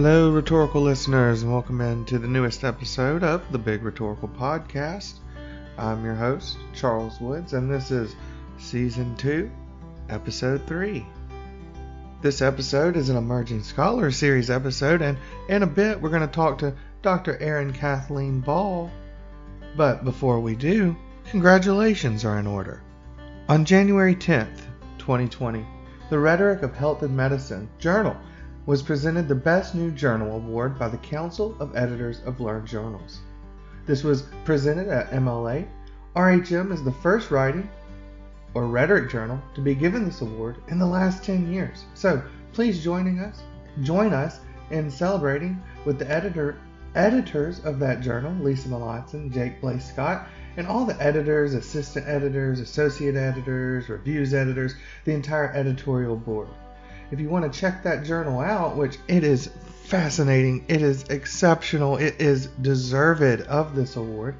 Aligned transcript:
Hello, 0.00 0.30
rhetorical 0.30 0.82
listeners, 0.82 1.42
and 1.42 1.50
welcome 1.50 1.80
into 1.80 2.20
the 2.20 2.28
newest 2.28 2.62
episode 2.62 3.24
of 3.24 3.42
the 3.50 3.58
Big 3.58 3.82
Rhetorical 3.82 4.28
Podcast. 4.28 5.14
I'm 5.76 6.04
your 6.04 6.14
host, 6.14 6.56
Charles 6.72 7.20
Woods, 7.20 7.52
and 7.52 7.68
this 7.68 7.90
is 7.90 8.14
Season 8.58 9.16
2, 9.16 9.50
Episode 10.08 10.64
3. 10.68 11.04
This 12.22 12.42
episode 12.42 12.96
is 12.96 13.08
an 13.08 13.16
Emerging 13.16 13.64
Scholar 13.64 14.12
Series 14.12 14.50
episode, 14.50 15.02
and 15.02 15.18
in 15.48 15.64
a 15.64 15.66
bit 15.66 16.00
we're 16.00 16.10
going 16.10 16.22
to 16.22 16.28
talk 16.28 16.58
to 16.58 16.76
Dr. 17.02 17.36
Erin 17.38 17.72
Kathleen 17.72 18.38
Bahl. 18.38 18.92
But 19.76 20.04
before 20.04 20.38
we 20.38 20.54
do, 20.54 20.94
congratulations 21.28 22.24
are 22.24 22.38
in 22.38 22.46
order. 22.46 22.84
On 23.48 23.64
January 23.64 24.14
10th, 24.14 24.60
2020, 24.98 25.66
the 26.08 26.20
Rhetoric 26.20 26.62
of 26.62 26.76
Health 26.76 27.02
and 27.02 27.16
Medicine 27.16 27.68
Journal 27.80 28.16
was 28.68 28.82
presented 28.82 29.26
the 29.26 29.34
Best 29.34 29.74
New 29.74 29.90
Journal 29.90 30.36
Award 30.36 30.78
by 30.78 30.88
the 30.88 30.98
Council 30.98 31.56
of 31.58 31.74
Editors 31.74 32.20
of 32.26 32.38
Learned 32.38 32.66
Journals. 32.66 33.20
This 33.86 34.04
was 34.04 34.26
presented 34.44 34.88
at 34.88 35.10
MLA. 35.10 35.66
RHM 36.14 36.70
is 36.70 36.84
the 36.84 36.92
first 36.92 37.30
writing 37.30 37.66
or 38.52 38.66
rhetoric 38.66 39.10
journal 39.10 39.40
to 39.54 39.62
be 39.62 39.74
given 39.74 40.04
this 40.04 40.20
award 40.20 40.58
in 40.68 40.78
the 40.78 40.84
last 40.84 41.24
10 41.24 41.50
years. 41.50 41.86
So 41.94 42.22
please 42.52 42.84
joining 42.84 43.20
us, 43.20 43.40
join 43.80 44.12
us 44.12 44.40
in 44.70 44.90
celebrating 44.90 45.62
with 45.86 45.98
the 45.98 46.10
editor 46.10 46.58
editors 46.94 47.64
of 47.64 47.78
that 47.78 48.02
journal, 48.02 48.34
Lisa 48.44 48.68
Melonçon, 48.68 49.32
J. 49.32 49.56
Blake 49.62 49.80
Scott, 49.80 50.28
and 50.58 50.66
all 50.66 50.84
the 50.84 51.02
editors, 51.02 51.54
assistant 51.54 52.06
editors, 52.06 52.60
associate 52.60 53.16
editors, 53.16 53.88
reviews 53.88 54.34
editors, 54.34 54.74
the 55.06 55.12
entire 55.14 55.54
editorial 55.54 56.16
board 56.16 56.48
if 57.10 57.20
you 57.20 57.28
want 57.28 57.50
to 57.50 57.60
check 57.60 57.82
that 57.82 58.04
journal 58.04 58.40
out, 58.40 58.76
which 58.76 58.98
it 59.08 59.24
is 59.24 59.48
fascinating, 59.84 60.64
it 60.68 60.82
is 60.82 61.04
exceptional, 61.04 61.96
it 61.96 62.20
is 62.20 62.48
deserved 62.62 63.40
of 63.42 63.74
this 63.74 63.96
award, 63.96 64.34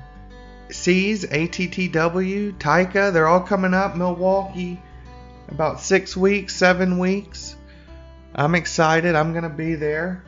C's, 0.70 1.24
ATTW, 1.24 2.58
TYCA, 2.58 3.12
they're 3.12 3.26
all 3.26 3.40
coming 3.40 3.74
up. 3.74 3.96
Milwaukee, 3.96 4.80
about 5.48 5.80
six 5.80 6.16
weeks, 6.16 6.54
seven 6.54 6.98
weeks. 6.98 7.56
I'm 8.34 8.54
excited. 8.54 9.14
I'm 9.14 9.32
going 9.32 9.44
to 9.44 9.50
be 9.50 9.74
there. 9.74 10.24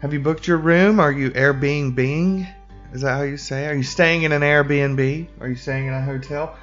Have 0.00 0.12
you 0.12 0.20
booked 0.20 0.48
your 0.48 0.56
room? 0.56 0.98
Are 0.98 1.12
you 1.12 1.30
Airbnb? 1.30 2.52
Is 2.92 3.00
that 3.00 3.16
how 3.16 3.22
you 3.22 3.38
say? 3.38 3.66
Are 3.68 3.74
you 3.74 3.82
staying 3.82 4.24
in 4.24 4.32
an 4.32 4.42
Airbnb? 4.42 5.26
Are 5.40 5.48
you 5.48 5.56
staying 5.56 5.86
in 5.86 5.94
a 5.94 6.02
hotel? 6.02 6.56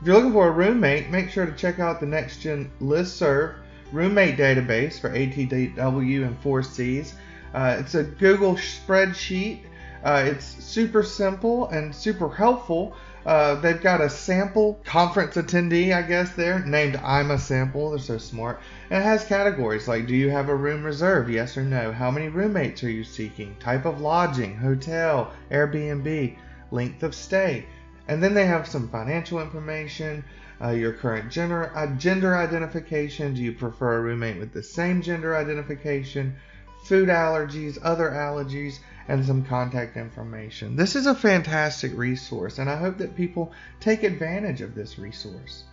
If 0.00 0.06
you're 0.06 0.16
looking 0.16 0.32
for 0.32 0.48
a 0.48 0.50
roommate, 0.50 1.10
make 1.10 1.28
sure 1.28 1.44
to 1.44 1.52
check 1.52 1.78
out 1.78 2.00
the 2.00 2.06
Next 2.06 2.38
Gen 2.40 2.70
Listserv 2.80 3.56
roommate 3.92 4.38
database 4.38 4.98
for 4.98 5.10
ATW 5.10 6.26
and 6.26 6.42
4Cs. 6.42 7.12
Uh, 7.52 7.76
it's 7.78 7.94
a 7.94 8.04
Google 8.04 8.54
spreadsheet. 8.54 9.60
Uh, 10.02 10.24
it's 10.26 10.46
super 10.64 11.02
simple 11.02 11.68
and 11.68 11.94
super 11.94 12.30
helpful. 12.30 12.96
Uh, 13.26 13.56
they've 13.56 13.82
got 13.82 14.00
a 14.00 14.08
sample 14.08 14.80
conference 14.84 15.34
attendee, 15.34 15.92
I 15.92 16.02
guess, 16.02 16.30
there 16.34 16.60
named 16.60 16.94
I'm 17.02 17.32
a 17.32 17.38
sample. 17.38 17.90
They're 17.90 17.98
so 17.98 18.18
smart. 18.18 18.60
And 18.88 19.02
it 19.02 19.04
has 19.04 19.24
categories 19.24 19.88
like 19.88 20.06
Do 20.06 20.14
you 20.14 20.30
have 20.30 20.48
a 20.48 20.54
room 20.54 20.84
reserved? 20.84 21.28
Yes 21.28 21.56
or 21.56 21.64
no. 21.64 21.90
How 21.90 22.08
many 22.12 22.28
roommates 22.28 22.84
are 22.84 22.90
you 22.90 23.02
seeking? 23.02 23.56
Type 23.58 23.84
of 23.84 24.00
lodging, 24.00 24.56
hotel, 24.56 25.32
Airbnb, 25.50 26.36
length 26.70 27.02
of 27.02 27.16
stay. 27.16 27.66
And 28.06 28.22
then 28.22 28.32
they 28.32 28.46
have 28.46 28.68
some 28.68 28.88
financial 28.88 29.40
information, 29.40 30.24
uh, 30.62 30.70
your 30.70 30.92
current 30.92 31.28
gender, 31.28 31.72
uh, 31.74 31.88
gender 31.96 32.36
identification. 32.36 33.34
Do 33.34 33.42
you 33.42 33.52
prefer 33.52 33.96
a 33.96 34.00
roommate 34.02 34.38
with 34.38 34.52
the 34.52 34.62
same 34.62 35.02
gender 35.02 35.36
identification? 35.36 36.36
Food 36.84 37.08
allergies, 37.08 37.76
other 37.82 38.10
allergies 38.10 38.78
and 39.08 39.24
some 39.24 39.44
contact 39.44 39.96
information. 39.96 40.76
This 40.76 40.96
is 40.96 41.06
a 41.06 41.14
fantastic 41.14 41.96
resource, 41.96 42.58
and 42.58 42.68
I 42.68 42.76
hope 42.76 42.98
that 42.98 43.16
people 43.16 43.52
take 43.80 44.02
advantage 44.02 44.60
of 44.60 44.74
this 44.74 44.98
resource. 44.98 45.64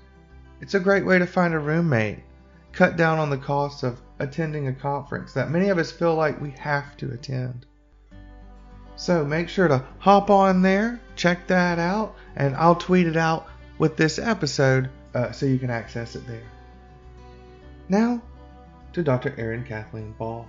It's 0.61 0.75
a 0.75 0.79
great 0.79 1.05
way 1.05 1.19
to 1.19 1.25
find 1.25 1.53
a 1.53 1.59
roommate, 1.59 2.19
cut 2.71 2.95
down 2.95 3.19
on 3.19 3.29
the 3.29 3.37
cost 3.37 3.83
of 3.83 3.99
attending 4.19 4.67
a 4.67 4.73
conference 4.73 5.33
that 5.33 5.51
many 5.51 5.69
of 5.69 5.77
us 5.77 5.91
feel 5.91 6.15
like 6.15 6.39
we 6.39 6.51
have 6.51 6.95
to 6.97 7.11
attend. 7.11 7.65
So 8.95 9.25
make 9.25 9.49
sure 9.49 9.67
to 9.67 9.83
hop 9.97 10.29
on 10.29 10.61
there, 10.61 11.01
check 11.15 11.47
that 11.47 11.79
out, 11.79 12.15
and 12.35 12.55
I'll 12.55 12.75
tweet 12.75 13.07
it 13.07 13.17
out 13.17 13.47
with 13.79 13.97
this 13.97 14.19
episode 14.19 14.89
uh, 15.15 15.31
so 15.31 15.45
you 15.45 15.57
can 15.57 15.71
access 15.71 16.15
it 16.15 16.25
there. 16.27 16.43
Now 17.89 18.21
to 18.93 19.03
Dr. 19.03 19.33
Erin 19.37 19.63
Kathleen 19.63 20.13
Bahl. 20.17 20.47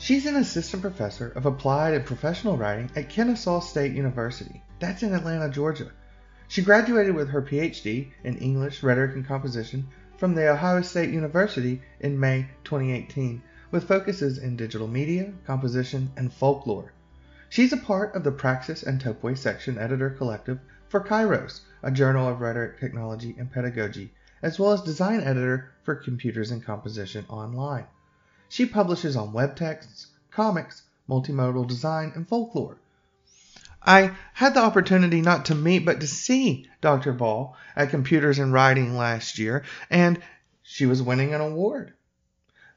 She's 0.00 0.26
an 0.26 0.36
assistant 0.36 0.80
professor 0.80 1.30
of 1.30 1.44
applied 1.44 1.92
and 1.92 2.06
professional 2.06 2.56
writing 2.56 2.88
at 2.94 3.08
Kennesaw 3.08 3.58
State 3.58 3.96
University. 3.96 4.62
That's 4.78 5.02
in 5.02 5.12
Atlanta, 5.12 5.50
Georgia. 5.50 5.90
She 6.46 6.62
graduated 6.62 7.16
with 7.16 7.30
her 7.30 7.42
PhD 7.42 8.12
in 8.22 8.38
English, 8.38 8.84
Rhetoric, 8.84 9.16
and 9.16 9.26
Composition 9.26 9.88
from 10.16 10.36
The 10.36 10.52
Ohio 10.52 10.82
State 10.82 11.10
University 11.10 11.82
in 11.98 12.20
May 12.20 12.48
2018, 12.62 13.42
with 13.72 13.88
focuses 13.88 14.38
in 14.38 14.54
digital 14.54 14.86
media, 14.86 15.32
composition, 15.44 16.12
and 16.16 16.32
folklore. 16.32 16.92
She's 17.48 17.72
a 17.72 17.76
part 17.76 18.14
of 18.14 18.22
the 18.22 18.30
Praxis 18.30 18.84
and 18.84 19.00
Topoi 19.00 19.36
section 19.36 19.78
editor 19.78 20.10
collective 20.10 20.60
for 20.88 21.00
Kairos, 21.00 21.62
a 21.82 21.90
journal 21.90 22.28
of 22.28 22.40
rhetoric, 22.40 22.78
technology, 22.78 23.34
and 23.36 23.50
pedagogy, 23.50 24.14
as 24.42 24.60
well 24.60 24.70
as 24.70 24.80
design 24.80 25.22
editor 25.22 25.72
for 25.82 25.96
Computers 25.96 26.52
and 26.52 26.64
Composition 26.64 27.26
Online. 27.28 27.86
She 28.48 28.66
publishes 28.66 29.16
on 29.16 29.32
web 29.32 29.56
texts, 29.56 30.06
comics, 30.30 30.82
multimodal 31.08 31.66
design, 31.66 32.12
and 32.14 32.26
folklore. 32.26 32.78
I 33.82 34.12
had 34.34 34.54
the 34.54 34.60
opportunity 34.60 35.20
not 35.20 35.44
to 35.46 35.54
meet 35.54 35.84
but 35.84 36.00
to 36.00 36.06
see 36.06 36.68
Dr. 36.80 37.12
Bahl 37.12 37.56
at 37.76 37.90
Computers 37.90 38.38
and 38.38 38.52
Writing 38.52 38.96
last 38.96 39.38
year, 39.38 39.64
and 39.90 40.20
she 40.62 40.86
was 40.86 41.02
winning 41.02 41.32
an 41.34 41.40
award. 41.40 41.94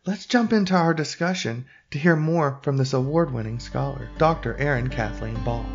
Let's 0.06 0.26
jump 0.26 0.54
into 0.54 0.76
our 0.76 0.94
discussion 0.94 1.66
to 1.92 2.00
hear 2.00 2.16
more 2.16 2.60
from 2.64 2.78
this 2.78 2.94
award 2.94 3.32
winning 3.32 3.60
scholar, 3.60 4.10
Dr. 4.18 4.56
Erin 4.58 4.90
Kathleen 4.90 5.44
Bahl. 5.44 5.66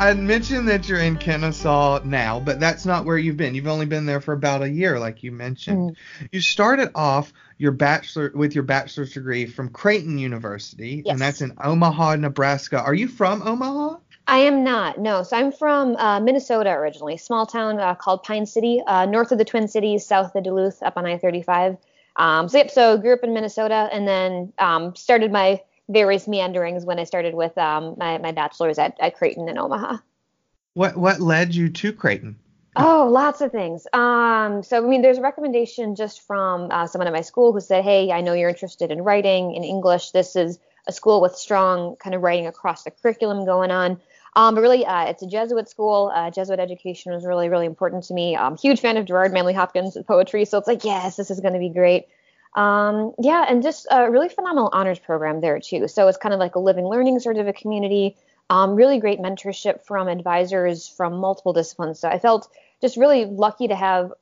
I 0.00 0.14
mentioned 0.14 0.66
that 0.68 0.88
you're 0.88 1.00
in 1.00 1.18
Kennesaw 1.18 2.00
now, 2.04 2.40
but 2.40 2.58
that's 2.58 2.86
not 2.86 3.04
where 3.04 3.18
you've 3.18 3.36
been. 3.36 3.54
You've 3.54 3.66
only 3.66 3.84
been 3.84 4.06
there 4.06 4.22
for 4.22 4.32
about 4.32 4.62
a 4.62 4.70
year, 4.70 4.98
like 4.98 5.22
you 5.22 5.30
mentioned. 5.30 5.90
Mm. 5.90 6.28
You 6.32 6.40
started 6.40 6.90
off 6.94 7.34
your 7.58 7.72
bachelor 7.72 8.32
with 8.34 8.54
your 8.54 8.64
bachelor's 8.64 9.12
degree 9.12 9.44
from 9.44 9.68
Creighton 9.68 10.16
University, 10.16 11.02
yes. 11.04 11.12
and 11.12 11.20
that's 11.20 11.42
in 11.42 11.52
Omaha, 11.62 12.16
Nebraska. 12.16 12.80
Are 12.80 12.94
you 12.94 13.08
from 13.08 13.46
Omaha? 13.46 13.98
I 14.26 14.38
am 14.38 14.64
not. 14.64 14.98
No, 14.98 15.22
so 15.22 15.36
I'm 15.36 15.52
from 15.52 15.96
uh, 15.96 16.18
Minnesota 16.18 16.70
originally, 16.70 17.18
small 17.18 17.44
town 17.44 17.78
uh, 17.78 17.94
called 17.94 18.22
Pine 18.22 18.46
City, 18.46 18.82
uh, 18.86 19.04
north 19.04 19.32
of 19.32 19.36
the 19.38 19.44
Twin 19.44 19.68
Cities, 19.68 20.06
south 20.06 20.34
of 20.34 20.44
Duluth, 20.44 20.82
up 20.82 20.96
on 20.96 21.04
I-35. 21.04 21.76
Um, 22.16 22.48
so 22.48 22.56
yep, 22.56 22.70
so 22.70 22.96
grew 22.96 23.12
up 23.12 23.20
in 23.22 23.34
Minnesota, 23.34 23.90
and 23.92 24.08
then 24.08 24.54
um, 24.58 24.96
started 24.96 25.30
my 25.30 25.60
various 25.90 26.26
meanderings 26.28 26.84
when 26.84 26.98
I 26.98 27.04
started 27.04 27.34
with 27.34 27.56
um, 27.58 27.94
my, 27.98 28.18
my 28.18 28.32
bachelor's 28.32 28.78
at, 28.78 28.96
at 29.00 29.16
Creighton 29.16 29.48
in 29.48 29.58
Omaha. 29.58 29.98
What 30.74 30.96
what 30.96 31.20
led 31.20 31.54
you 31.54 31.68
to 31.68 31.92
Creighton? 31.92 32.38
Oh, 32.76 33.08
lots 33.10 33.40
of 33.40 33.50
things. 33.50 33.86
Um, 33.92 34.62
so 34.62 34.84
I 34.84 34.88
mean, 34.88 35.02
there's 35.02 35.18
a 35.18 35.22
recommendation 35.22 35.96
just 35.96 36.24
from 36.26 36.68
uh, 36.70 36.86
someone 36.86 37.08
at 37.08 37.12
my 37.12 37.22
school 37.22 37.52
who 37.52 37.60
said, 37.60 37.82
"Hey, 37.82 38.12
I 38.12 38.20
know 38.20 38.32
you're 38.32 38.48
interested 38.48 38.92
in 38.92 39.02
writing 39.02 39.54
in 39.54 39.64
English. 39.64 40.12
This 40.12 40.36
is 40.36 40.58
a 40.86 40.92
school 40.92 41.20
with 41.20 41.34
strong 41.34 41.96
kind 41.96 42.14
of 42.14 42.22
writing 42.22 42.46
across 42.46 42.84
the 42.84 42.92
curriculum 42.92 43.44
going 43.44 43.72
on." 43.72 44.00
Um, 44.36 44.54
but 44.54 44.60
really, 44.60 44.86
uh, 44.86 45.06
it's 45.06 45.22
a 45.22 45.26
Jesuit 45.26 45.68
school. 45.68 46.12
Uh, 46.14 46.30
Jesuit 46.30 46.60
education 46.60 47.12
was 47.12 47.26
really, 47.26 47.48
really 47.48 47.66
important 47.66 48.04
to 48.04 48.14
me. 48.14 48.36
I'm 48.36 48.56
huge 48.56 48.80
fan 48.80 48.96
of 48.96 49.04
Gerard 49.04 49.32
Manley 49.32 49.54
Hopkins' 49.54 49.98
poetry, 50.06 50.44
so 50.44 50.56
it's 50.56 50.68
like, 50.68 50.84
yes, 50.84 51.16
this 51.16 51.32
is 51.32 51.40
going 51.40 51.54
to 51.54 51.58
be 51.58 51.68
great. 51.68 52.06
Um, 52.54 53.12
yeah, 53.18 53.46
and 53.48 53.62
just 53.62 53.86
a 53.90 54.10
really 54.10 54.28
phenomenal 54.28 54.70
honors 54.72 54.98
program 54.98 55.40
there 55.40 55.60
too. 55.60 55.86
So 55.88 56.08
it's 56.08 56.18
kind 56.18 56.34
of 56.34 56.40
like 56.40 56.56
a 56.56 56.58
living 56.58 56.86
learning 56.86 57.20
sort 57.20 57.36
of 57.36 57.46
a 57.46 57.52
community. 57.52 58.16
Um, 58.48 58.74
really 58.74 58.98
great 58.98 59.20
mentorship 59.20 59.84
from 59.84 60.08
advisors 60.08 60.88
from 60.88 61.18
multiple 61.18 61.52
disciplines. 61.52 62.00
So 62.00 62.08
I 62.08 62.18
felt 62.18 62.48
just 62.80 62.96
really 62.96 63.24
lucky 63.24 63.68
to 63.68 63.76
have, 63.76 64.12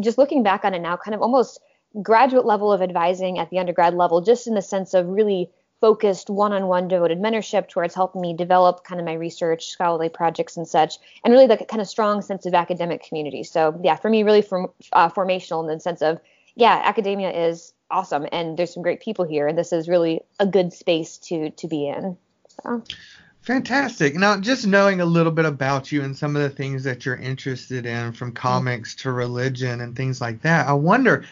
just 0.00 0.18
looking 0.18 0.42
back 0.42 0.64
on 0.64 0.74
it 0.74 0.80
now, 0.80 0.98
kind 0.98 1.14
of 1.14 1.22
almost 1.22 1.60
graduate 2.02 2.44
level 2.44 2.70
of 2.70 2.82
advising 2.82 3.38
at 3.38 3.48
the 3.48 3.58
undergrad 3.58 3.94
level, 3.94 4.20
just 4.20 4.46
in 4.46 4.54
the 4.54 4.60
sense 4.60 4.92
of 4.92 5.08
really 5.08 5.50
focused 5.80 6.28
one-on-one 6.28 6.88
devoted 6.88 7.18
mentorship 7.18 7.68
towards 7.68 7.94
helping 7.94 8.20
me 8.20 8.34
develop 8.34 8.84
kind 8.84 9.00
of 9.00 9.06
my 9.06 9.14
research 9.14 9.68
scholarly 9.68 10.08
projects 10.08 10.56
and 10.56 10.66
such 10.66 10.98
and 11.22 11.32
really 11.32 11.46
like 11.46 11.60
a 11.60 11.64
kind 11.64 11.80
of 11.80 11.88
strong 11.88 12.20
sense 12.20 12.46
of 12.46 12.54
academic 12.54 13.00
community 13.04 13.44
so 13.44 13.80
yeah 13.84 13.94
for 13.94 14.10
me 14.10 14.24
really 14.24 14.42
from 14.42 14.66
uh, 14.92 15.08
formational 15.08 15.62
in 15.62 15.72
the 15.72 15.80
sense 15.80 16.02
of 16.02 16.18
yeah 16.56 16.82
academia 16.84 17.30
is 17.30 17.74
awesome 17.90 18.26
and 18.32 18.56
there's 18.56 18.72
some 18.72 18.82
great 18.82 19.00
people 19.00 19.24
here 19.24 19.48
and 19.48 19.56
this 19.56 19.72
is 19.72 19.88
really 19.88 20.20
a 20.38 20.46
good 20.46 20.72
space 20.72 21.18
to 21.18 21.50
to 21.50 21.66
be 21.66 21.88
in 21.88 22.16
so. 22.62 22.82
Fantastic. 23.42 24.14
Now, 24.14 24.38
just 24.38 24.66
knowing 24.66 25.00
a 25.00 25.06
little 25.06 25.32
bit 25.32 25.46
about 25.46 25.90
you 25.90 26.02
and 26.02 26.16
some 26.16 26.36
of 26.36 26.42
the 26.42 26.50
things 26.50 26.84
that 26.84 27.06
you're 27.06 27.16
interested 27.16 27.86
in, 27.86 28.12
from 28.12 28.28
mm-hmm. 28.28 28.36
comics 28.36 28.94
to 28.96 29.12
religion 29.12 29.80
and 29.80 29.96
things 29.96 30.20
like 30.20 30.42
that, 30.42 30.66
I 30.66 30.72
wonder. 30.74 31.24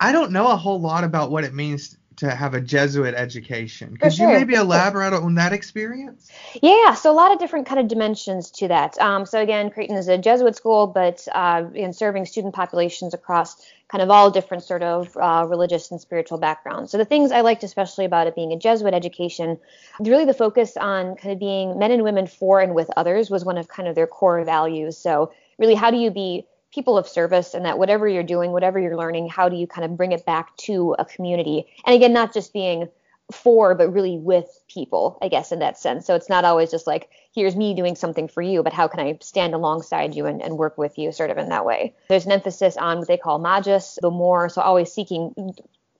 I 0.00 0.12
don't 0.12 0.30
know 0.30 0.48
a 0.48 0.56
whole 0.56 0.80
lot 0.80 1.04
about 1.04 1.30
what 1.30 1.44
it 1.44 1.54
means 1.54 1.96
to 2.16 2.34
have 2.34 2.54
a 2.54 2.60
Jesuit 2.60 3.14
education. 3.14 3.96
Could 3.96 4.12
sure. 4.12 4.30
you 4.30 4.36
maybe 4.36 4.54
elaborate 4.54 5.12
on 5.12 5.36
that 5.36 5.52
experience? 5.52 6.28
Yeah, 6.60 6.94
so 6.94 7.10
a 7.10 7.14
lot 7.14 7.32
of 7.32 7.38
different 7.38 7.66
kind 7.66 7.80
of 7.80 7.88
dimensions 7.88 8.50
to 8.52 8.68
that. 8.68 8.98
Um, 8.98 9.24
so 9.24 9.40
again, 9.40 9.70
Creighton 9.70 9.96
is 9.96 10.08
a 10.08 10.18
Jesuit 10.18 10.56
school, 10.56 10.88
but 10.88 11.26
uh, 11.32 11.64
in 11.74 11.92
serving 11.92 12.26
student 12.26 12.54
populations 12.54 13.14
across 13.14 13.56
kind 13.88 14.02
of 14.02 14.10
all 14.10 14.30
different 14.30 14.62
sort 14.62 14.82
of 14.82 15.16
uh, 15.16 15.46
religious 15.48 15.90
and 15.90 16.00
spiritual 16.00 16.38
backgrounds. 16.38 16.92
So 16.92 16.98
the 16.98 17.04
things 17.06 17.32
I 17.32 17.40
liked 17.40 17.64
especially 17.64 18.04
about 18.04 18.26
it 18.26 18.34
being 18.34 18.52
a 18.52 18.58
Jesuit 18.58 18.92
education, 18.92 19.58
really 19.98 20.26
the 20.26 20.34
focus 20.34 20.76
on 20.76 21.16
kind 21.16 21.32
of 21.32 21.38
being 21.38 21.78
men 21.78 21.90
and 21.90 22.02
women 22.02 22.26
for 22.26 22.60
and 22.60 22.74
with 22.74 22.90
others 22.96 23.30
was 23.30 23.44
one 23.44 23.56
of 23.56 23.68
kind 23.68 23.88
of 23.88 23.94
their 23.94 24.06
core 24.06 24.44
values. 24.44 24.98
So 24.98 25.32
really, 25.58 25.74
how 25.74 25.90
do 25.90 25.96
you 25.96 26.10
be 26.10 26.46
people 26.72 26.98
of 26.98 27.08
service 27.08 27.54
and 27.54 27.64
that 27.64 27.78
whatever 27.78 28.06
you're 28.06 28.22
doing, 28.22 28.52
whatever 28.52 28.78
you're 28.78 28.96
learning, 28.96 29.28
how 29.28 29.48
do 29.48 29.56
you 29.56 29.66
kind 29.66 29.86
of 29.86 29.96
bring 29.96 30.12
it 30.12 30.26
back 30.26 30.54
to 30.58 30.94
a 30.98 31.04
community? 31.04 31.66
And 31.86 31.96
again, 31.96 32.12
not 32.12 32.34
just 32.34 32.52
being 32.52 32.88
for, 33.30 33.74
but 33.74 33.92
really 33.92 34.16
with 34.16 34.46
people, 34.68 35.18
I 35.20 35.28
guess, 35.28 35.52
in 35.52 35.58
that 35.58 35.78
sense. 35.78 36.06
So 36.06 36.14
it's 36.14 36.28
not 36.28 36.44
always 36.44 36.70
just 36.70 36.86
like, 36.86 37.10
here's 37.34 37.56
me 37.56 37.74
doing 37.74 37.94
something 37.94 38.26
for 38.26 38.42
you, 38.42 38.62
but 38.62 38.72
how 38.72 38.88
can 38.88 39.00
I 39.00 39.18
stand 39.20 39.54
alongside 39.54 40.14
you 40.14 40.26
and, 40.26 40.42
and 40.42 40.56
work 40.56 40.78
with 40.78 40.98
you, 40.98 41.12
sort 41.12 41.30
of 41.30 41.38
in 41.38 41.50
that 41.50 41.66
way. 41.66 41.94
There's 42.08 42.26
an 42.26 42.32
emphasis 42.32 42.76
on 42.76 42.98
what 42.98 43.08
they 43.08 43.18
call 43.18 43.38
magis, 43.38 43.98
the 44.00 44.10
more, 44.10 44.48
so 44.48 44.62
always 44.62 44.92
seeking 44.92 45.54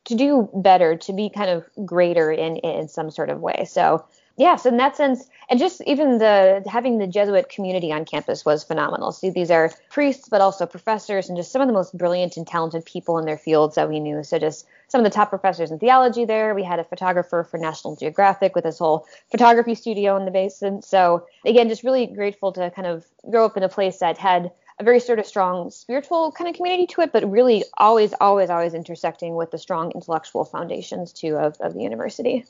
to 0.05 0.15
do 0.15 0.49
better, 0.55 0.97
to 0.97 1.13
be 1.13 1.29
kind 1.29 1.51
of 1.51 1.67
greater 1.85 2.33
in, 2.33 2.57
in 2.57 2.89
some 2.89 3.11
sort 3.11 3.29
of 3.29 3.41
way. 3.41 3.67
So 3.69 4.07
yeah, 4.39 4.55
so 4.55 4.69
in 4.69 4.77
that 4.77 4.97
sense, 4.97 5.29
and 5.51 5.59
just 5.59 5.83
even 5.85 6.19
the 6.19 6.63
having 6.71 6.99
the 6.99 7.09
Jesuit 7.09 7.49
community 7.49 7.93
on 7.93 8.05
campus 8.05 8.45
was 8.45 8.63
phenomenal. 8.63 9.11
See, 9.11 9.31
these 9.31 9.51
are 9.51 9.73
priests, 9.91 10.29
but 10.29 10.41
also 10.41 10.65
professors, 10.65 11.29
and 11.29 11.37
just 11.37 11.51
some 11.51 11.61
of 11.61 11.67
the 11.67 11.75
most 11.75 11.99
brilliant 11.99 12.37
and 12.37 12.47
talented 12.47 12.85
people 12.85 13.19
in 13.19 13.27
their 13.27 13.37
fields 13.37 13.75
that 13.75 13.89
we 13.89 13.99
knew. 13.99 14.23
So 14.23 14.39
just 14.39 14.65
some 14.89 15.01
of 15.01 15.05
the 15.05 15.15
top 15.15 15.31
professors 15.31 15.71
in 15.71 15.79
theology 15.79 16.25
there. 16.25 16.55
We 16.55 16.65
had 16.65 16.79
a 16.79 16.85
photographer 16.85 17.47
for 17.49 17.59
National 17.59 17.95
Geographic 17.95 18.55
with 18.55 18.65
his 18.65 18.79
whole 18.79 19.07
photography 19.31 19.75
studio 19.75 20.17
in 20.17 20.25
the 20.25 20.31
basement. 20.31 20.85
So 20.85 21.27
again, 21.45 21.69
just 21.69 21.85
really 21.85 22.07
grateful 22.07 22.53
to 22.53 22.71
kind 22.71 22.87
of 22.87 23.07
grow 23.31 23.45
up 23.45 23.57
in 23.57 23.63
a 23.63 23.69
place 23.69 23.99
that 23.99 24.19
had 24.19 24.51
a 24.81 24.85
very 24.85 25.01
sort 25.01 25.19
of 25.19 25.27
strong 25.27 25.71
spiritual 25.71 26.33
kind 26.33 26.49
of 26.49 26.57
community 26.57 26.87
to 26.87 27.01
it, 27.03 27.13
but 27.13 27.29
really 27.31 27.65
always, 27.77 28.15
always, 28.21 28.49
always 28.49 28.75
intersecting 28.75 29.35
with 29.35 29.51
the 29.51 29.59
strong 29.59 29.91
intellectual 29.93 30.45
foundations 30.45 31.13
too 31.13 31.37
of, 31.37 31.57
of 31.61 31.75
the 31.75 31.83
university. 31.83 32.45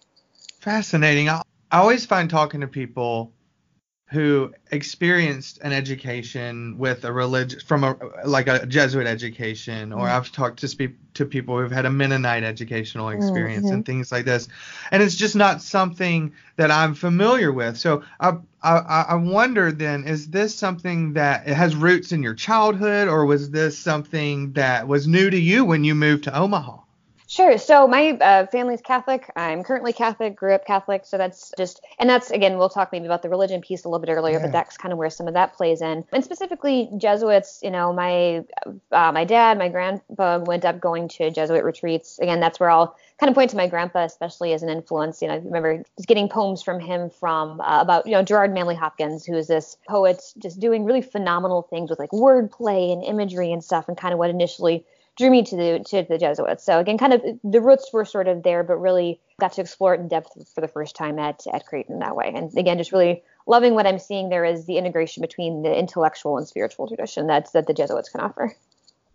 Fascinating. 0.61 1.29
I 1.29 1.43
always 1.73 2.07
find 2.07 2.29
talking 2.29 2.61
to 2.61 2.69
people 2.69 3.33
who 4.11 4.55
experienced 4.71 5.59
an 5.61 5.73
education 5.73 6.79
with 6.79 7.05
a 7.05 7.13
religion 7.13 7.61
from 7.61 7.85
a 7.85 7.95
like 8.25 8.49
a 8.49 8.65
Jesuit 8.65 9.07
education, 9.07 9.93
or 9.93 10.07
mm-hmm. 10.07 10.17
I've 10.17 10.33
talked 10.33 10.61
to 10.61 10.69
speak 10.69 10.93
to 11.15 11.27
people 11.27 11.59
who've 11.59 11.71
had 11.71 11.85
a 11.85 11.91
Mennonite 11.91 12.43
educational 12.43 13.11
experience 13.11 13.67
mm-hmm. 13.67 13.75
and 13.75 13.87
things 13.87 14.11
like 14.11 14.25
this, 14.25 14.49
and 14.91 15.03
it's 15.03 15.15
just 15.15 15.37
not 15.37 15.61
something 15.61 16.33
that 16.57 16.71
I'm 16.71 16.95
familiar 16.95 17.53
with. 17.53 17.77
So 17.77 18.03
I, 18.19 18.37
I 18.63 19.05
I 19.11 19.15
wonder 19.17 19.73
then, 19.73 20.05
is 20.05 20.29
this 20.29 20.55
something 20.55 21.13
that 21.13 21.47
it 21.47 21.55
has 21.55 21.77
roots 21.77 22.11
in 22.11 22.23
your 22.23 22.35
childhood, 22.35 23.09
or 23.09 23.27
was 23.27 23.51
this 23.51 23.79
something 23.79 24.53
that 24.55 24.89
was 24.89 25.07
new 25.07 25.29
to 25.29 25.39
you 25.39 25.67
when 25.67 25.85
you 25.85 25.95
moved 25.95 26.25
to 26.25 26.37
Omaha? 26.37 26.79
Sure. 27.31 27.59
So 27.59 27.87
my 27.87 28.13
uh, 28.13 28.47
family's 28.47 28.81
Catholic. 28.81 29.31
I'm 29.37 29.63
currently 29.63 29.93
Catholic, 29.93 30.35
grew 30.35 30.55
up 30.55 30.65
Catholic. 30.65 31.05
So 31.05 31.19
that's 31.19 31.53
just, 31.59 31.85
and 31.99 32.09
that's 32.09 32.31
again, 32.31 32.57
we'll 32.57 32.71
talk 32.71 32.91
maybe 32.91 33.05
about 33.05 33.21
the 33.21 33.29
religion 33.29 33.61
piece 33.61 33.85
a 33.85 33.89
little 33.89 34.05
bit 34.05 34.11
earlier, 34.11 34.39
yeah. 34.39 34.47
but 34.47 34.53
that's 34.53 34.79
kind 34.79 34.93
of 34.93 34.99
where 34.99 35.11
some 35.11 35.29
of 35.29 35.35
that 35.35 35.53
plays 35.53 35.83
in. 35.83 36.07
And 36.11 36.25
specifically 36.25 36.89
Jesuits, 36.97 37.61
you 37.63 37.71
know, 37.71 37.93
my 37.93 38.47
uh, 38.93 39.13
my 39.13 39.27
dad, 39.27 39.59
my 39.59 39.69
grandpa 39.69 40.39
went 40.39 40.65
up 40.65 40.81
going 40.81 41.09
to 41.09 41.31
Jesuit 41.31 41.65
retreats. 41.65 42.19
Again, 42.19 42.41
that's 42.41 42.59
where 42.59 42.71
I'll 42.71 42.97
kind 43.21 43.29
of 43.29 43.35
point 43.35 43.51
to 43.51 43.59
my 43.59 43.67
grandpa, 43.67 44.05
especially 44.05 44.55
as 44.55 44.63
an 44.63 44.71
influence. 44.71 45.21
You 45.21 45.29
know, 45.29 45.35
I 45.35 45.39
remember 45.39 45.85
just 45.99 46.09
getting 46.09 46.31
poems 46.31 46.63
from 46.63 46.81
him 46.81 47.11
from 47.11 47.61
uh, 47.61 47.83
about, 47.83 48.07
you 48.07 48.13
know, 48.13 48.23
Gerard 48.23 48.55
Manley 48.55 48.75
Hopkins, 48.75 49.27
who 49.27 49.37
is 49.37 49.49
this 49.49 49.77
poet 49.87 50.23
just 50.39 50.61
doing 50.61 50.87
really 50.87 51.03
phenomenal 51.03 51.61
things 51.61 51.91
with 51.91 51.99
like 51.99 52.11
wordplay 52.11 52.91
and 52.91 53.05
imagery 53.05 53.53
and 53.53 53.63
stuff, 53.63 53.87
and 53.87 53.99
kind 53.99 54.15
of 54.15 54.19
what 54.19 54.31
initially 54.31 54.87
drew 55.19 55.31
me 55.31 55.43
to 55.43 55.57
the 55.57 55.85
to 55.89 56.07
the 56.09 56.17
Jesuits. 56.17 56.65
So 56.65 56.79
again, 56.79 56.97
kind 56.97 57.13
of 57.13 57.23
the 57.45 57.61
roots 57.61 57.93
were 57.93 58.05
sort 58.05 58.29
of 58.29 58.43
there, 58.43 58.63
but 58.63 58.77
really 58.77 59.21
got 59.41 59.53
to 59.55 59.61
explore 59.61 59.95
it 59.95 60.01
in 60.01 60.09
depth 60.09 60.31
for 60.55 60.61
the 60.61 60.69
first 60.69 60.97
time 60.97 61.19
at 61.19 61.43
at 61.53 61.67
Creighton 61.67 61.99
that 61.99 62.17
way. 62.17 62.33
And 62.35 62.57
again, 62.57 62.79
just 62.79 62.93
really 62.93 63.23
loving 63.47 63.75
what 63.75 63.87
I'm 63.87 63.99
seeing 63.99 64.29
there 64.29 64.45
is 64.45 64.65
the 64.65 64.79
integration 64.79 65.21
between 65.21 65.63
the 65.63 65.77
intellectual 65.77 66.39
and 66.39 66.47
spiritual 66.47 66.87
tradition 66.87 67.27
that's 67.27 67.51
that 67.51 67.67
the 67.67 67.75
Jesuits 67.75 68.09
can 68.09 68.21
offer. 68.21 68.55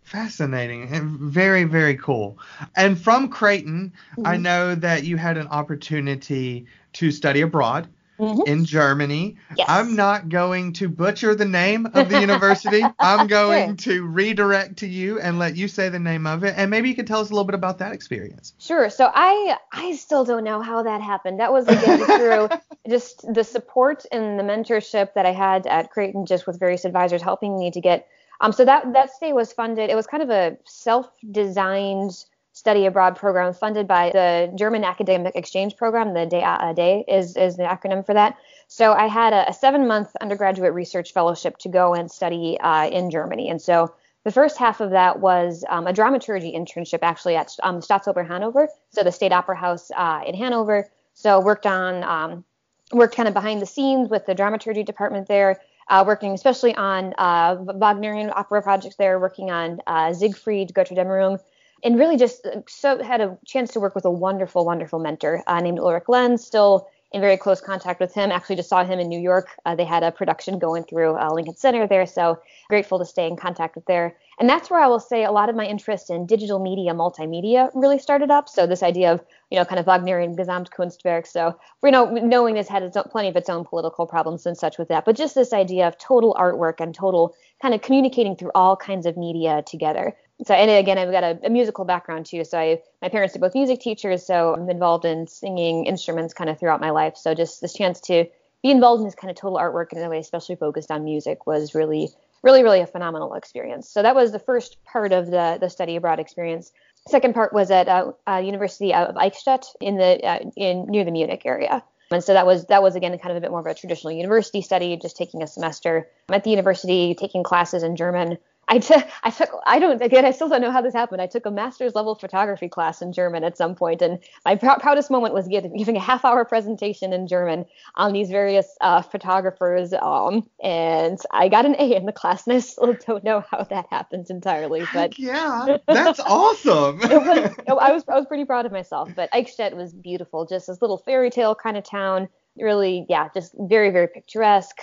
Fascinating 0.02 0.94
and 0.94 1.18
very, 1.18 1.64
very 1.64 1.96
cool. 1.96 2.38
And 2.76 3.00
from 3.00 3.28
Creighton, 3.28 3.94
mm-hmm. 4.12 4.26
I 4.26 4.36
know 4.36 4.74
that 4.74 5.04
you 5.04 5.16
had 5.16 5.38
an 5.38 5.48
opportunity 5.48 6.66
to 6.94 7.10
study 7.10 7.40
abroad 7.40 7.88
mm-hmm. 8.18 8.42
in 8.46 8.64
Germany. 8.64 9.36
Yes. 9.56 9.66
I'm 9.68 9.96
not 9.96 10.28
going 10.28 10.72
to 10.74 10.88
butcher 10.88 11.34
the 11.34 11.44
name 11.44 11.86
of 11.86 12.08
the 12.08 12.20
university. 12.20 12.82
I'm 12.98 13.26
going 13.26 13.76
sure. 13.76 13.94
to 13.94 14.06
redirect 14.06 14.78
to 14.78 14.86
you 14.86 15.20
and 15.20 15.38
let 15.38 15.56
you 15.56 15.68
say 15.68 15.88
the 15.88 15.98
name 15.98 16.26
of 16.26 16.44
it. 16.44 16.54
And 16.56 16.70
maybe 16.70 16.88
you 16.88 16.94
could 16.94 17.06
tell 17.06 17.20
us 17.20 17.30
a 17.30 17.32
little 17.32 17.44
bit 17.44 17.54
about 17.54 17.78
that 17.78 17.92
experience. 17.92 18.54
Sure. 18.58 18.90
So 18.90 19.10
I 19.12 19.56
I 19.72 19.96
still 19.96 20.24
don't 20.24 20.44
know 20.44 20.60
how 20.60 20.82
that 20.82 21.00
happened. 21.00 21.40
That 21.40 21.52
was 21.52 21.66
again 21.68 22.04
through 22.04 22.48
just 22.88 23.24
the 23.32 23.44
support 23.44 24.04
and 24.12 24.38
the 24.38 24.42
mentorship 24.42 25.14
that 25.14 25.26
I 25.26 25.32
had 25.32 25.66
at 25.66 25.90
Creighton, 25.90 26.26
just 26.26 26.46
with 26.46 26.58
various 26.58 26.84
advisors 26.84 27.22
helping 27.22 27.58
me 27.58 27.70
to 27.70 27.80
get. 27.80 28.08
Um, 28.40 28.52
so 28.52 28.64
that 28.64 28.92
that 28.92 29.12
stay 29.12 29.32
was 29.32 29.52
funded. 29.52 29.90
It 29.90 29.94
was 29.94 30.06
kind 30.06 30.22
of 30.22 30.30
a 30.30 30.56
self-designed 30.64 32.24
study 32.54 32.86
abroad 32.86 33.16
program 33.16 33.52
funded 33.52 33.86
by 33.86 34.10
the 34.12 34.50
German 34.54 34.84
Academic 34.84 35.34
Exchange 35.34 35.76
Program. 35.76 36.14
The 36.14 36.24
DAAD 36.26 37.04
is, 37.08 37.36
is 37.36 37.56
the 37.56 37.64
acronym 37.64 38.06
for 38.06 38.14
that. 38.14 38.38
So 38.68 38.92
I 38.92 39.08
had 39.08 39.32
a, 39.32 39.50
a 39.50 39.52
seven 39.52 39.88
month 39.88 40.14
undergraduate 40.20 40.72
research 40.72 41.12
fellowship 41.12 41.58
to 41.58 41.68
go 41.68 41.94
and 41.94 42.10
study 42.10 42.58
uh, 42.60 42.88
in 42.88 43.10
Germany. 43.10 43.50
And 43.50 43.60
so 43.60 43.92
the 44.22 44.30
first 44.30 44.56
half 44.56 44.80
of 44.80 44.90
that 44.90 45.18
was 45.18 45.64
um, 45.68 45.88
a 45.88 45.92
dramaturgy 45.92 46.52
internship 46.52 47.00
actually 47.02 47.34
at 47.34 47.50
um, 47.64 47.80
Staatsoper 47.80 48.26
Hanover, 48.26 48.68
so 48.90 49.02
the 49.02 49.12
State 49.12 49.32
Opera 49.32 49.56
House 49.56 49.90
uh, 49.94 50.22
in 50.24 50.34
Hanover. 50.36 50.88
So 51.12 51.40
worked 51.40 51.66
on 51.66 52.04
um, 52.04 52.44
worked 52.92 53.16
kind 53.16 53.26
of 53.26 53.34
behind 53.34 53.60
the 53.60 53.66
scenes 53.66 54.08
with 54.08 54.26
the 54.26 54.34
dramaturgy 54.34 54.84
department 54.84 55.26
there, 55.26 55.60
uh, 55.88 56.04
working 56.06 56.32
especially 56.32 56.74
on 56.76 57.14
uh, 57.18 57.56
Wagnerian 57.56 58.30
opera 58.34 58.62
projects 58.62 58.96
there, 58.96 59.18
working 59.18 59.50
on 59.50 59.80
uh, 59.88 60.12
Siegfried, 60.12 60.72
Götterdämmerung, 60.72 61.40
and 61.84 61.98
really 61.98 62.16
just 62.16 62.44
uh, 62.46 62.62
so 62.66 63.02
had 63.02 63.20
a 63.20 63.38
chance 63.46 63.72
to 63.72 63.80
work 63.80 63.94
with 63.94 64.06
a 64.06 64.10
wonderful, 64.10 64.64
wonderful 64.64 64.98
mentor 64.98 65.44
uh, 65.46 65.60
named 65.60 65.78
Ulrich 65.78 66.08
Lenz. 66.08 66.44
Still 66.44 66.88
in 67.12 67.20
very 67.20 67.36
close 67.36 67.60
contact 67.60 68.00
with 68.00 68.12
him. 68.12 68.32
Actually, 68.32 68.56
just 68.56 68.68
saw 68.68 68.84
him 68.84 68.98
in 68.98 69.08
New 69.08 69.20
York. 69.20 69.48
Uh, 69.64 69.76
they 69.76 69.84
had 69.84 70.02
a 70.02 70.10
production 70.10 70.58
going 70.58 70.82
through 70.82 71.16
uh, 71.16 71.30
Lincoln 71.32 71.54
Center 71.54 71.86
there, 71.86 72.06
so 72.06 72.40
grateful 72.68 72.98
to 72.98 73.04
stay 73.04 73.28
in 73.28 73.36
contact 73.36 73.76
with 73.76 73.86
there. 73.86 74.16
And 74.40 74.48
that's 74.48 74.68
where 74.68 74.80
I 74.80 74.88
will 74.88 74.98
say 74.98 75.22
a 75.22 75.30
lot 75.30 75.48
of 75.48 75.54
my 75.54 75.64
interest 75.64 76.10
in 76.10 76.26
digital 76.26 76.58
media, 76.58 76.92
multimedia 76.92 77.70
really 77.72 78.00
started 78.00 78.32
up. 78.32 78.48
So 78.48 78.66
this 78.66 78.82
idea 78.82 79.12
of 79.12 79.24
you 79.50 79.58
know 79.58 79.64
kind 79.64 79.78
of 79.78 79.86
Wagnerian 79.86 80.34
Gesamtkunstwerk. 80.36 81.26
So 81.28 81.56
you 81.84 81.90
know 81.92 82.06
knowing 82.06 82.56
this 82.56 82.66
had 82.66 82.82
its 82.82 82.96
own, 82.96 83.04
plenty 83.04 83.28
of 83.28 83.36
its 83.36 83.48
own 83.48 83.64
political 83.64 84.06
problems 84.06 84.44
and 84.44 84.56
such 84.56 84.76
with 84.76 84.88
that, 84.88 85.04
but 85.04 85.14
just 85.14 85.36
this 85.36 85.52
idea 85.52 85.86
of 85.86 85.96
total 85.98 86.34
artwork 86.34 86.80
and 86.80 86.92
total 86.92 87.36
kind 87.62 87.74
of 87.74 87.82
communicating 87.82 88.34
through 88.34 88.50
all 88.56 88.76
kinds 88.76 89.06
of 89.06 89.16
media 89.16 89.62
together 89.64 90.16
so 90.44 90.54
and 90.54 90.70
again 90.70 90.98
i've 90.98 91.10
got 91.10 91.22
a, 91.22 91.38
a, 91.44 91.50
musical 91.50 91.84
background 91.84 92.26
too. 92.26 92.44
So 92.44 92.58
i 92.58 92.80
my 93.02 93.08
parents 93.08 93.36
are 93.36 93.38
both 93.38 93.54
music 93.54 93.80
teachers 93.80 94.26
so 94.26 94.54
i'm 94.54 94.68
involved 94.68 95.04
in 95.04 95.26
singing 95.26 95.86
instruments 95.86 96.34
kind 96.34 96.50
of 96.50 96.58
throughout 96.58 96.80
my 96.80 96.90
life. 96.90 97.16
So 97.16 97.34
just 97.34 97.60
this 97.60 97.74
chance 97.74 98.00
to 98.02 98.26
be 98.62 98.70
involved 98.70 99.00
in 99.00 99.06
this 99.06 99.14
kind 99.14 99.30
of 99.30 99.36
total 99.36 99.58
artwork 99.58 99.92
in 99.92 100.02
a 100.02 100.08
way 100.08 100.18
especially 100.18 100.56
focused 100.56 100.90
on 100.90 101.04
music 101.04 101.46
was 101.46 101.74
really 101.74 102.08
really 102.42 102.62
really 102.62 102.80
a 102.80 102.86
phenomenal 102.86 103.34
experience. 103.34 103.88
So 103.88 104.02
that 104.02 104.14
was 104.14 104.32
the 104.32 104.38
first 104.38 104.82
part 104.84 105.12
of 105.12 105.26
the 105.26 105.58
the 105.60 105.68
study 105.68 105.96
abroad 105.96 106.18
experience. 106.18 106.72
Second 107.06 107.34
part 107.34 107.52
was 107.52 107.70
at 107.70 107.86
uh, 107.86 108.12
uh, 108.26 108.36
University 108.36 108.94
of 108.94 109.14
Eichstätt 109.14 109.66
in 109.80 109.96
the 109.96 110.24
uh, 110.24 110.38
in 110.56 110.86
near 110.86 111.04
the 111.04 111.10
Munich 111.10 111.42
area. 111.44 111.82
And 112.10 112.22
so 112.22 112.32
that 112.34 112.46
was 112.46 112.66
that 112.66 112.82
was 112.82 112.96
again 112.96 113.18
kind 113.18 113.32
of 113.32 113.36
a 113.36 113.40
bit 113.40 113.50
more 113.50 113.60
of 113.60 113.66
a 113.66 113.74
traditional 113.74 114.12
university 114.12 114.62
study, 114.62 114.96
just 114.96 115.16
taking 115.16 115.42
a 115.42 115.46
semester 115.46 116.08
at 116.28 116.44
the 116.44 116.50
university, 116.50 117.14
taking 117.14 117.42
classes 117.42 117.82
in 117.82 117.96
German, 117.96 118.38
I 118.68 118.78
took, 118.78 119.06
I 119.22 119.30
took, 119.30 119.50
I 119.66 119.78
don't, 119.78 120.00
again, 120.00 120.24
I 120.24 120.30
still 120.30 120.48
don't 120.48 120.60
know 120.60 120.70
how 120.70 120.80
this 120.80 120.94
happened. 120.94 121.20
I 121.20 121.26
took 121.26 121.46
a 121.46 121.50
master's 121.50 121.94
level 121.94 122.14
photography 122.14 122.68
class 122.68 123.02
in 123.02 123.12
German 123.12 123.44
at 123.44 123.56
some 123.56 123.74
point, 123.74 124.02
and 124.02 124.18
my 124.44 124.56
pr- 124.56 124.80
proudest 124.80 125.10
moment 125.10 125.34
was 125.34 125.48
giving, 125.48 125.76
giving 125.76 125.96
a 125.96 126.00
half 126.00 126.24
hour 126.24 126.44
presentation 126.44 127.12
in 127.12 127.26
German 127.26 127.66
on 127.96 128.12
these 128.12 128.30
various 128.30 128.76
uh, 128.80 129.02
photographers. 129.02 129.92
Um, 129.92 130.48
and 130.62 131.18
I 131.30 131.48
got 131.48 131.66
an 131.66 131.76
A 131.78 131.94
in 131.94 132.06
the 132.06 132.12
class, 132.12 132.46
and 132.46 132.56
I 132.56 132.60
still 132.60 132.94
don't 133.06 133.24
know 133.24 133.44
how 133.50 133.64
that 133.64 133.86
happened 133.90 134.30
entirely. 134.30 134.84
But 134.92 135.18
yeah, 135.18 135.78
that's 135.86 136.20
awesome. 136.20 136.98
was, 136.98 137.54
I 137.68 137.92
was, 137.92 138.04
I 138.08 138.16
was 138.16 138.26
pretty 138.26 138.44
proud 138.44 138.66
of 138.66 138.72
myself. 138.72 139.10
But 139.14 139.30
Eichstätt 139.32 139.74
was 139.74 139.92
beautiful, 139.92 140.46
just 140.46 140.66
this 140.66 140.80
little 140.80 140.98
fairy 140.98 141.30
tale 141.30 141.54
kind 141.54 141.76
of 141.76 141.84
town. 141.84 142.28
Really, 142.56 143.04
yeah, 143.08 143.28
just 143.34 143.54
very, 143.58 143.90
very 143.90 144.08
picturesque. 144.08 144.80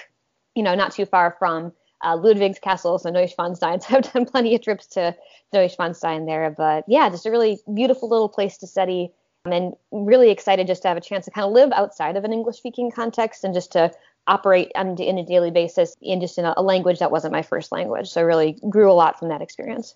You 0.55 0.63
know, 0.63 0.75
not 0.75 0.91
too 0.91 1.05
far 1.05 1.35
from 1.39 1.71
uh, 2.03 2.15
Ludwig's 2.15 2.59
Castle, 2.59 2.97
so 2.99 3.11
Neuschwanstein. 3.11 3.81
So 3.87 3.97
I've 3.97 4.13
done 4.13 4.25
plenty 4.25 4.55
of 4.55 4.61
trips 4.61 4.87
to 4.87 5.15
Neuschwanstein 5.53 6.25
there. 6.25 6.49
But 6.55 6.85
yeah, 6.87 7.09
just 7.09 7.25
a 7.25 7.31
really 7.31 7.59
beautiful 7.73 8.09
little 8.09 8.29
place 8.29 8.57
to 8.59 8.67
study. 8.67 9.11
And 9.45 9.73
really 9.91 10.29
excited 10.29 10.67
just 10.67 10.83
to 10.83 10.87
have 10.87 10.97
a 10.97 11.01
chance 11.01 11.25
to 11.25 11.31
kind 11.31 11.45
of 11.45 11.51
live 11.51 11.71
outside 11.71 12.15
of 12.15 12.23
an 12.23 12.31
English 12.31 12.57
speaking 12.57 12.91
context 12.91 13.43
and 13.43 13.55
just 13.55 13.71
to 13.71 13.91
operate 14.27 14.71
on, 14.75 14.95
in 14.97 15.17
a 15.17 15.25
daily 15.25 15.49
basis 15.49 15.95
in 15.99 16.21
just 16.21 16.37
in 16.37 16.45
a, 16.45 16.53
a 16.57 16.61
language 16.61 16.99
that 16.99 17.11
wasn't 17.11 17.31
my 17.31 17.41
first 17.41 17.71
language. 17.71 18.07
So 18.09 18.21
I 18.21 18.23
really 18.23 18.59
grew 18.69 18.91
a 18.91 18.93
lot 18.93 19.17
from 19.17 19.29
that 19.29 19.41
experience. 19.41 19.95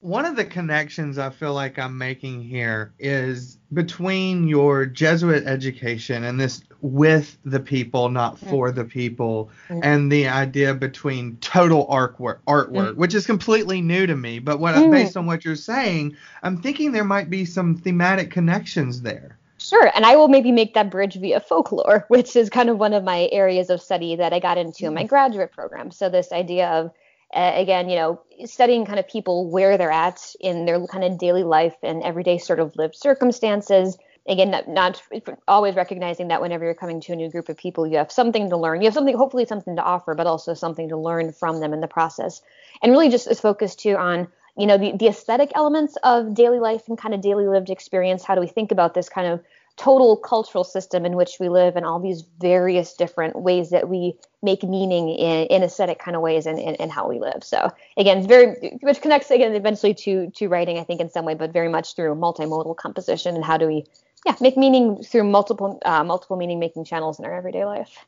One 0.00 0.24
of 0.24 0.36
the 0.36 0.44
connections 0.44 1.18
I 1.18 1.30
feel 1.30 1.54
like 1.54 1.76
I'm 1.76 1.98
making 1.98 2.44
here 2.44 2.92
is 3.00 3.58
between 3.72 4.46
your 4.46 4.86
Jesuit 4.86 5.44
education 5.44 6.22
and 6.22 6.38
this 6.38 6.62
with 6.80 7.36
the 7.44 7.58
people, 7.58 8.08
not 8.08 8.36
Mm. 8.36 8.48
for 8.48 8.70
the 8.70 8.84
people, 8.84 9.50
Mm. 9.68 9.80
and 9.82 10.12
the 10.12 10.28
idea 10.28 10.72
between 10.72 11.36
total 11.40 11.84
artwork, 11.88 12.38
artwork, 12.46 12.92
Mm. 12.92 12.96
which 12.96 13.12
is 13.12 13.26
completely 13.26 13.80
new 13.80 14.06
to 14.06 14.14
me. 14.14 14.38
But 14.38 14.60
what, 14.60 14.76
Mm. 14.76 14.92
based 14.92 15.16
on 15.16 15.26
what 15.26 15.44
you're 15.44 15.56
saying, 15.56 16.14
I'm 16.44 16.58
thinking 16.58 16.92
there 16.92 17.02
might 17.02 17.28
be 17.28 17.44
some 17.44 17.74
thematic 17.74 18.30
connections 18.30 19.02
there. 19.02 19.36
Sure, 19.60 19.90
and 19.96 20.06
I 20.06 20.14
will 20.14 20.28
maybe 20.28 20.52
make 20.52 20.74
that 20.74 20.88
bridge 20.92 21.16
via 21.16 21.40
folklore, 21.40 22.04
which 22.08 22.36
is 22.36 22.48
kind 22.48 22.68
of 22.70 22.78
one 22.78 22.94
of 22.94 23.02
my 23.02 23.28
areas 23.32 23.68
of 23.68 23.82
study 23.82 24.14
that 24.14 24.32
I 24.32 24.38
got 24.38 24.56
into 24.58 24.86
in 24.86 24.94
my 24.94 25.02
graduate 25.02 25.50
program. 25.50 25.90
So 25.90 26.08
this 26.08 26.30
idea 26.30 26.68
of 26.68 26.92
uh, 27.34 27.52
again, 27.54 27.88
you 27.88 27.96
know, 27.96 28.20
studying 28.46 28.86
kind 28.86 28.98
of 28.98 29.06
people 29.06 29.50
where 29.50 29.76
they're 29.76 29.90
at 29.90 30.34
in 30.40 30.64
their 30.64 30.86
kind 30.86 31.04
of 31.04 31.18
daily 31.18 31.42
life 31.42 31.76
and 31.82 32.02
everyday 32.02 32.38
sort 32.38 32.60
of 32.60 32.74
lived 32.76 32.96
circumstances. 32.96 33.98
Again, 34.26 34.50
not, 34.50 34.68
not 34.68 35.02
always 35.46 35.74
recognizing 35.74 36.28
that 36.28 36.40
whenever 36.40 36.64
you're 36.64 36.74
coming 36.74 37.00
to 37.02 37.12
a 37.12 37.16
new 37.16 37.30
group 37.30 37.48
of 37.48 37.56
people, 37.56 37.86
you 37.86 37.96
have 37.96 38.12
something 38.12 38.50
to 38.50 38.56
learn. 38.56 38.80
You 38.80 38.86
have 38.86 38.94
something, 38.94 39.16
hopefully, 39.16 39.46
something 39.46 39.76
to 39.76 39.82
offer, 39.82 40.14
but 40.14 40.26
also 40.26 40.54
something 40.54 40.88
to 40.88 40.96
learn 40.96 41.32
from 41.32 41.60
them 41.60 41.72
in 41.72 41.80
the 41.80 41.88
process. 41.88 42.42
And 42.82 42.92
really 42.92 43.08
just 43.08 43.30
is 43.30 43.40
focused 43.40 43.80
too 43.80 43.96
on 43.96 44.28
you 44.56 44.66
know 44.66 44.76
the, 44.76 44.92
the 44.96 45.06
aesthetic 45.06 45.52
elements 45.54 45.96
of 46.02 46.34
daily 46.34 46.58
life 46.58 46.88
and 46.88 46.98
kind 46.98 47.14
of 47.14 47.20
daily 47.20 47.46
lived 47.46 47.70
experience 47.70 48.24
how 48.24 48.34
do 48.34 48.40
we 48.40 48.48
think 48.48 48.72
about 48.72 48.92
this 48.92 49.08
kind 49.08 49.28
of 49.28 49.40
total 49.78 50.16
cultural 50.16 50.64
system 50.64 51.06
in 51.06 51.16
which 51.16 51.36
we 51.38 51.48
live 51.48 51.76
and 51.76 51.86
all 51.86 52.00
these 52.00 52.22
various 52.40 52.94
different 52.94 53.40
ways 53.40 53.70
that 53.70 53.88
we 53.88 54.14
make 54.42 54.62
meaning 54.62 55.08
in, 55.10 55.46
in 55.46 55.62
aesthetic 55.62 55.98
kind 55.98 56.16
of 56.16 56.22
ways 56.22 56.46
and 56.46 56.58
in, 56.58 56.74
in, 56.76 56.90
how 56.90 57.08
we 57.08 57.18
live. 57.18 57.42
So 57.42 57.70
again 57.96 58.18
it's 58.18 58.26
very 58.26 58.78
which 58.80 59.00
connects 59.00 59.30
again 59.30 59.54
eventually 59.54 59.94
to 59.94 60.30
to 60.30 60.48
writing 60.48 60.78
i 60.78 60.84
think 60.84 61.00
in 61.00 61.10
some 61.10 61.24
way 61.24 61.34
but 61.34 61.52
very 61.52 61.68
much 61.68 61.94
through 61.94 62.14
multimodal 62.14 62.76
composition 62.76 63.34
and 63.34 63.44
how 63.44 63.56
do 63.56 63.66
we 63.66 63.84
yeah 64.24 64.34
make 64.40 64.56
meaning 64.56 65.02
through 65.02 65.24
multiple 65.24 65.78
uh, 65.84 66.04
multiple 66.04 66.36
meaning 66.36 66.58
making 66.58 66.84
channels 66.84 67.18
in 67.18 67.24
our 67.24 67.34
everyday 67.34 67.64
life 67.64 68.06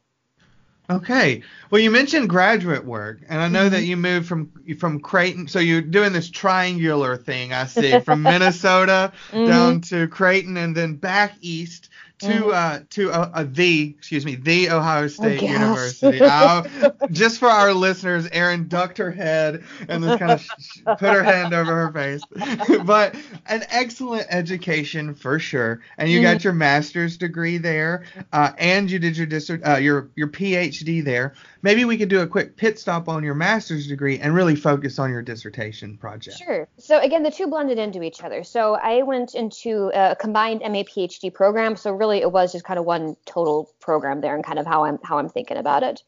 Okay. 0.91 1.43
Well, 1.71 1.81
you 1.81 1.91
mentioned 1.93 2.29
graduate 2.29 2.85
work, 2.85 3.21
and 3.29 3.41
I 3.41 3.47
know 3.49 3.69
Mm-hmm. 3.69 3.71
that 3.71 3.85
you 3.85 3.97
moved 3.97 4.27
from 4.27 4.51
from 4.79 5.01
Creighton, 5.01 5.47
so 5.47 5.61
you're 5.61 5.83
doing 5.83 6.13
this 6.13 6.29
triangular 6.29 7.17
thing. 7.17 7.53
I 7.53 7.67
see 7.67 7.99
from 8.01 8.25
Minnesota 8.27 9.13
Mhm. 9.33 9.45
down 9.45 9.83
to 9.83 10.09
Creighton, 10.09 10.57
and 10.57 10.77
then 10.77 10.97
back 10.97 11.35
east 11.41 11.91
to 12.21 12.27
Mhm. 12.29 12.53
uh 12.55 12.81
to 12.91 13.11
uh, 13.11 13.31
uh, 13.35 13.45
the 13.49 13.95
excuse 13.99 14.25
me 14.25 14.35
the 14.37 14.71
Ohio 14.71 15.09
State. 15.09 15.41
University. 15.43 16.19
Just 17.11 17.39
for 17.39 17.49
our 17.49 17.73
listeners, 17.73 18.29
Erin 18.33 18.69
ducked 18.69 18.99
her 18.99 19.11
head 19.11 19.65
and 19.89 20.03
then 20.03 20.19
kind 20.19 20.33
of 20.33 20.43
sh- 20.43 20.81
put 20.85 21.01
her 21.13 21.23
hand 21.23 21.53
over 21.55 21.87
her 21.87 21.93
face. 21.93 22.23
but 22.85 23.15
an 23.47 23.65
excellent 23.71 24.27
education 24.31 25.15
for 25.15 25.39
sure, 25.39 25.81
and 25.99 26.11
you 26.11 26.23
got 26.23 26.45
your 26.45 26.53
master's 26.53 27.17
degree 27.17 27.59
there, 27.59 28.05
uh, 28.33 28.53
and 28.59 28.91
you 28.91 28.99
did 28.99 29.17
your 29.17 29.27
uh, 29.67 29.77
your 29.77 30.11
your 30.17 30.29
PhD 30.29 31.03
there. 31.05 31.35
Maybe 31.63 31.85
we 31.85 31.97
could 31.99 32.09
do 32.09 32.21
a 32.21 32.27
quick 32.27 32.57
pit 32.57 32.79
stop 32.79 33.09
on 33.09 33.23
your 33.23 33.35
master's 33.35 33.87
degree 33.87 34.19
and 34.19 34.35
really 34.35 34.57
focus 34.57 34.99
on 34.99 35.11
your 35.11 35.23
dissertation 35.23 35.97
project. 35.99 36.39
Sure. 36.39 36.67
So 36.79 36.99
again, 37.01 37.23
the 37.23 37.31
two 37.31 37.47
blended 37.49 37.79
into 37.79 38.03
each 38.03 38.23
other. 38.23 38.45
So 38.45 38.75
I 38.75 39.03
went 39.03 39.35
into 39.35 39.91
a 39.95 40.17
combined 40.17 40.61
MA 40.63 40.83
PhD 40.85 41.33
program. 41.33 41.77
So 41.77 41.93
really, 41.93 42.19
it 42.21 42.33
was 42.33 42.53
just 42.53 42.65
kind 42.65 42.79
of 42.79 42.85
one 42.87 43.17
total 43.27 43.71
program 43.81 44.21
there, 44.21 44.35
and 44.35 44.45
kind 44.45 44.59
of 44.59 44.67
how 44.67 44.85
I'm 44.85 44.99
how 45.03 45.19
I'm 45.19 45.29
thinking 45.29 45.57
about 45.57 45.83
it. 45.83 46.03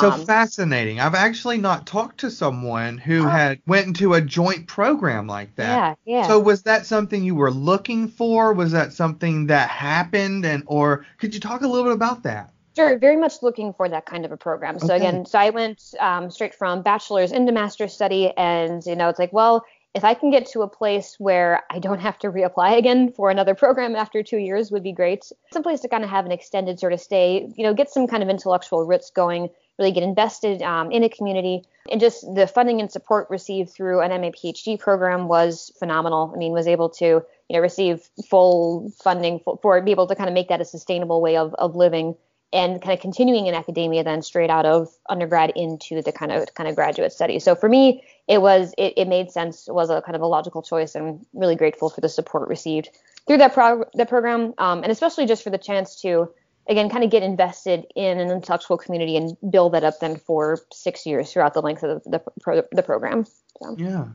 So 0.00 0.10
Um, 0.10 0.26
fascinating. 0.26 0.98
I've 1.00 1.14
actually 1.14 1.56
not 1.56 1.86
talked 1.86 2.20
to 2.20 2.30
someone 2.30 2.98
who 2.98 3.24
Oh. 3.24 3.28
had 3.28 3.60
went 3.66 3.86
into 3.86 4.12
a 4.14 4.20
joint 4.20 4.66
program 4.66 5.26
like 5.28 5.54
that. 5.54 5.96
yeah, 6.06 6.18
yeah. 6.22 6.26
So 6.26 6.40
was 6.40 6.62
that 6.64 6.84
something 6.84 7.24
you 7.24 7.36
were 7.36 7.52
looking 7.52 8.08
for? 8.08 8.52
Was 8.52 8.72
that 8.72 8.92
something 8.92 9.46
that 9.46 9.70
happened 9.70 10.44
and 10.44 10.64
or 10.66 11.06
could 11.18 11.32
you 11.32 11.40
talk 11.40 11.62
a 11.62 11.68
little 11.68 11.84
bit 11.84 11.94
about 11.94 12.24
that? 12.24 12.50
Sure, 12.78 12.98
very 12.98 13.16
much 13.16 13.42
looking 13.42 13.72
for 13.72 13.88
that 13.88 14.06
kind 14.06 14.24
of 14.24 14.32
a 14.32 14.36
program. 14.36 14.78
So 14.78 14.94
Okay. 14.94 14.96
again, 14.96 15.26
so 15.26 15.38
I 15.38 15.50
went 15.50 15.94
um, 15.98 16.30
straight 16.30 16.54
from 16.54 16.82
bachelor's 16.82 17.32
into 17.32 17.50
master's 17.50 17.92
study, 17.92 18.32
and 18.36 18.84
you 18.86 18.94
know, 18.94 19.08
it's 19.08 19.18
like, 19.18 19.32
well, 19.32 19.64
if 19.94 20.04
I 20.04 20.14
can 20.14 20.30
get 20.30 20.46
to 20.52 20.62
a 20.62 20.68
place 20.68 21.16
where 21.18 21.62
I 21.70 21.80
don't 21.80 21.98
have 21.98 22.18
to 22.20 22.30
reapply 22.30 22.76
again 22.78 23.10
for 23.10 23.30
another 23.30 23.54
program 23.54 23.96
after 23.96 24.22
two 24.22 24.36
years, 24.36 24.70
would 24.70 24.84
be 24.84 24.92
great. 24.92 25.32
Some 25.52 25.64
place 25.64 25.80
to 25.80 25.88
kind 25.88 26.04
of 26.04 26.10
have 26.10 26.24
an 26.24 26.30
extended 26.30 26.78
sort 26.78 26.92
of 26.92 27.00
stay, 27.00 27.52
you 27.56 27.64
know, 27.64 27.74
get 27.74 27.90
some 27.90 28.06
kind 28.06 28.22
of 28.22 28.28
intellectual 28.28 28.86
roots 28.86 29.10
going, 29.10 29.48
really 29.78 29.90
get 29.90 30.04
invested 30.04 30.62
um, 30.62 30.92
in 30.92 31.02
a 31.02 31.08
community, 31.08 31.64
and 31.90 32.00
just 32.00 32.32
the 32.34 32.46
funding 32.46 32.80
and 32.80 32.92
support 32.92 33.28
received 33.28 33.70
through 33.70 34.02
an 34.02 34.10
MA 34.20 34.28
PhD 34.28 34.78
program 34.78 35.26
was 35.26 35.72
phenomenal. 35.80 36.30
I 36.32 36.38
mean, 36.38 36.52
was 36.52 36.68
able 36.68 36.90
to 36.90 37.06
you 37.06 37.24
know 37.50 37.60
receive 37.60 38.08
full 38.28 38.92
funding 39.02 39.40
for, 39.40 39.58
for 39.62 39.80
be 39.80 39.90
able 39.90 40.06
to 40.06 40.14
kind 40.14 40.28
of 40.28 40.34
make 40.34 40.48
that 40.48 40.60
a 40.60 40.64
sustainable 40.64 41.20
way 41.20 41.36
of 41.36 41.54
of 41.54 41.74
living 41.74 42.14
and 42.52 42.80
kind 42.80 42.94
of 42.94 43.00
continuing 43.00 43.46
in 43.46 43.54
academia 43.54 44.02
then 44.02 44.22
straight 44.22 44.50
out 44.50 44.64
of 44.64 44.88
undergrad 45.08 45.52
into 45.54 46.02
the 46.02 46.12
kind 46.12 46.32
of 46.32 46.52
kind 46.54 46.68
of 46.68 46.74
graduate 46.74 47.12
study. 47.12 47.38
So 47.38 47.54
for 47.54 47.68
me, 47.68 48.02
it 48.26 48.40
was 48.40 48.74
it, 48.78 48.94
it 48.96 49.08
made 49.08 49.30
sense. 49.30 49.68
It 49.68 49.74
was 49.74 49.90
a 49.90 50.00
kind 50.02 50.16
of 50.16 50.22
a 50.22 50.26
logical 50.26 50.62
choice. 50.62 50.94
and 50.94 51.24
really 51.32 51.56
grateful 51.56 51.90
for 51.90 52.00
the 52.00 52.08
support 52.08 52.48
received 52.48 52.90
through 53.26 53.38
that 53.38 53.52
pro- 53.52 53.84
that 53.94 54.08
program, 54.08 54.54
um, 54.58 54.82
and 54.82 54.90
especially 54.90 55.26
just 55.26 55.42
for 55.42 55.50
the 55.50 55.58
chance 55.58 56.00
to 56.02 56.30
again 56.68 56.88
kind 56.88 57.04
of 57.04 57.10
get 57.10 57.22
invested 57.22 57.86
in 57.94 58.18
an 58.18 58.30
intellectual 58.30 58.78
community 58.78 59.16
and 59.16 59.36
build 59.50 59.74
that 59.74 59.84
up 59.84 60.00
then 60.00 60.16
for 60.16 60.58
six 60.72 61.04
years 61.04 61.32
throughout 61.32 61.54
the 61.54 61.62
length 61.62 61.82
of 61.82 62.02
the 62.04 62.10
the, 62.10 62.22
pro- 62.40 62.62
the 62.72 62.82
program. 62.82 63.26
So. 63.62 63.76
Yeah. 63.78 64.06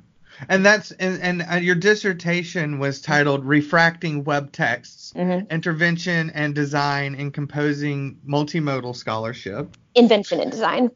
And 0.50 0.66
that's 0.66 0.92
and, 0.92 1.22
and 1.22 1.46
uh, 1.50 1.56
your 1.56 1.76
dissertation 1.76 2.80
was 2.80 3.02
titled 3.02 3.46
Refracting 3.46 4.24
Web 4.24 4.52
Texts: 4.52 5.14
Mhm. 5.16 5.50
Intervention 5.50 6.30
and 6.32 6.54
Design 6.56 7.16
in 7.16 7.32
Composing 7.32 8.20
Multimodal 8.28 8.96
Scholarship. 8.96 9.76
Invention 9.96 10.40
and 10.40 10.52
design. 10.52 10.92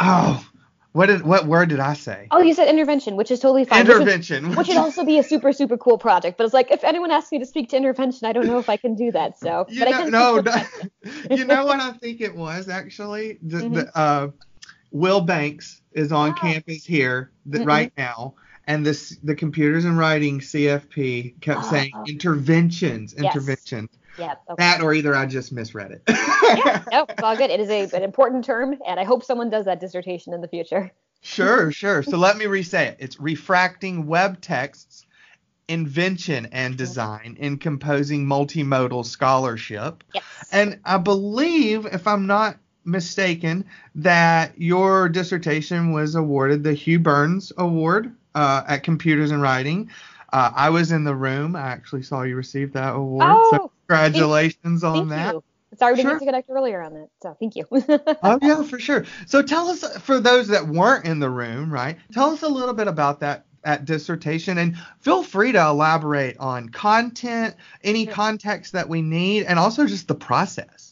Oh, 0.00 0.44
what 0.92 1.06
did 1.06 1.22
what 1.22 1.46
word 1.46 1.68
did 1.68 1.80
I 1.80 1.92
say? 1.94 2.28
Oh, 2.30 2.40
you 2.40 2.54
said 2.54 2.68
intervention, 2.68 3.16
which 3.16 3.30
is 3.30 3.40
totally 3.40 3.64
fine. 3.64 3.80
Intervention. 3.80 4.54
which 4.56 4.68
would 4.68 4.76
also 4.78 5.04
be 5.04 5.18
a 5.18 5.22
super 5.22 5.52
super 5.52 5.76
cool 5.76 5.98
project. 5.98 6.38
But 6.38 6.44
it's 6.44 6.54
like 6.54 6.70
if 6.70 6.82
anyone 6.84 7.10
asks 7.10 7.32
me 7.32 7.38
to 7.38 7.46
speak 7.46 7.68
to 7.70 7.76
intervention, 7.76 8.26
I 8.26 8.32
don't 8.32 8.46
know 8.46 8.58
if 8.58 8.68
I 8.68 8.76
can 8.78 8.94
do 8.94 9.12
that. 9.12 9.38
So, 9.38 9.66
You 9.68 9.80
but 9.80 9.88
I 9.88 9.90
know, 9.92 9.98
can 10.02 10.10
no, 10.10 10.40
no, 11.30 11.36
you 11.36 11.44
know 11.44 11.66
what 11.66 11.80
I 11.80 11.92
think 11.92 12.20
it 12.20 12.34
was 12.34 12.68
actually. 12.68 13.38
The, 13.42 13.58
Mhm. 13.58 13.74
the 13.74 13.98
uh, 13.98 14.28
Will 14.92 15.20
Banks 15.20 15.82
is 15.92 16.12
on 16.12 16.30
Oh. 16.30 16.34
campus 16.34 16.84
here 16.84 17.30
th- 17.50 17.66
right 17.66 17.92
now, 17.98 18.34
and 18.66 18.84
this 18.84 19.16
the 19.22 19.34
computers 19.34 19.84
and 19.84 19.96
writing 19.98 20.40
CFP 20.40 21.40
kept 21.40 21.60
Oh. 21.64 21.70
saying 21.70 21.92
interventions, 22.08 23.14
Yes. 23.16 23.34
interventions. 23.34 23.90
Yeah. 24.18 24.34
Okay. 24.48 24.54
That 24.58 24.80
or 24.80 24.94
either 24.94 25.14
I 25.14 25.26
just 25.26 25.52
misread 25.52 25.90
it. 25.92 26.02
yeah. 26.08 26.82
Nope. 26.90 27.10
It's 27.12 27.22
all 27.22 27.36
good. 27.36 27.50
It 27.50 27.60
is 27.60 27.68
a, 27.68 27.82
an 27.94 28.02
important 28.02 28.44
term, 28.44 28.76
and 28.86 28.98
I 28.98 29.04
hope 29.04 29.22
someone 29.24 29.50
does 29.50 29.66
that 29.66 29.78
dissertation 29.80 30.32
in 30.32 30.40
the 30.40 30.48
future. 30.48 30.90
Sure, 31.20 31.70
sure. 31.80 32.02
So 32.02 32.16
let 32.16 32.36
me 32.38 32.46
re-say 32.46 32.86
it. 32.88 32.96
It's 32.98 33.20
refracting 33.20 34.06
web 34.06 34.40
texts, 34.40 35.04
invention 35.68 36.46
and 36.52 36.76
design 36.76 37.36
in 37.40 37.58
composing 37.58 38.24
multimodal 38.24 39.04
scholarship. 39.04 40.02
Yes. 40.14 40.24
And 40.52 40.78
I 40.84 40.96
believe, 40.98 41.86
if 41.86 42.06
I'm 42.06 42.26
not 42.26 42.56
mistaken, 42.84 43.64
that 43.96 44.52
your 44.60 45.08
dissertation 45.08 45.92
was 45.92 46.14
awarded 46.14 46.62
the 46.62 46.72
Hugh 46.72 47.00
Burns 47.00 47.52
Award 47.58 48.14
uh, 48.36 48.62
at 48.68 48.82
Computers 48.84 49.32
and 49.32 49.42
Writing. 49.42 49.90
Uh, 50.32 50.50
I 50.54 50.70
was 50.70 50.92
in 50.92 51.04
the 51.04 51.14
room. 51.14 51.56
I 51.56 51.62
actually 51.62 52.02
saw 52.02 52.22
you 52.22 52.36
receive 52.36 52.72
that 52.74 52.94
award. 52.94 53.24
Oh, 53.26 53.50
so 53.50 53.72
congratulations 53.88 54.82
thank, 54.82 54.84
on 54.84 55.08
thank 55.08 55.10
that. 55.10 55.34
You. 55.34 55.44
Sorry 55.78 55.94
we 55.94 56.02
Sure. 56.02 56.10
didn't 56.10 56.20
get 56.20 56.24
to 56.26 56.26
connect 56.26 56.50
earlier 56.50 56.82
on 56.82 56.94
that. 56.94 57.08
So 57.22 57.36
thank 57.40 57.56
you. 57.56 57.64
oh 58.22 58.38
yeah, 58.42 58.62
for 58.62 58.78
sure. 58.78 59.04
So 59.26 59.42
tell 59.42 59.68
us, 59.68 59.84
for 59.98 60.20
those 60.20 60.48
that 60.48 60.66
weren't 60.68 61.06
in 61.06 61.18
the 61.18 61.30
room, 61.30 61.72
right? 61.72 61.96
Tell 62.12 62.30
us 62.30 62.42
a 62.42 62.48
little 62.48 62.74
bit 62.74 62.88
about 62.88 63.20
that 63.20 63.46
that 63.64 63.84
dissertation, 63.84 64.58
and 64.58 64.76
feel 65.00 65.24
free 65.24 65.50
to 65.50 65.60
elaborate 65.60 66.36
on 66.38 66.68
content, 66.68 67.56
any 67.82 68.06
context 68.06 68.72
that 68.74 68.88
we 68.88 69.02
need, 69.02 69.42
and 69.44 69.58
also 69.58 69.86
just 69.86 70.06
the 70.06 70.14
process. 70.14 70.85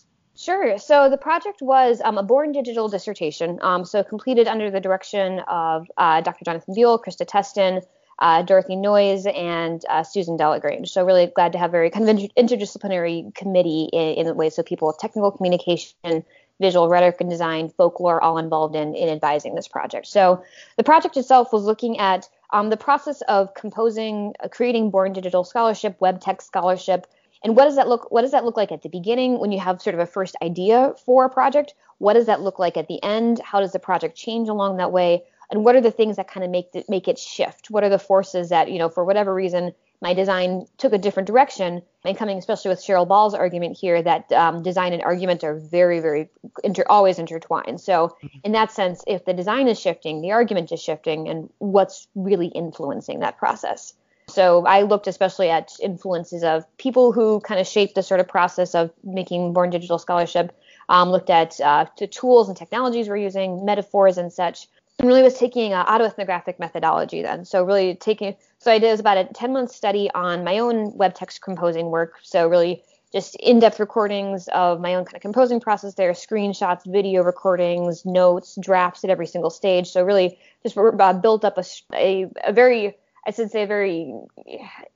Sure. 0.45 0.77
So 0.77 1.09
the 1.09 1.17
project 1.17 1.63
was 1.63 2.03
um, 2.05 2.19
a 2.19 2.23
born 2.23 2.53
digital 2.53 2.87
dissertation, 2.89 3.59
um, 3.63 3.87
so 3.87 4.05
completed 4.05 4.47
under 4.47 4.71
the 4.71 4.79
direction 4.79 5.39
of 5.49 5.91
uh, 5.97 6.21
Dr. 6.21 6.45
Jonathan 6.45 6.75
Buehl, 6.75 7.03
Christa 7.03 7.27
Teston, 7.27 7.81
uh, 8.19 8.43
Dorothy 8.43 8.77
Noyes, 8.77 9.25
and 9.25 9.83
uh, 9.89 10.03
Susan 10.03 10.37
Delagrange. 10.37 10.91
So 10.91 11.03
really 11.03 11.29
glad 11.35 11.53
to 11.53 11.59
have 11.59 11.71
a 11.71 11.73
very 11.73 11.89
kind 11.89 12.07
of 12.07 12.11
inter- 12.11 12.35
interdisciplinary 12.37 13.35
committee 13.35 13.89
in, 13.91 14.17
in 14.19 14.27
the 14.27 14.35
way 14.35 14.51
so 14.51 14.63
people 14.63 14.87
with 14.87 14.99
technical 14.99 15.31
communication, 15.31 16.23
visual 16.61 16.91
rhetoric 16.91 17.23
and 17.23 17.31
design, 17.31 17.71
folklore, 17.71 18.23
all 18.23 18.37
involved 18.37 18.77
in 18.77 18.95
in 18.95 19.09
advising 19.09 19.55
this 19.55 19.67
project. 19.67 20.07
So 20.09 20.45
the 20.77 20.85
project 20.85 21.17
itself 21.17 21.55
was 21.55 21.65
looking 21.65 21.99
at 21.99 22.29
um, 22.53 22.69
the 22.69 22.77
process 22.77 23.23
of 23.23 23.55
composing, 23.55 24.35
uh, 24.41 24.49
creating 24.49 24.91
born 24.91 25.15
digital 25.15 25.43
scholarship, 25.43 25.99
web 26.03 26.21
tech 26.21 26.43
scholarship, 26.43 27.07
and 27.45 27.55
what 27.57 27.67
does 27.67 27.77
that 27.77 27.89
look 27.89 28.11
what 28.11 28.23
does 28.23 28.33
that 28.33 28.45
look 28.45 28.57
like 28.57 28.73
at 28.73 28.83
the 28.83 28.89
beginning 28.89 29.39
when 29.39 29.53
you 29.53 29.61
have 29.61 29.81
sort 29.81 29.95
of 29.95 30.01
a 30.01 30.07
first 30.07 30.35
idea 30.43 30.95
for 31.05 31.27
a 31.27 31.31
project? 31.31 31.75
What 31.99 32.15
does 32.15 32.27
that 32.27 32.41
look 32.41 32.59
like 32.59 32.77
at 32.77 32.89
the 32.89 33.03
end? 33.03 33.41
How 33.45 33.61
does 33.61 33.73
the 33.73 33.79
project 33.79 34.17
change 34.17 34.49
along 34.49 34.79
that 34.79 34.91
way? 34.91 35.25
And 35.51 35.65
what 35.65 35.77
are 35.77 35.81
the 35.81 35.91
things 35.91 36.17
that 36.17 36.27
kind 36.27 36.43
of 36.43 36.51
make 36.51 36.71
it, 36.75 36.89
make 36.89 37.07
it 37.07 37.19
shift? 37.19 37.71
What 37.71 37.85
are 37.85 37.89
the 37.89 37.99
forces 37.99 38.49
that, 38.49 38.71
you 38.71 38.79
know, 38.79 38.89
for 38.89 39.05
whatever 39.05 39.33
reason, 39.35 39.75
my 40.01 40.15
design 40.15 40.67
took 40.79 40.93
a 40.93 40.99
different 40.99 41.27
direction? 41.27 41.83
And 42.05 42.17
coming 42.17 42.39
especially 42.39 42.71
with 42.71 42.81
Cheryl 42.81 43.07
Ball's 43.07 43.35
argument 43.35 43.77
here 43.77 44.03
that 44.03 44.33
um, 44.33 44.63
design 44.63 44.93
and 44.93 45.03
argument 45.03 45.45
are 45.45 45.55
very, 45.55 46.01
very 46.01 46.31
inter- 46.65 46.87
always 46.89 47.19
intertwined. 47.19 47.81
So 47.81 48.17
in 48.43 48.53
that 48.53 48.73
sense, 48.73 49.05
if 49.07 49.27
the 49.27 49.35
design 49.35 49.69
is 49.69 49.79
shifting, 49.79 50.23
the 50.23 50.33
argument 50.33 50.73
is 50.73 50.83
shifting, 50.83 51.29
and 51.29 51.51
what's 51.59 52.09
really 52.15 52.49
influencing 52.49 53.21
that 53.21 53.39
process? 53.39 53.95
So 54.35 54.67
I 54.67 54.83
looked 54.83 55.07
especially 55.07 55.49
at 55.49 55.73
influences 55.81 56.43
of 56.43 56.64
people 56.76 57.12
who 57.12 57.38
kind 57.41 57.61
of 57.61 57.67
shaped 57.69 57.95
the 57.95 58.03
sort 58.03 58.19
of 58.19 58.26
process 58.26 58.75
of 58.75 58.91
making 59.05 59.53
Born 59.53 59.71
Digital 59.71 59.99
Scholarship. 59.99 60.53
Um, 60.88 61.11
looked 61.11 61.31
at 61.31 61.59
uh, 61.61 61.87
the 61.99 62.07
tools 62.07 62.49
and 62.49 62.57
technologies 62.57 63.09
we're 63.09 63.17
using, 63.17 63.64
metaphors 63.64 64.19
and 64.19 64.31
such, 64.31 64.69
and 64.99 65.09
really 65.09 65.23
was 65.23 65.38
taking 65.38 65.71
autoethnographic 65.71 66.59
methodology 66.59 67.23
then. 67.23 67.45
So 67.45 67.64
really 67.64 67.95
taking, 67.95 68.37
so 68.59 68.71
I 68.71 68.79
did 68.79 68.91
was 68.91 69.00
about 69.00 69.17
a 69.17 69.25
10 69.25 69.53
month 69.53 69.71
study 69.71 70.11
on 70.14 70.45
my 70.45 70.59
own 70.59 70.95
web 70.97 71.14
text 71.14 71.41
composing 71.41 71.87
work. 71.87 72.17
So 72.23 72.49
really 72.49 72.83
just 73.12 73.37
in-depth 73.37 73.79
recordings 73.79 74.49
of 74.49 74.81
my 74.81 74.97
own 74.97 75.05
kind 75.05 75.14
of 75.14 75.23
composing 75.23 75.61
process 75.61 75.95
there, 75.95 76.11
screenshots, 76.12 76.85
video 76.85 77.23
recordings, 77.23 78.05
notes, 78.05 78.59
drafts 78.61 79.05
at 79.05 79.11
every 79.11 79.26
single 79.26 79.50
stage. 79.50 79.88
So 79.88 80.03
really 80.03 80.38
just 80.64 80.76
uh, 80.76 81.12
built 81.12 81.45
up 81.45 81.57
a, 81.57 81.64
a, 81.95 82.26
a 82.43 82.53
very 82.53 82.97
I 83.26 83.31
should 83.31 83.50
say 83.50 83.64
very 83.64 84.14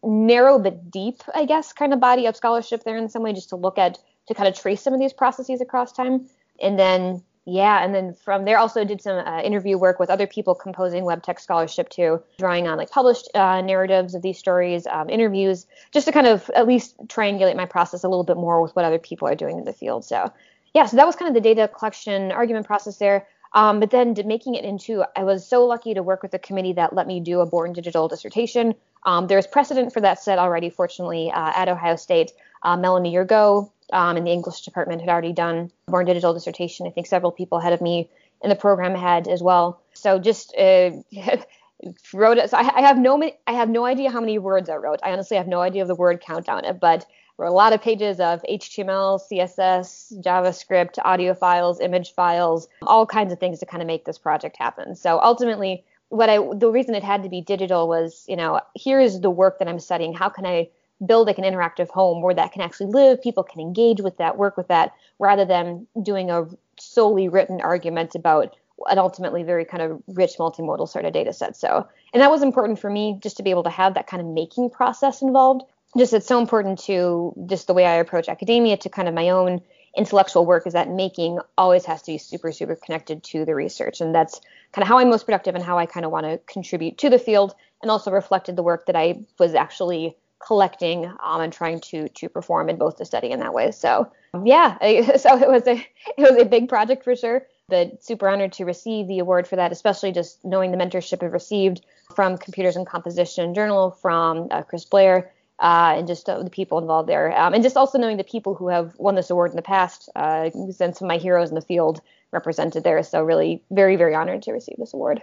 narrow 0.02 0.58
but 0.58 0.90
deep, 0.90 1.22
I 1.34 1.44
guess, 1.44 1.72
kind 1.72 1.92
of 1.92 2.00
body 2.00 2.26
of 2.26 2.36
scholarship 2.36 2.84
there 2.84 2.96
in 2.96 3.08
some 3.08 3.22
way, 3.22 3.32
just 3.32 3.48
to 3.50 3.56
look 3.56 3.78
at 3.78 3.98
to 4.26 4.34
kind 4.34 4.48
of 4.48 4.58
trace 4.58 4.82
some 4.82 4.92
of 4.92 5.00
these 5.00 5.12
processes 5.12 5.60
across 5.60 5.92
time. 5.92 6.28
And 6.60 6.78
then 6.78 7.22
yeah, 7.50 7.82
and 7.82 7.94
then 7.94 8.12
from 8.12 8.44
there 8.44 8.58
also 8.58 8.84
did 8.84 9.00
some 9.00 9.26
uh, 9.26 9.40
interview 9.40 9.78
work 9.78 9.98
with 9.98 10.10
other 10.10 10.26
people 10.26 10.54
composing 10.54 11.06
web 11.06 11.22
tech 11.22 11.40
scholarship 11.40 11.88
too, 11.88 12.22
drawing 12.38 12.68
on 12.68 12.76
like 12.76 12.90
published 12.90 13.30
uh, 13.34 13.62
narratives 13.62 14.14
of 14.14 14.20
these 14.20 14.38
stories, 14.38 14.86
um, 14.86 15.08
interviews, 15.08 15.66
just 15.90 16.06
to 16.06 16.12
kind 16.12 16.26
of 16.26 16.50
at 16.54 16.66
least 16.66 16.98
triangulate 17.06 17.56
my 17.56 17.64
process 17.64 18.04
a 18.04 18.08
little 18.08 18.24
bit 18.24 18.36
more 18.36 18.60
with 18.60 18.76
what 18.76 18.84
other 18.84 18.98
people 18.98 19.26
are 19.26 19.34
doing 19.34 19.56
in 19.56 19.64
the 19.64 19.72
field. 19.72 20.04
So 20.04 20.30
yeah, 20.74 20.84
so 20.84 20.98
that 20.98 21.06
was 21.06 21.16
kind 21.16 21.34
of 21.34 21.34
the 21.34 21.40
data 21.40 21.68
collection 21.68 22.32
argument 22.32 22.66
process 22.66 22.98
there. 22.98 23.26
Um, 23.52 23.80
but 23.80 23.90
then 23.90 24.14
making 24.26 24.54
it 24.54 24.64
into, 24.64 25.04
I 25.16 25.24
was 25.24 25.46
so 25.46 25.64
lucky 25.66 25.94
to 25.94 26.02
work 26.02 26.22
with 26.22 26.34
a 26.34 26.38
committee 26.38 26.74
that 26.74 26.94
let 26.94 27.06
me 27.06 27.20
do 27.20 27.40
a 27.40 27.46
born 27.46 27.72
digital 27.72 28.08
dissertation. 28.08 28.74
Um, 29.04 29.26
there's 29.26 29.46
precedent 29.46 29.92
for 29.92 30.00
that 30.00 30.20
set 30.22 30.38
already, 30.38 30.70
fortunately, 30.70 31.30
uh, 31.30 31.52
at 31.54 31.68
Ohio 31.68 31.96
State. 31.96 32.32
Uh, 32.62 32.76
Melanie 32.76 33.14
Yergeau 33.14 33.70
um, 33.92 34.16
in 34.16 34.24
the 34.24 34.32
English 34.32 34.62
department 34.62 35.00
had 35.00 35.08
already 35.08 35.32
done 35.32 35.70
a 35.86 35.90
born 35.90 36.06
digital 36.06 36.34
dissertation. 36.34 36.86
I 36.86 36.90
think 36.90 37.06
several 37.06 37.32
people 37.32 37.58
ahead 37.58 37.72
of 37.72 37.80
me 37.80 38.10
in 38.42 38.50
the 38.50 38.56
program 38.56 38.94
had 38.94 39.28
as 39.28 39.42
well. 39.42 39.80
So 39.94 40.18
just 40.18 40.54
uh, 40.56 40.90
wrote 42.12 42.38
it. 42.38 42.50
So 42.50 42.58
I, 42.58 42.70
I 42.76 42.80
have 42.82 42.98
no, 42.98 43.22
I 43.46 43.52
have 43.52 43.68
no 43.68 43.84
idea 43.84 44.10
how 44.10 44.20
many 44.20 44.38
words 44.38 44.68
I 44.68 44.76
wrote. 44.76 45.00
I 45.02 45.12
honestly 45.12 45.36
have 45.36 45.48
no 45.48 45.60
idea 45.60 45.82
of 45.82 45.88
the 45.88 45.94
word 45.94 46.20
count 46.20 46.48
on 46.48 46.64
it, 46.64 46.80
but 46.80 47.06
were 47.38 47.46
a 47.46 47.52
lot 47.52 47.72
of 47.72 47.80
pages 47.80 48.20
of 48.20 48.42
HTML, 48.42 49.20
CSS, 49.30 50.20
JavaScript, 50.22 50.98
audio 51.04 51.32
files, 51.34 51.80
image 51.80 52.12
files, 52.12 52.68
all 52.82 53.06
kinds 53.06 53.32
of 53.32 53.38
things 53.38 53.60
to 53.60 53.66
kind 53.66 53.80
of 53.80 53.86
make 53.86 54.04
this 54.04 54.18
project 54.18 54.56
happen. 54.58 54.94
So 54.96 55.20
ultimately, 55.22 55.84
what 56.10 56.28
I 56.28 56.38
the 56.54 56.70
reason 56.70 56.94
it 56.94 57.04
had 57.04 57.22
to 57.22 57.28
be 57.28 57.40
digital 57.40 57.88
was, 57.88 58.24
you 58.28 58.36
know, 58.36 58.60
here's 58.74 59.20
the 59.20 59.30
work 59.30 59.58
that 59.60 59.68
I'm 59.68 59.78
studying. 59.78 60.12
How 60.12 60.28
can 60.28 60.44
I 60.44 60.68
build 61.06 61.28
like 61.28 61.38
an 61.38 61.44
interactive 61.44 61.88
home 61.88 62.22
where 62.22 62.34
that 62.34 62.52
can 62.52 62.60
actually 62.60 62.90
live, 62.90 63.22
people 63.22 63.44
can 63.44 63.60
engage 63.60 64.00
with 64.00 64.16
that, 64.18 64.36
work 64.36 64.56
with 64.56 64.68
that, 64.68 64.92
rather 65.20 65.44
than 65.44 65.86
doing 66.02 66.30
a 66.30 66.46
solely 66.76 67.28
written 67.28 67.60
argument 67.60 68.16
about 68.16 68.56
an 68.86 68.98
ultimately 68.98 69.42
very 69.42 69.64
kind 69.64 69.82
of 69.82 70.02
rich 70.08 70.32
multimodal 70.38 70.88
sort 70.88 71.04
of 71.04 71.12
data 71.12 71.32
set. 71.32 71.56
So, 71.56 71.86
and 72.12 72.20
that 72.20 72.30
was 72.30 72.42
important 72.42 72.80
for 72.80 72.90
me 72.90 73.18
just 73.20 73.36
to 73.36 73.42
be 73.42 73.50
able 73.50 73.64
to 73.64 73.70
have 73.70 73.94
that 73.94 74.06
kind 74.08 74.20
of 74.20 74.26
making 74.26 74.70
process 74.70 75.22
involved 75.22 75.62
just 75.96 76.12
it's 76.12 76.26
so 76.26 76.40
important 76.40 76.78
to 76.80 77.32
just 77.46 77.66
the 77.66 77.74
way 77.74 77.86
I 77.86 77.94
approach 77.94 78.28
academia 78.28 78.76
to 78.78 78.88
kind 78.88 79.08
of 79.08 79.14
my 79.14 79.30
own 79.30 79.62
intellectual 79.96 80.44
work 80.44 80.66
is 80.66 80.74
that 80.74 80.90
making 80.90 81.38
always 81.56 81.84
has 81.86 82.02
to 82.02 82.12
be 82.12 82.18
super 82.18 82.52
super 82.52 82.76
connected 82.76 83.22
to 83.24 83.44
the 83.44 83.54
research. 83.54 84.00
And 84.00 84.14
that's 84.14 84.40
kind 84.72 84.82
of 84.82 84.88
how 84.88 84.98
I'm 84.98 85.10
most 85.10 85.24
productive 85.24 85.54
and 85.54 85.64
how 85.64 85.78
I 85.78 85.86
kind 85.86 86.04
of 86.04 86.12
want 86.12 86.26
to 86.26 86.38
contribute 86.46 86.98
to 86.98 87.10
the 87.10 87.18
field 87.18 87.54
and 87.82 87.90
also 87.90 88.10
reflected 88.10 88.56
the 88.56 88.62
work 88.62 88.86
that 88.86 88.96
I 88.96 89.20
was 89.38 89.54
actually 89.54 90.16
collecting 90.44 91.06
um, 91.06 91.40
and 91.40 91.52
trying 91.52 91.80
to 91.80 92.08
to 92.08 92.28
perform 92.28 92.68
in 92.68 92.76
both 92.76 92.96
the 92.96 93.04
study 93.04 93.30
in 93.30 93.40
that 93.40 93.54
way. 93.54 93.70
So 93.70 94.10
yeah 94.44 94.76
I, 94.80 95.16
so 95.16 95.36
it 95.36 95.48
was 95.48 95.66
a 95.66 95.84
it 96.16 96.30
was 96.30 96.40
a 96.40 96.44
big 96.44 96.68
project 96.68 97.04
for 97.04 97.16
sure. 97.16 97.46
But 97.68 98.02
super 98.02 98.28
honored 98.28 98.54
to 98.54 98.64
receive 98.64 99.08
the 99.08 99.18
award 99.18 99.46
for 99.46 99.56
that 99.56 99.72
especially 99.72 100.12
just 100.12 100.44
knowing 100.44 100.70
the 100.70 100.78
mentorship 100.78 101.22
I've 101.22 101.32
received 101.32 101.84
from 102.14 102.38
computers 102.38 102.76
and 102.76 102.86
composition 102.86 103.52
journal 103.52 103.90
from 103.90 104.48
uh, 104.50 104.62
Chris 104.62 104.84
Blair 104.84 105.32
uh, 105.58 105.94
and 105.96 106.06
just 106.06 106.28
uh, 106.28 106.42
the 106.42 106.50
people 106.50 106.78
involved 106.78 107.08
there. 107.08 107.36
Um, 107.38 107.54
and 107.54 107.62
just 107.62 107.76
also 107.76 107.98
knowing 107.98 108.16
the 108.16 108.24
people 108.24 108.54
who 108.54 108.68
have 108.68 108.94
won 108.98 109.14
this 109.14 109.30
award 109.30 109.50
in 109.50 109.56
the 109.56 109.62
past, 109.62 110.08
uh, 110.14 110.50
and 110.54 110.74
some 110.74 110.92
of 110.92 111.02
my 111.02 111.18
heroes 111.18 111.48
in 111.48 111.54
the 111.54 111.60
field 111.60 112.00
represented 112.30 112.84
there. 112.84 113.02
So 113.02 113.22
really 113.22 113.62
very, 113.70 113.96
very 113.96 114.14
honored 114.14 114.42
to 114.42 114.52
receive 114.52 114.76
this 114.78 114.94
award. 114.94 115.22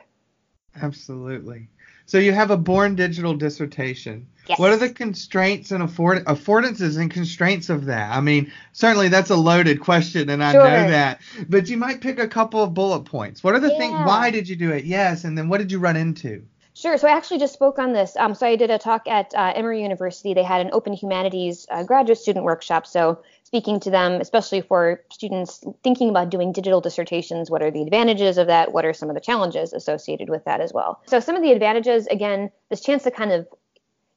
Absolutely. 0.82 1.69
So 2.08 2.19
you 2.19 2.34
have 2.34 2.52
a 2.52 2.58
born 2.58 2.95
digital 2.95 3.34
dissertation. 3.34 4.28
Yes. 4.48 4.60
What 4.60 4.71
are 4.71 4.78
the 4.78 4.89
constraints 4.89 5.71
and 5.71 5.82
afford- 5.82 6.24
affordances 6.26 7.00
and 7.00 7.10
constraints 7.10 7.69
of 7.69 7.86
that? 7.86 8.15
I 8.15 8.21
mean, 8.21 8.52
certainly 8.74 9.08
that's 9.08 9.32
a 9.32 9.36
loaded 9.36 9.80
question, 9.80 10.30
and 10.30 10.43
I 10.43 10.52
Sure. 10.52 10.63
know 10.63 10.89
that. 10.91 11.21
But 11.50 11.67
you 11.67 11.78
might 11.78 12.02
pick 12.02 12.19
a 12.19 12.28
couple 12.28 12.62
of 12.62 12.76
bullet 12.76 13.06
points. 13.06 13.43
What 13.43 13.56
are 13.56 13.60
the 13.60 13.69
things? 13.69 13.93
Why 14.06 14.30
did 14.30 14.48
you 14.48 14.56
do 14.56 14.71
it? 14.71 14.86
Yes, 14.86 15.24
and 15.24 15.36
then 15.36 15.50
what 15.50 15.58
did 15.58 15.71
you 15.71 15.80
run 15.80 15.95
into? 15.95 16.43
Sure. 16.86 17.00
So 17.00 17.08
I 17.08 17.17
actually 17.17 17.39
just 17.39 17.56
spoke 17.56 17.80
on 17.80 17.93
this. 17.93 18.15
Um, 18.15 18.36
so 18.36 18.45
I 18.45 18.56
did 18.56 18.69
a 18.69 18.78
talk 18.78 19.08
at 19.08 19.34
uh, 19.34 19.54
Emory 19.56 19.82
University. 19.82 20.36
They 20.36 20.43
had 20.43 20.62
an 20.62 20.69
open 20.71 20.93
humanities 20.93 21.65
uh, 21.71 21.82
graduate 21.82 22.19
student 22.19 22.45
workshop. 22.45 22.86
So 22.86 23.24
speaking 23.41 23.80
to 23.80 23.89
them, 23.89 24.21
especially 24.21 24.62
for 24.62 25.02
students 25.12 25.63
thinking 25.84 26.12
about 26.12 26.30
doing 26.30 26.52
digital 26.52 26.82
dissertations, 26.82 27.50
what 27.50 27.63
are 27.63 27.71
the 27.71 27.82
advantages 27.82 28.38
of 28.38 28.45
that? 28.45 28.71
What 28.71 28.86
are 28.86 28.93
some 28.93 29.10
of 29.10 29.15
the 29.15 29.19
challenges 29.19 29.74
associated 29.74 30.30
with 30.30 30.45
that 30.45 30.62
as 30.62 30.74
well? 30.74 31.02
So 31.08 31.19
some 31.19 31.36
of 31.36 31.41
the 31.41 31.54
advantages, 31.54 32.06
again, 32.06 32.52
this 32.69 32.82
chance 32.82 33.02
to 33.06 33.10
kind 33.10 33.32
of 33.32 33.48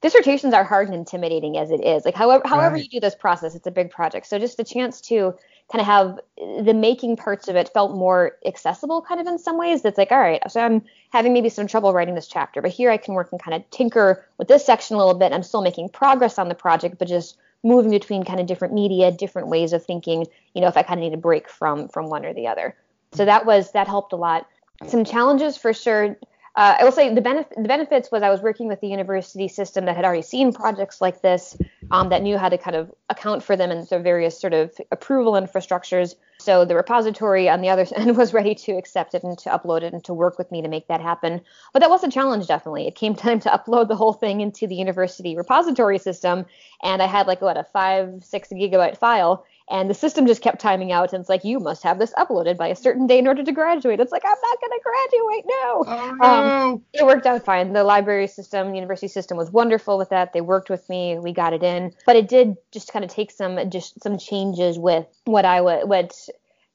dissertations 0.03 0.53
are 0.53 0.63
hard 0.63 0.89
and 0.89 0.95
intimidating 0.95 1.57
as 1.57 1.71
it 1.71 1.83
is. 1.83 2.05
Like 2.05 2.17
however 2.17 2.43
however 2.47 2.75
Right. 2.75 2.85
you 2.85 2.91
do 2.91 3.01
this 3.01 3.15
process, 3.15 3.55
it's 3.55 3.67
a 3.67 3.71
big 3.71 3.91
project. 3.91 4.27
So 4.27 4.39
just 4.39 4.59
the 4.59 4.65
chance 4.65 5.01
to 5.09 5.35
kind 5.71 5.81
of 5.81 5.87
have 5.87 6.21
the 6.65 6.73
making 6.73 7.17
parts 7.17 7.49
of 7.49 7.57
it 7.57 7.69
felt 7.69 7.95
more 7.95 8.37
accessible 8.47 9.03
kind 9.03 9.21
of 9.21 9.27
in 9.27 9.39
some 9.39 9.59
ways. 9.59 9.83
That's 9.83 9.99
like, 9.99 10.11
all 10.11 10.21
right, 10.21 10.41
so 10.51 10.61
I'm 10.61 10.83
having 11.11 11.33
maybe 11.33 11.49
some 11.51 11.67
trouble 11.67 11.93
writing 11.93 12.15
this 12.15 12.27
chapter, 12.27 12.63
but 12.63 12.71
here 12.71 12.91
I 12.91 12.97
can 12.97 13.15
work 13.15 13.29
and 13.33 13.43
kind 13.43 13.55
of 13.55 13.69
tinker 13.71 14.25
with 14.39 14.49
this 14.49 14.65
section 14.65 14.97
a 14.97 14.99
little 14.99 15.15
bit. 15.15 15.33
I'm 15.33 15.43
still 15.43 15.63
making 15.63 15.91
progress 15.91 16.39
on 16.39 16.49
the 16.49 16.55
project, 16.55 16.99
but 16.99 17.09
just 17.09 17.37
moving 17.63 17.91
between 17.91 18.25
kind 18.25 18.41
of 18.41 18.47
different 18.47 18.73
media, 18.73 19.11
different 19.11 19.49
ways 19.49 19.73
of 19.73 19.85
thinking, 19.85 20.27
you 20.55 20.61
know, 20.61 20.69
if 20.69 20.77
I 20.77 20.83
kind 20.83 21.01
of 21.01 21.05
need 21.05 21.15
a 21.15 21.21
break 21.21 21.49
from 21.49 21.89
from 21.89 22.09
one 22.09 22.25
or 22.25 22.33
the 22.33 22.47
other. 22.47 22.75
So 23.13 23.25
that 23.25 23.45
was 23.47 23.73
that 23.73 23.89
helped 23.89 24.13
a 24.13 24.17
lot. 24.17 24.47
Some 24.87 25.05
challenges 25.05 25.57
for 25.57 25.73
sure. 25.73 26.17
Uh, 26.59 26.77
I 26.81 26.83
will 26.83 26.91
say 26.91 27.15
the, 27.15 27.21
benef- 27.21 27.55
the 27.55 27.69
benefits 27.69 28.11
was 28.11 28.25
I 28.25 28.31
was 28.31 28.41
working 28.41 28.67
with 28.67 28.81
the 28.81 28.89
university 28.89 29.47
system 29.47 29.85
that 29.85 29.95
had 29.95 30.05
already 30.05 30.23
seen 30.23 30.53
projects 30.53 31.01
like 31.01 31.23
this. 31.23 31.57
um, 31.91 32.09
that 32.11 32.23
knew 32.23 32.37
how 32.37 32.49
to 32.49 32.59
kind 32.59 32.77
of 32.77 32.91
account 33.09 33.43
for 33.43 33.57
them 33.57 33.71
and 33.71 33.87
so 33.87 34.01
various 34.01 34.39
sort 34.39 34.53
of 34.53 34.73
approval 34.91 35.33
infrastructures. 35.33 36.15
So 36.41 36.65
the 36.65 36.75
repository 36.75 37.49
on 37.49 37.61
the 37.61 37.69
other 37.69 37.87
end 37.97 38.17
was 38.17 38.35
ready 38.35 38.55
to 38.57 38.73
accept 38.73 39.15
it 39.15 39.23
and 39.23 39.39
to 39.39 39.51
upload 39.51 39.83
it 39.83 39.93
and 39.93 40.05
to 40.05 40.15
work 40.15 40.39
with 40.39 40.51
me 40.53 40.63
to 40.63 40.69
make 40.69 40.89
that 40.89 41.01
happen. 41.01 41.41
But 41.73 41.81
that 41.81 41.91
was 41.91 42.05
a 42.05 42.11
challenge, 42.11 42.47
definitely. 42.47 42.87
It 42.87 42.95
came 42.95 43.15
time 43.27 43.41
to 43.41 43.51
upload 43.51 43.89
the 43.89 43.97
whole 43.97 44.13
thing 44.13 44.41
into 44.41 44.67
the 44.67 44.75
university 44.75 45.37
repository 45.37 45.99
system, 45.99 46.45
and 46.83 47.03
I 47.03 47.07
had 47.07 47.27
like 47.27 47.41
what 47.41 47.57
a 47.57 47.65
five, 47.65 48.25
six 48.25 48.49
gigabyte 48.49 48.99
file, 48.99 49.45
and 49.71 49.91
the 49.91 49.95
system 49.95 50.27
just 50.27 50.43
kept 50.43 50.61
timing 50.61 50.93
out 50.93 51.13
and 51.13 51.21
it's 51.21 51.29
like 51.29 51.45
you 51.45 51.59
must 51.59 51.83
have 51.83 51.99
this 51.99 52.13
uploaded 52.15 52.57
by 52.57 52.69
a 52.69 52.77
certain 52.77 53.07
day 53.07 53.19
in 53.19 53.27
order 53.27 53.45
to 53.45 53.53
graduate. 53.53 54.01
It's 54.01 54.13
like 54.13 54.23
i'm 54.25 54.37
not 54.43 54.61
going 54.61 54.71
to 54.71 54.81
graduate 54.83 55.45
no. 55.47 55.85
Oh, 55.87 56.17
no. 56.21 56.27
Um, 56.27 56.83
it 56.93 57.05
worked 57.05 57.27
out 57.27 57.45
fine. 57.45 57.73
The 57.73 57.85
library 57.85 58.27
system 58.27 58.71
the 58.71 58.77
university 58.77 59.09
system 59.09 59.37
was 59.37 59.51
wonderful 59.51 59.99
with 59.99 60.11
that. 60.11 60.33
They 60.33 60.41
worked 60.41 60.71
with 60.71 60.89
me. 60.89 61.19
We 61.19 61.33
got 61.33 61.53
it 61.53 61.63
in. 61.63 61.93
But 62.07 62.17
it 62.17 62.29
did 62.29 62.57
just 62.73 62.93
kind 62.93 63.05
of 63.05 63.11
take 63.11 63.31
some 63.31 63.71
just 63.71 64.03
some 64.03 64.19
changes 64.19 64.79
with 64.79 65.07
what 65.25 65.45
i 65.45 65.61
would 65.61 65.89
what 65.89 66.15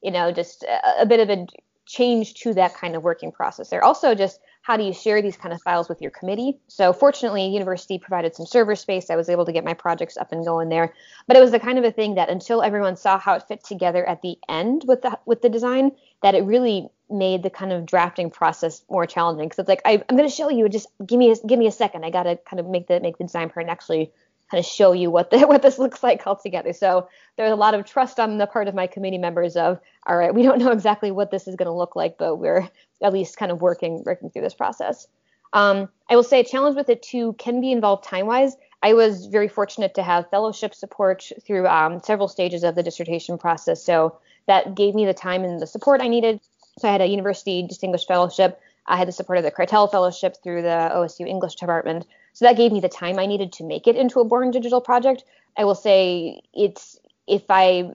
you 0.02 0.10
know 0.10 0.32
just 0.32 0.62
a, 0.64 1.02
a 1.02 1.06
bit 1.06 1.20
of 1.20 1.30
a 1.30 1.46
change 1.86 2.34
to 2.34 2.54
that 2.54 2.74
kind 2.74 2.96
of 2.96 3.02
working 3.02 3.30
process 3.30 3.70
there 3.70 3.84
also 3.84 4.14
just 4.14 4.40
how 4.64 4.78
do 4.78 4.82
you 4.82 4.94
share 4.94 5.20
these 5.20 5.36
kind 5.36 5.52
of 5.52 5.60
files 5.60 5.90
with 5.90 6.00
your 6.00 6.10
committee? 6.10 6.58
So 6.68 6.94
fortunately, 6.94 7.46
university 7.48 7.98
provided 7.98 8.34
some 8.34 8.46
server 8.46 8.74
space. 8.74 9.10
I 9.10 9.16
was 9.16 9.28
able 9.28 9.44
to 9.44 9.52
get 9.52 9.62
my 9.62 9.74
projects 9.74 10.16
up 10.16 10.32
and 10.32 10.42
going 10.42 10.70
there. 10.70 10.94
But 11.26 11.36
it 11.36 11.40
was 11.40 11.50
the 11.50 11.60
kind 11.60 11.76
of 11.78 11.84
a 11.84 11.92
thing 11.92 12.14
that 12.14 12.30
until 12.30 12.62
everyone 12.62 12.96
saw 12.96 13.18
how 13.18 13.34
it 13.34 13.42
fit 13.46 13.62
together 13.62 14.08
at 14.08 14.22
the 14.22 14.38
end 14.48 14.84
with 14.88 15.02
the 15.02 15.18
with 15.26 15.42
the 15.42 15.50
design, 15.50 15.92
that 16.22 16.34
it 16.34 16.44
really 16.44 16.88
made 17.10 17.42
the 17.42 17.50
kind 17.50 17.74
of 17.74 17.84
drafting 17.84 18.30
process 18.30 18.82
more 18.88 19.04
challenging. 19.04 19.46
Because 19.46 19.58
it's 19.58 19.68
like 19.68 19.82
I, 19.84 20.02
am 20.08 20.16
going 20.16 20.26
to 20.26 20.34
show 20.34 20.48
you. 20.48 20.66
Just 20.70 20.86
give 21.04 21.18
me 21.18 21.30
a, 21.30 21.36
give 21.46 21.58
me 21.58 21.66
a 21.66 21.72
second. 21.72 22.06
I 22.06 22.08
got 22.08 22.22
to 22.22 22.36
kind 22.36 22.58
of 22.58 22.66
make 22.66 22.86
the 22.86 23.00
make 23.00 23.18
the 23.18 23.24
design 23.24 23.50
part 23.50 23.64
and 23.64 23.70
actually 23.70 24.12
kind 24.50 24.58
of 24.58 24.66
show 24.66 24.92
you 24.92 25.10
what 25.10 25.30
the 25.30 25.38
what 25.46 25.62
this 25.62 25.78
looks 25.78 26.02
like 26.02 26.26
altogether. 26.26 26.72
So 26.72 27.08
there's 27.36 27.52
a 27.52 27.56
lot 27.56 27.74
of 27.74 27.84
trust 27.84 28.20
on 28.20 28.38
the 28.38 28.46
part 28.46 28.68
of 28.68 28.74
my 28.74 28.86
committee 28.86 29.18
members 29.18 29.56
of, 29.56 29.80
all 30.06 30.16
right, 30.16 30.34
we 30.34 30.42
don't 30.42 30.58
know 30.58 30.70
exactly 30.70 31.10
what 31.10 31.30
this 31.30 31.48
is 31.48 31.56
going 31.56 31.66
to 31.66 31.72
look 31.72 31.96
like, 31.96 32.18
but 32.18 32.36
we're 32.36 32.68
at 33.02 33.12
least 33.12 33.36
kind 33.36 33.50
of 33.50 33.60
working 33.60 34.02
working 34.04 34.30
through 34.30 34.42
this 34.42 34.54
process. 34.54 35.06
Um, 35.52 35.88
I 36.10 36.16
will 36.16 36.24
say 36.24 36.40
a 36.40 36.44
challenge 36.44 36.76
with 36.76 36.88
it 36.88 37.02
too 37.02 37.34
can 37.34 37.60
be 37.60 37.72
involved 37.72 38.04
time 38.04 38.26
wise. 38.26 38.56
I 38.82 38.92
was 38.92 39.26
very 39.26 39.48
fortunate 39.48 39.94
to 39.94 40.02
have 40.02 40.28
fellowship 40.28 40.74
support 40.74 41.30
through 41.46 41.66
um, 41.66 42.00
several 42.04 42.28
stages 42.28 42.64
of 42.64 42.74
the 42.74 42.82
dissertation 42.82 43.38
process, 43.38 43.82
so 43.82 44.18
that 44.46 44.74
gave 44.74 44.94
me 44.94 45.06
the 45.06 45.14
time 45.14 45.44
and 45.44 45.60
the 45.60 45.66
support 45.66 46.02
I 46.02 46.08
needed. 46.08 46.40
So 46.78 46.88
I 46.88 46.92
had 46.92 47.00
a 47.00 47.06
university 47.06 47.62
distinguished 47.62 48.08
fellowship. 48.08 48.60
I 48.86 48.96
had 48.96 49.08
the 49.08 49.12
support 49.12 49.38
of 49.38 49.44
the 49.44 49.50
Kratel 49.50 49.90
Fellowship 49.90 50.36
through 50.42 50.62
the 50.62 50.90
OSU 50.92 51.26
English 51.26 51.54
Department. 51.54 52.06
So 52.34 52.44
that 52.44 52.56
gave 52.56 52.72
me 52.72 52.80
the 52.80 52.88
time 52.88 53.18
I 53.18 53.26
needed 53.26 53.52
to 53.54 53.64
make 53.64 53.86
it 53.86 53.96
into 53.96 54.20
a 54.20 54.24
Born 54.24 54.50
Digital 54.50 54.80
project. 54.80 55.24
I 55.56 55.64
will 55.64 55.74
say 55.74 56.42
it's 56.52 56.98
if 57.26 57.44
I 57.48 57.94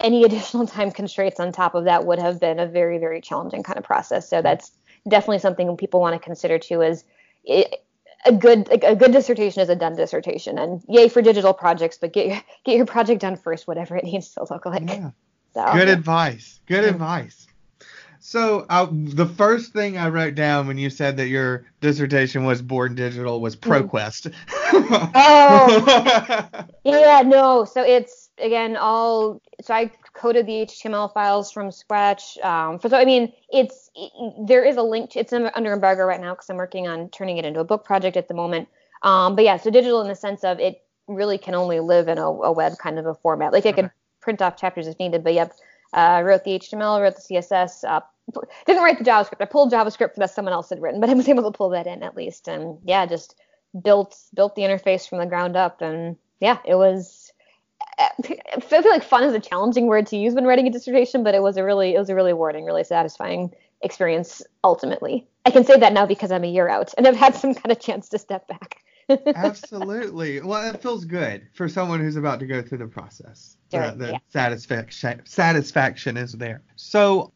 any 0.00 0.24
additional 0.28 0.66
time 0.66 0.90
constraints 0.90 1.40
on 1.40 1.52
top 1.52 1.74
of 1.74 1.84
that 1.84 2.04
would 2.04 2.18
have 2.18 2.38
been 2.38 2.58
a 2.58 2.66
very 2.66 2.98
very 2.98 3.20
challenging 3.20 3.62
kind 3.62 3.78
of 3.78 3.84
process. 3.84 4.28
So 4.28 4.42
that's 4.42 4.72
definitely 5.08 5.38
something 5.38 5.76
people 5.76 6.00
want 6.00 6.14
to 6.14 6.24
consider 6.24 6.58
too. 6.58 6.82
Is 6.82 7.04
it, 7.44 7.82
a 8.24 8.32
good 8.32 8.68
a 8.84 8.96
good 8.96 9.12
dissertation 9.12 9.62
is 9.62 9.68
a 9.68 9.76
done 9.76 9.94
dissertation, 9.94 10.58
and 10.58 10.82
yay 10.88 11.08
for 11.08 11.22
digital 11.22 11.54
projects, 11.54 11.96
but 11.98 12.12
get 12.12 12.26
your 12.26 12.40
get 12.64 12.76
your 12.76 12.86
project 12.86 13.20
done 13.20 13.36
first, 13.36 13.68
whatever 13.68 13.96
it 13.96 14.04
needs 14.04 14.34
to 14.34 14.44
look 14.50 14.66
like. 14.66 14.88
Yeah. 14.88 15.10
So, 15.54 15.72
good 15.72 15.88
advice. 15.88 16.60
Good 16.66 16.84
advice. 16.84 17.46
So 18.26 18.66
uh, 18.68 18.88
the 18.90 19.24
first 19.24 19.72
thing 19.72 19.96
I 19.96 20.08
wrote 20.08 20.34
down 20.34 20.66
when 20.66 20.78
you 20.78 20.90
said 20.90 21.16
that 21.18 21.28
your 21.28 21.64
dissertation 21.80 22.42
was 22.42 22.60
born 22.60 22.96
digital 22.96 23.40
was 23.40 23.54
mm-hmm. 23.54 23.86
ProQuest. 23.86 24.34
oh, 25.14 26.66
yeah, 26.84 27.22
no. 27.24 27.64
So 27.64 27.84
it's 27.84 28.30
again 28.38 28.76
all. 28.76 29.40
So 29.62 29.74
I 29.74 29.92
coded 30.12 30.46
the 30.46 30.66
HTML 30.66 31.14
files 31.14 31.52
from 31.52 31.70
scratch. 31.70 32.36
Um, 32.38 32.80
so 32.80 32.96
I 32.96 33.04
mean, 33.04 33.32
it's 33.48 33.92
it, 33.94 34.10
there 34.44 34.64
is 34.64 34.76
a 34.76 34.82
link. 34.82 35.10
To, 35.10 35.20
it's 35.20 35.32
under 35.32 35.72
embargo 35.72 36.02
right 36.02 36.20
now 36.20 36.34
because 36.34 36.50
I'm 36.50 36.56
working 36.56 36.88
on 36.88 37.10
turning 37.10 37.36
it 37.38 37.44
into 37.44 37.60
a 37.60 37.64
book 37.64 37.84
project 37.84 38.16
at 38.16 38.26
the 38.26 38.34
moment. 38.34 38.66
Um, 39.02 39.36
but 39.36 39.44
yeah, 39.44 39.56
so 39.56 39.70
digital 39.70 40.00
in 40.00 40.08
the 40.08 40.16
sense 40.16 40.42
of 40.42 40.58
it 40.58 40.82
really 41.06 41.38
can 41.38 41.54
only 41.54 41.78
live 41.78 42.08
in 42.08 42.18
a, 42.18 42.26
a 42.26 42.50
web 42.50 42.76
kind 42.76 42.98
of 42.98 43.06
a 43.06 43.14
format. 43.14 43.52
Like 43.52 43.66
I 43.66 43.72
could 43.72 43.92
print 44.20 44.42
off 44.42 44.56
chapters 44.56 44.88
if 44.88 44.98
needed, 44.98 45.22
but 45.22 45.32
yep. 45.32 45.52
Uh, 45.92 46.22
wrote 46.24 46.44
the 46.44 46.58
HTML, 46.58 47.00
wrote 47.00 47.16
the 47.16 47.22
CSS, 47.22 47.84
uh, 47.84 48.00
didn't 48.66 48.82
write 48.82 48.98
the 48.98 49.04
JavaScript. 49.04 49.40
I 49.40 49.44
pulled 49.44 49.72
JavaScript 49.72 50.14
that 50.16 50.30
someone 50.30 50.52
else 50.52 50.70
had 50.70 50.82
written, 50.82 51.00
but 51.00 51.10
I 51.10 51.14
was 51.14 51.28
able 51.30 51.50
to 51.50 51.56
pull 51.56 51.70
that 51.70 51.86
in 51.86 52.02
at 52.02 52.16
least. 52.16 52.48
And 52.48 52.78
yeah, 52.84 53.06
just 53.06 53.36
built 53.82 54.16
built 54.34 54.54
the 54.54 54.62
interface 54.62 55.08
from 55.08 55.18
the 55.18 55.26
ground 55.26 55.56
up. 55.56 55.80
And 55.80 56.16
yeah, 56.40 56.58
it 56.64 56.74
was. 56.74 57.32
I 57.98 58.60
feel 58.60 58.82
like 58.90 59.02
fun 59.02 59.24
is 59.24 59.34
a 59.34 59.40
challenging 59.40 59.86
word 59.86 60.06
to 60.08 60.16
use 60.16 60.34
when 60.34 60.44
writing 60.44 60.66
a 60.66 60.70
dissertation, 60.70 61.22
but 61.22 61.34
it 61.34 61.42
was 61.42 61.56
a 61.56 61.64
really 61.64 61.94
it 61.94 61.98
was 61.98 62.10
a 62.10 62.14
really 62.14 62.32
rewarding, 62.32 62.64
really 62.64 62.84
satisfying 62.84 63.54
experience 63.82 64.42
ultimately. 64.64 65.26
I 65.44 65.50
can 65.50 65.64
say 65.64 65.78
that 65.78 65.92
now 65.92 66.06
because 66.06 66.32
I'm 66.32 66.44
a 66.44 66.50
year 66.50 66.68
out 66.68 66.92
and 66.96 67.06
I've 67.06 67.16
had 67.16 67.34
some 67.34 67.54
kind 67.54 67.70
of 67.70 67.78
chance 67.78 68.08
to 68.10 68.18
step 68.18 68.48
back. 68.48 68.82
Absolutely. 69.08 70.40
Well, 70.40 70.74
it 70.74 70.82
feels 70.82 71.04
good 71.04 71.48
for 71.54 71.68
someone 71.68 72.00
who's 72.00 72.16
about 72.16 72.40
to 72.40 72.46
go 72.46 72.62
through 72.62 72.78
the 72.78 72.86
process. 72.86 73.56
Sure, 73.70 73.90
the, 73.90 73.96
the 73.96 74.12
yeah. 74.12 74.18
satisfaction 74.28 75.22
satisfaction 75.24 76.16
is 76.16 76.32
there. 76.32 76.62
So 76.76 77.32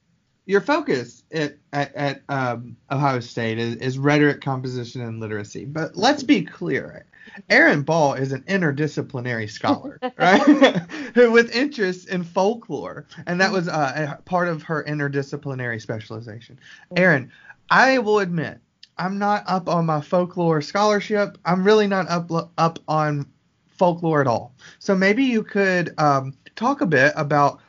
your 0.46 0.60
focus 0.60 1.22
at, 1.32 1.56
at, 1.72 1.94
at 1.94 2.22
um, 2.28 2.76
Ohio 2.90 3.20
State 3.20 3.58
is, 3.58 3.76
is, 3.76 3.98
rhetoric, 3.98 4.40
composition, 4.40 5.00
and 5.00 5.20
literacy. 5.20 5.64
But 5.64 5.96
let's 5.96 6.22
be 6.22 6.42
clear. 6.42 7.06
Erin 7.48 7.82
Bahl 7.82 8.14
is 8.14 8.32
an 8.32 8.42
interdisciplinary 8.42 9.48
scholar, 9.48 10.00
right? 10.18 10.80
With 11.14 11.54
interests 11.54 12.06
in 12.06 12.24
folklore, 12.24 13.06
and 13.26 13.40
that 13.40 13.52
was 13.52 13.68
uh, 13.68 14.16
part 14.24 14.48
of 14.48 14.62
her 14.64 14.82
interdisciplinary 14.84 15.80
specialization. 15.80 16.58
Erin, 16.96 17.30
I 17.70 17.98
will 17.98 18.18
admit, 18.18 18.58
I'm 19.00 19.18
not 19.18 19.44
up 19.46 19.66
on 19.66 19.86
my 19.86 20.02
folklore 20.02 20.60
scholarship. 20.60 21.38
I'm 21.46 21.64
really 21.64 21.86
not 21.86 22.08
up 22.10 22.30
up 22.58 22.78
on 22.86 23.26
folklore 23.70 24.20
at 24.20 24.26
all. 24.26 24.54
So 24.78 24.94
maybe 24.94 25.24
you 25.24 25.42
could 25.42 25.98
um, 25.98 26.34
talk 26.54 26.82
a 26.82 26.86
bit 26.86 27.14
about 27.16 27.60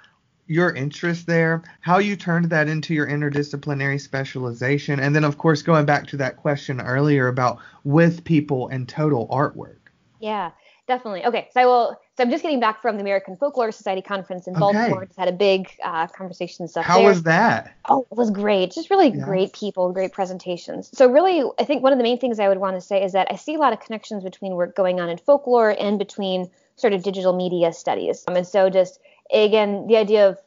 your 0.47 0.75
interest 0.75 1.27
there, 1.27 1.63
how 1.79 1.99
you 1.99 2.17
turned 2.17 2.49
that 2.49 2.67
into 2.67 2.93
your 2.93 3.07
interdisciplinary 3.07 4.01
specialization, 4.01 4.99
and 4.99 5.15
then, 5.15 5.23
of 5.23 5.37
course, 5.37 5.61
going 5.61 5.85
back 5.85 6.05
to 6.07 6.17
that 6.17 6.35
question 6.35 6.81
earlier 6.81 7.29
about 7.29 7.59
with 7.85 8.25
people 8.25 8.67
and 8.67 8.89
total 8.89 9.29
artwork. 9.29 9.77
Yeah, 10.19 10.51
definitely. 10.91 11.25
Okay, 11.25 11.47
so 11.53 11.61
I 11.61 11.65
will. 11.65 11.97
So 12.17 12.23
I'm 12.23 12.29
just 12.29 12.43
getting 12.43 12.59
back 12.59 12.81
from 12.81 12.97
the 12.97 13.01
American 13.01 13.37
Folklore 13.37 13.71
Society 13.71 14.01
conference 14.01 14.45
in 14.45 14.53
Baltimore. 14.53 14.97
Okay. 14.97 15.05
Just 15.05 15.19
had 15.19 15.29
a 15.29 15.31
big 15.31 15.69
uh, 15.83 16.07
conversation 16.07 16.67
stuff. 16.67 16.85
How 16.85 16.97
there. 16.97 17.07
was 17.07 17.23
that? 17.23 17.73
Oh, 17.87 18.05
it 18.11 18.17
was 18.17 18.29
great. 18.29 18.71
Just 18.73 18.89
really 18.89 19.09
yeah. 19.09 19.23
great 19.23 19.53
people, 19.53 19.93
great 19.93 20.11
presentations. 20.11 20.89
So 20.93 21.09
really, 21.09 21.49
I 21.57 21.63
think 21.63 21.81
one 21.81 21.93
of 21.93 21.97
the 21.97 22.03
main 22.03 22.19
things 22.19 22.39
I 22.39 22.49
would 22.49 22.57
want 22.57 22.75
to 22.75 22.81
say 22.81 23.03
is 23.03 23.13
that 23.13 23.27
I 23.31 23.37
see 23.37 23.55
a 23.55 23.59
lot 23.59 23.71
of 23.71 23.79
connections 23.79 24.23
between 24.23 24.53
work 24.55 24.75
going 24.75 24.99
on 24.99 25.09
in 25.09 25.17
folklore 25.17 25.73
and 25.79 25.97
between 25.97 26.49
sort 26.75 26.91
of 26.91 27.03
digital 27.03 27.33
media 27.33 27.71
studies. 27.71 28.25
Um, 28.27 28.35
and 28.35 28.45
so 28.45 28.69
just 28.69 28.99
again, 29.33 29.87
the 29.87 29.95
idea 29.95 30.27
of 30.27 30.37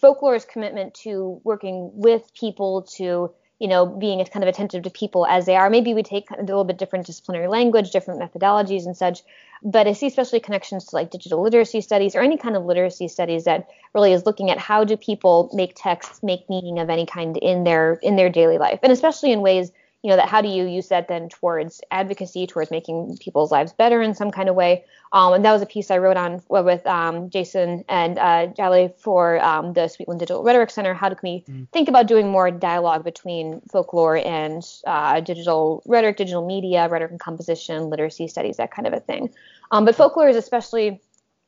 folklore's 0.00 0.46
commitment 0.46 0.94
to 0.94 1.40
working 1.44 1.90
with 1.92 2.32
people 2.34 2.82
to 2.96 3.32
you 3.62 3.68
know 3.68 3.86
being 3.86 4.22
kind 4.26 4.42
of 4.42 4.48
attentive 4.48 4.82
to 4.82 4.90
people 4.90 5.24
as 5.26 5.46
they 5.46 5.56
are. 5.56 5.70
Maybe 5.70 5.94
we 5.94 6.02
take 6.02 6.30
a 6.30 6.42
little 6.42 6.64
bit 6.64 6.78
different 6.78 7.06
disciplinary 7.06 7.48
language 7.48 7.90
different 7.92 8.20
methodologies 8.20 8.84
and 8.84 8.96
such 8.96 9.22
but 9.62 9.86
i 9.86 9.92
see 9.92 10.06
especially 10.06 10.40
connections 10.40 10.86
to 10.86 10.96
like 10.96 11.10
digital 11.10 11.40
literacy 11.40 11.80
studies 11.80 12.16
or 12.16 12.20
any 12.20 12.36
kind 12.36 12.56
of 12.56 12.64
literacy 12.64 13.08
studies 13.08 13.44
that 13.44 13.68
really 13.94 14.12
is 14.12 14.26
looking 14.26 14.50
at 14.50 14.58
how 14.58 14.82
do 14.84 14.96
people 14.96 15.50
make 15.52 15.72
text 15.76 16.22
make 16.22 16.48
meaning 16.48 16.78
of 16.78 16.90
any 16.90 17.06
kind 17.06 17.36
in 17.36 17.64
their 17.64 17.94
in 18.02 18.16
their 18.16 18.28
daily 18.28 18.58
life. 18.58 18.80
And 18.82 18.92
especially 18.92 19.32
in 19.32 19.40
ways 19.40 19.70
you 20.02 20.10
know 20.10 20.16
that 20.16 20.28
how 20.28 20.40
do 20.40 20.48
you 20.48 20.66
use 20.66 20.88
that 20.88 21.08
then 21.08 21.28
towards 21.28 21.80
advocacy 21.90 22.46
towards 22.46 22.70
making 22.70 23.16
people's 23.20 23.50
lives 23.50 23.72
better 23.72 24.02
in 24.02 24.14
some 24.14 24.30
kind 24.30 24.48
of 24.48 24.54
way? 24.54 24.84
Um, 25.12 25.34
and 25.34 25.44
that 25.44 25.52
was 25.52 25.60
a 25.60 25.66
piece 25.66 25.90
i 25.90 25.98
wrote 25.98 26.16
on 26.16 26.42
with 26.48 26.86
um, 26.86 27.28
jason 27.28 27.84
and 27.88 28.18
uh, 28.18 28.46
Jali 28.56 28.92
for 28.96 29.42
um, 29.44 29.74
the 29.74 29.82
sweetland 29.82 30.18
digital 30.20 30.42
rhetoric 30.42 30.70
center 30.70 30.94
how 30.94 31.10
do 31.10 31.16
we 31.22 31.44
mm. 31.48 31.68
think 31.70 31.88
about 31.88 32.06
doing 32.06 32.30
more 32.30 32.50
dialogue 32.50 33.04
between 33.04 33.60
folklore 33.70 34.16
and 34.16 34.64
uh, 34.86 35.20
digital 35.20 35.82
rhetoric 35.86 36.16
digital 36.16 36.46
media 36.46 36.88
rhetoric 36.88 37.10
and 37.10 37.20
composition 37.20 37.90
literacy 37.90 38.28
studies 38.28 38.56
that 38.56 38.70
kind 38.70 38.86
of 38.86 38.92
a 38.92 39.00
thing. 39.00 39.30
Um, 39.70 39.84
but 39.84 39.94
folklore 39.94 40.28
is 40.28 40.36
especially 40.36 41.00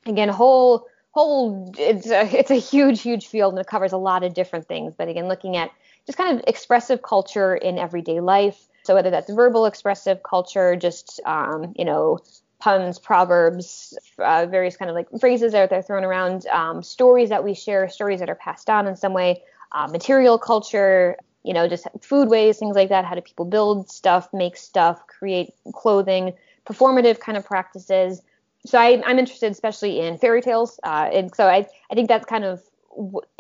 again 0.07 0.29
whole 0.29 0.87
whole 1.13 1.73
it's 1.79 2.09
a, 2.09 2.25
it's 2.37 2.51
a 2.51 2.59
huge 2.59 3.01
huge 3.01 3.27
field 3.27 3.55
and 3.55 3.61
it 3.61 3.67
covers 3.67 3.93
a 3.93 3.97
lot 3.97 4.25
of 4.25 4.35
different 4.35 4.67
things. 4.67 4.95
But 4.97 5.09
again 5.09 5.29
looking 5.29 5.57
at 5.57 5.71
just 6.07 6.19
kind 6.19 6.39
of 6.39 6.45
expressive 6.47 7.03
culture 7.03 7.55
in 7.55 7.79
everyday 7.79 8.21
life. 8.21 8.69
So 8.85 8.95
whether 8.95 9.11
that's 9.11 9.33
verbal 9.33 9.67
expressive 9.67 10.23
culture, 10.23 10.77
just 10.77 11.21
um, 11.25 11.73
you 11.77 11.85
know 11.85 12.19
puns, 12.61 12.99
proverbs, 12.99 13.99
uh, 14.19 14.47
various 14.47 14.77
kind 14.77 14.91
of 14.91 14.95
like 14.95 15.09
phrases 15.21 15.53
that 15.53 15.71
are 15.71 15.83
thrown 15.83 16.05
around, 16.05 16.47
um, 16.47 16.83
stories 16.83 17.29
that 17.29 17.45
we 17.45 17.53
share, 17.53 17.89
stories 17.89 18.21
that 18.21 18.31
are 18.31 18.35
passed 18.37 18.71
on 18.71 18.87
in 18.87 18.97
some 18.97 19.13
way, 19.13 19.43
uh, 19.73 19.87
material 19.89 20.39
culture, 20.39 21.17
you 21.43 21.53
know, 21.53 21.69
just 21.69 21.87
food 22.01 22.29
ways, 22.29 22.59
things 22.59 22.75
like 22.75 22.89
that. 22.89 23.05
How 23.05 23.15
do 23.15 23.21
people 23.21 23.45
build 23.45 23.91
stuff, 23.91 24.33
make 24.33 24.57
stuff, 24.57 25.07
create 25.07 25.53
clothing, 25.73 26.33
performative 26.67 27.21
kind 27.21 27.37
of 27.37 27.45
practices, 27.45 28.23
so 28.67 28.79
I, 28.79 29.03
am 29.09 29.19
interested 29.19 29.53
especially 29.53 30.01
in 30.01 30.19
fairy 30.19 30.41
tales, 30.41 30.81
uh, 30.83 31.11
and 31.13 31.35
so 31.35 31.47
I, 31.47 31.67
I 31.91 31.95
think 31.95 32.09
that's 32.09 32.25
kind 32.25 32.45
of 32.45 32.63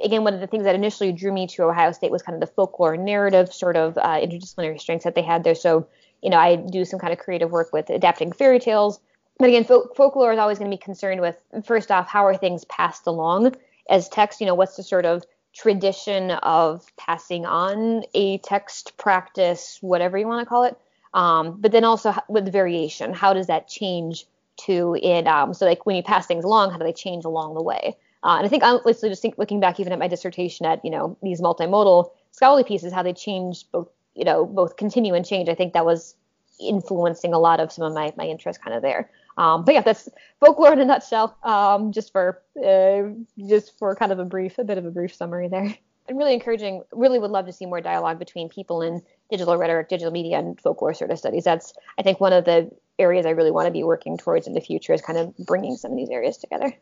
again 0.02 0.24
one 0.24 0.34
of 0.34 0.40
the 0.40 0.46
things 0.46 0.64
that 0.64 0.74
initially 0.74 1.12
drew 1.12 1.32
me 1.32 1.46
to 1.46 1.64
Ohio 1.64 1.92
State 1.92 2.10
was 2.10 2.22
kind 2.22 2.34
of 2.34 2.40
the 2.40 2.54
folklore 2.54 2.96
narrative 2.96 3.52
sort 3.52 3.76
of 3.76 3.96
uh, 3.98 4.20
interdisciplinary 4.20 4.80
strengths 4.80 5.04
that 5.04 5.14
they 5.14 5.22
had 5.22 5.44
there. 5.44 5.54
So 5.54 5.86
you 6.22 6.30
know 6.30 6.38
I 6.38 6.56
do 6.56 6.84
some 6.84 6.98
kind 6.98 7.12
of 7.12 7.18
creative 7.18 7.50
work 7.50 7.72
with 7.72 7.90
adapting 7.90 8.32
fairy 8.32 8.58
tales, 8.58 9.00
but 9.38 9.48
again 9.48 9.64
folk- 9.64 9.96
folklore 9.96 10.32
is 10.32 10.38
always 10.38 10.58
going 10.58 10.70
to 10.70 10.76
be 10.76 10.80
concerned 10.80 11.20
with 11.20 11.36
first 11.64 11.90
off 11.90 12.08
how 12.08 12.24
are 12.26 12.36
things 12.36 12.64
passed 12.66 13.06
along 13.06 13.54
as 13.88 14.08
text. 14.08 14.40
You 14.40 14.46
know 14.46 14.54
what's 14.54 14.76
the 14.76 14.82
sort 14.82 15.06
of 15.06 15.24
tradition 15.54 16.32
of 16.32 16.84
passing 16.96 17.46
on 17.46 18.02
a 18.14 18.38
text 18.38 18.96
practice, 18.96 19.78
whatever 19.80 20.18
you 20.18 20.26
want 20.26 20.40
to 20.40 20.46
call 20.46 20.64
it. 20.64 20.76
Um, 21.14 21.58
but 21.60 21.70
then 21.70 21.84
also 21.84 22.12
with 22.28 22.50
variation, 22.50 23.14
how 23.14 23.32
does 23.32 23.46
that 23.46 23.68
change 23.68 24.26
to 24.56 24.96
it? 25.00 25.26
Um, 25.28 25.54
so 25.54 25.64
like 25.64 25.86
when 25.86 25.96
you 25.96 26.02
pass 26.02 26.26
things 26.26 26.44
along, 26.44 26.72
how 26.72 26.78
do 26.78 26.84
they 26.84 26.92
change 26.92 27.24
along 27.24 27.54
the 27.54 27.62
way? 27.62 27.96
Uh, 28.24 28.38
and 28.38 28.46
I 28.46 28.48
think 28.48 28.62
honestly, 28.62 29.10
just 29.10 29.20
think, 29.20 29.36
looking 29.36 29.60
back 29.60 29.78
even 29.78 29.92
at 29.92 29.98
my 29.98 30.08
dissertation 30.08 30.64
at 30.64 30.82
you 30.84 30.90
know 30.90 31.16
these 31.22 31.40
multimodal 31.40 32.10
scholarly 32.32 32.64
pieces, 32.64 32.92
how 32.92 33.02
they 33.02 33.12
change 33.12 33.70
both 33.70 33.88
you 34.14 34.24
know 34.24 34.46
both 34.46 34.76
continue 34.76 35.14
and 35.14 35.26
change. 35.26 35.48
I 35.48 35.54
think 35.54 35.74
that 35.74 35.84
was 35.84 36.16
influencing 36.60 37.34
a 37.34 37.38
lot 37.38 37.60
of 37.60 37.70
some 37.70 37.84
of 37.84 37.92
my 37.92 38.12
my 38.16 38.24
interest 38.24 38.62
kind 38.62 38.74
of 38.74 38.82
there. 38.82 39.10
Um, 39.36 39.64
but 39.64 39.74
yeah, 39.74 39.82
that's 39.82 40.08
folklore 40.40 40.72
in 40.72 40.80
a 40.80 40.84
nutshell. 40.84 41.36
Um, 41.42 41.92
just 41.92 42.12
for 42.12 42.42
uh, 42.64 43.10
just 43.46 43.78
for 43.78 43.94
kind 43.94 44.10
of 44.10 44.18
a 44.18 44.24
brief, 44.24 44.58
a 44.58 44.64
bit 44.64 44.78
of 44.78 44.86
a 44.86 44.90
brief 44.90 45.14
summary 45.14 45.48
there. 45.48 45.76
And 46.06 46.18
really 46.18 46.34
encouraging. 46.34 46.82
Really 46.92 47.18
would 47.18 47.30
love 47.30 47.46
to 47.46 47.52
see 47.52 47.64
more 47.64 47.80
dialogue 47.80 48.18
between 48.18 48.50
people 48.50 48.82
in 48.82 49.02
digital 49.30 49.56
rhetoric, 49.56 49.88
digital 49.88 50.12
media, 50.12 50.38
and 50.38 50.60
folklore 50.60 50.92
sort 50.92 51.10
of 51.10 51.18
studies. 51.18 51.44
That's 51.44 51.72
I 51.98 52.02
think 52.02 52.20
one 52.20 52.32
of 52.32 52.44
the 52.44 52.70
areas 52.98 53.26
I 53.26 53.30
really 53.30 53.50
want 53.50 53.66
to 53.66 53.72
be 53.72 53.84
working 53.84 54.18
towards 54.18 54.46
in 54.46 54.52
the 54.52 54.60
future 54.60 54.92
is 54.92 55.00
kind 55.00 55.18
of 55.18 55.36
bringing 55.38 55.76
some 55.76 55.92
of 55.92 55.96
these 55.96 56.10
areas 56.10 56.36
together. 56.36 56.74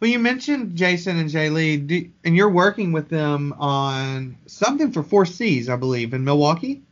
Well, 0.00 0.10
you 0.10 0.20
mentioned 0.20 0.76
Jason 0.76 1.18
and 1.18 1.28
Jay 1.28 1.50
Lee, 1.50 2.10
and 2.24 2.36
you're 2.36 2.48
working 2.48 2.92
with 2.92 3.08
them 3.08 3.52
on 3.58 4.36
something 4.46 4.92
for 4.92 5.02
Four 5.02 5.26
Cs, 5.26 5.68
I 5.68 5.74
believe, 5.74 6.14
in 6.14 6.22
Milwaukee. 6.22 6.82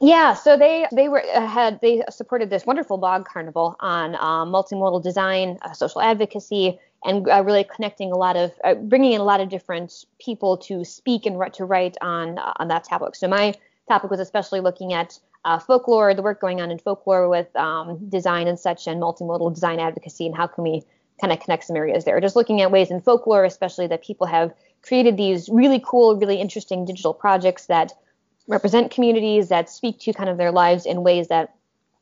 Yeah, 0.00 0.34
so 0.34 0.58
they 0.58 0.86
they 0.92 1.08
were 1.08 1.22
uh, 1.34 1.46
had 1.46 1.80
they 1.80 2.02
supported 2.10 2.50
this 2.50 2.66
wonderful 2.66 2.98
blog 2.98 3.24
carnival 3.24 3.76
on 3.80 4.14
um, 4.16 4.52
multimodal 4.52 5.02
design, 5.02 5.58
uh, 5.62 5.72
social 5.72 6.02
advocacy, 6.02 6.78
and 7.04 7.28
uh, 7.28 7.42
really 7.42 7.64
connecting 7.64 8.12
a 8.12 8.16
lot 8.16 8.36
of 8.36 8.52
uh, 8.64 8.74
bringing 8.74 9.12
in 9.12 9.20
a 9.20 9.24
lot 9.24 9.40
of 9.40 9.48
different 9.48 10.04
people 10.18 10.56
to 10.58 10.84
speak 10.84 11.24
and 11.24 11.40
to 11.54 11.64
write 11.64 11.96
on 12.02 12.38
uh, 12.38 12.52
on 12.56 12.68
that 12.68 12.84
topic. 12.84 13.14
So 13.14 13.28
my 13.28 13.54
topic 13.88 14.10
was 14.10 14.20
especially 14.20 14.60
looking 14.60 14.92
at 14.92 15.18
uh, 15.46 15.60
folklore, 15.60 16.12
the 16.12 16.22
work 16.22 16.40
going 16.40 16.60
on 16.60 16.70
in 16.70 16.78
folklore 16.78 17.28
with 17.28 17.54
um, 17.56 18.08
design 18.08 18.48
and 18.48 18.58
such, 18.58 18.88
and 18.88 19.00
multimodal 19.00 19.54
design 19.54 19.78
advocacy, 19.78 20.26
and 20.26 20.36
how 20.36 20.48
can 20.48 20.64
we 20.64 20.82
kind 21.20 21.32
of 21.32 21.40
connect 21.40 21.64
some 21.64 21.76
areas 21.76 22.04
there. 22.04 22.20
Just 22.20 22.36
looking 22.36 22.60
at 22.62 22.70
ways 22.70 22.90
in 22.90 23.00
folklore, 23.00 23.44
especially 23.44 23.86
that 23.88 24.04
people 24.04 24.26
have 24.26 24.52
created 24.82 25.16
these 25.16 25.48
really 25.48 25.82
cool, 25.84 26.16
really 26.16 26.40
interesting 26.40 26.84
digital 26.84 27.14
projects 27.14 27.66
that 27.66 27.92
represent 28.46 28.90
communities 28.90 29.48
that 29.48 29.68
speak 29.68 29.98
to 30.00 30.12
kind 30.12 30.28
of 30.28 30.38
their 30.38 30.52
lives 30.52 30.86
in 30.86 31.02
ways 31.02 31.28
that 31.28 31.54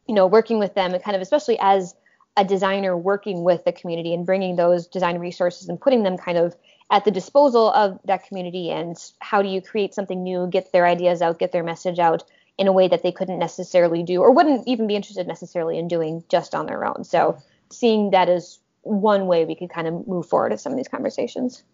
you 0.06 0.14
know 0.14 0.26
working 0.26 0.58
with 0.58 0.74
them 0.74 0.92
and 0.92 1.02
kind 1.02 1.16
of 1.16 1.22
especially 1.22 1.58
as 1.60 1.94
a 2.36 2.44
designer 2.44 2.96
working 2.96 3.44
with 3.44 3.64
the 3.64 3.72
community 3.72 4.12
and 4.12 4.26
bringing 4.26 4.56
those 4.56 4.86
design 4.86 5.18
resources 5.18 5.68
and 5.68 5.80
putting 5.80 6.02
them 6.02 6.18
kind 6.18 6.36
of 6.36 6.54
at 6.90 7.04
the 7.04 7.10
disposal 7.10 7.72
of 7.72 7.98
that 8.04 8.26
community 8.26 8.70
and 8.70 8.96
how 9.20 9.40
do 9.40 9.48
you 9.48 9.62
create 9.62 9.94
something 9.94 10.22
new 10.22 10.46
get 10.46 10.70
their 10.72 10.86
ideas 10.86 11.22
out 11.22 11.38
get 11.38 11.52
their 11.52 11.64
message 11.64 11.98
out 11.98 12.24
in 12.58 12.66
a 12.66 12.72
way 12.72 12.86
that 12.86 13.02
they 13.02 13.12
couldn't 13.12 13.38
necessarily 13.38 14.02
do 14.02 14.20
or 14.20 14.30
wouldn't 14.30 14.66
even 14.68 14.86
be 14.86 14.96
interested 14.96 15.26
necessarily 15.26 15.78
in 15.78 15.88
doing 15.88 16.22
just 16.28 16.54
on 16.54 16.66
their 16.66 16.84
own 16.84 17.04
so 17.04 17.38
seeing 17.70 18.10
that 18.10 18.28
as 18.28 18.58
one 18.84 19.26
way 19.26 19.44
we 19.44 19.54
could 19.54 19.70
kind 19.70 19.88
of 19.88 20.06
move 20.06 20.26
forward 20.26 20.52
in 20.52 20.58
some 20.58 20.72
of 20.72 20.76
these 20.76 20.88
conversations 20.88 21.64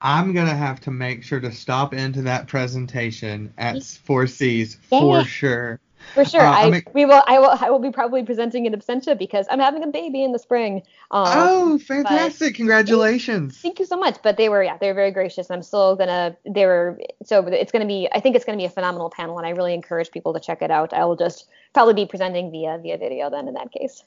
I'm 0.00 0.32
gonna 0.32 0.54
have 0.54 0.80
to 0.82 0.90
make 0.90 1.24
sure 1.24 1.40
to 1.40 1.50
stop 1.50 1.92
into 1.92 2.22
that 2.22 2.46
presentation 2.46 3.52
at 3.58 3.82
Four 3.82 4.26
Cs 4.26 4.74
for 4.74 5.24
sure. 5.24 5.80
For 6.14 6.24
sure, 6.24 6.40
uh, 6.40 6.50
I 6.50 6.82
we 6.94 7.04
will. 7.04 7.22
I 7.26 7.40
will. 7.40 7.56
I 7.60 7.70
will 7.70 7.80
be 7.80 7.90
probably 7.90 8.22
presenting 8.22 8.66
in 8.66 8.72
absentia 8.72 9.18
because 9.18 9.46
I'm 9.50 9.58
having 9.58 9.82
a 9.82 9.88
baby 9.88 10.22
in 10.22 10.30
the 10.30 10.38
spring. 10.38 10.82
Um, 11.10 11.26
oh, 11.26 11.78
fantastic! 11.78 12.54
Congratulations. 12.54 13.54
Thank, 13.54 13.62
thank, 13.62 13.78
you 13.80 13.86
so 13.86 13.96
much. 13.96 14.18
But 14.22 14.36
they 14.36 14.48
were, 14.48 14.62
yeah, 14.62 14.78
they 14.78 14.86
were 14.86 14.94
very 14.94 15.10
gracious. 15.10 15.50
I'm 15.50 15.62
still 15.62 15.96
gonna. 15.96 16.36
They 16.48 16.66
were 16.66 17.00
so. 17.24 17.44
It's 17.48 17.72
gonna 17.72 17.86
be. 17.86 18.08
I 18.12 18.20
think 18.20 18.36
it's 18.36 18.44
gonna 18.44 18.58
be 18.58 18.64
a 18.64 18.70
phenomenal 18.70 19.10
panel, 19.10 19.38
and 19.38 19.46
I 19.46 19.50
really 19.50 19.74
encourage 19.74 20.12
people 20.12 20.32
to 20.34 20.40
check 20.40 20.62
it 20.62 20.70
out. 20.70 20.92
I 20.92 21.04
will 21.04 21.16
just 21.16 21.48
probably 21.74 21.94
be 21.94 22.06
presenting 22.06 22.52
via 22.52 22.78
via 22.80 22.96
video 22.96 23.28
then 23.28 23.48
in 23.48 23.54
that 23.54 23.72
case. 23.72 24.04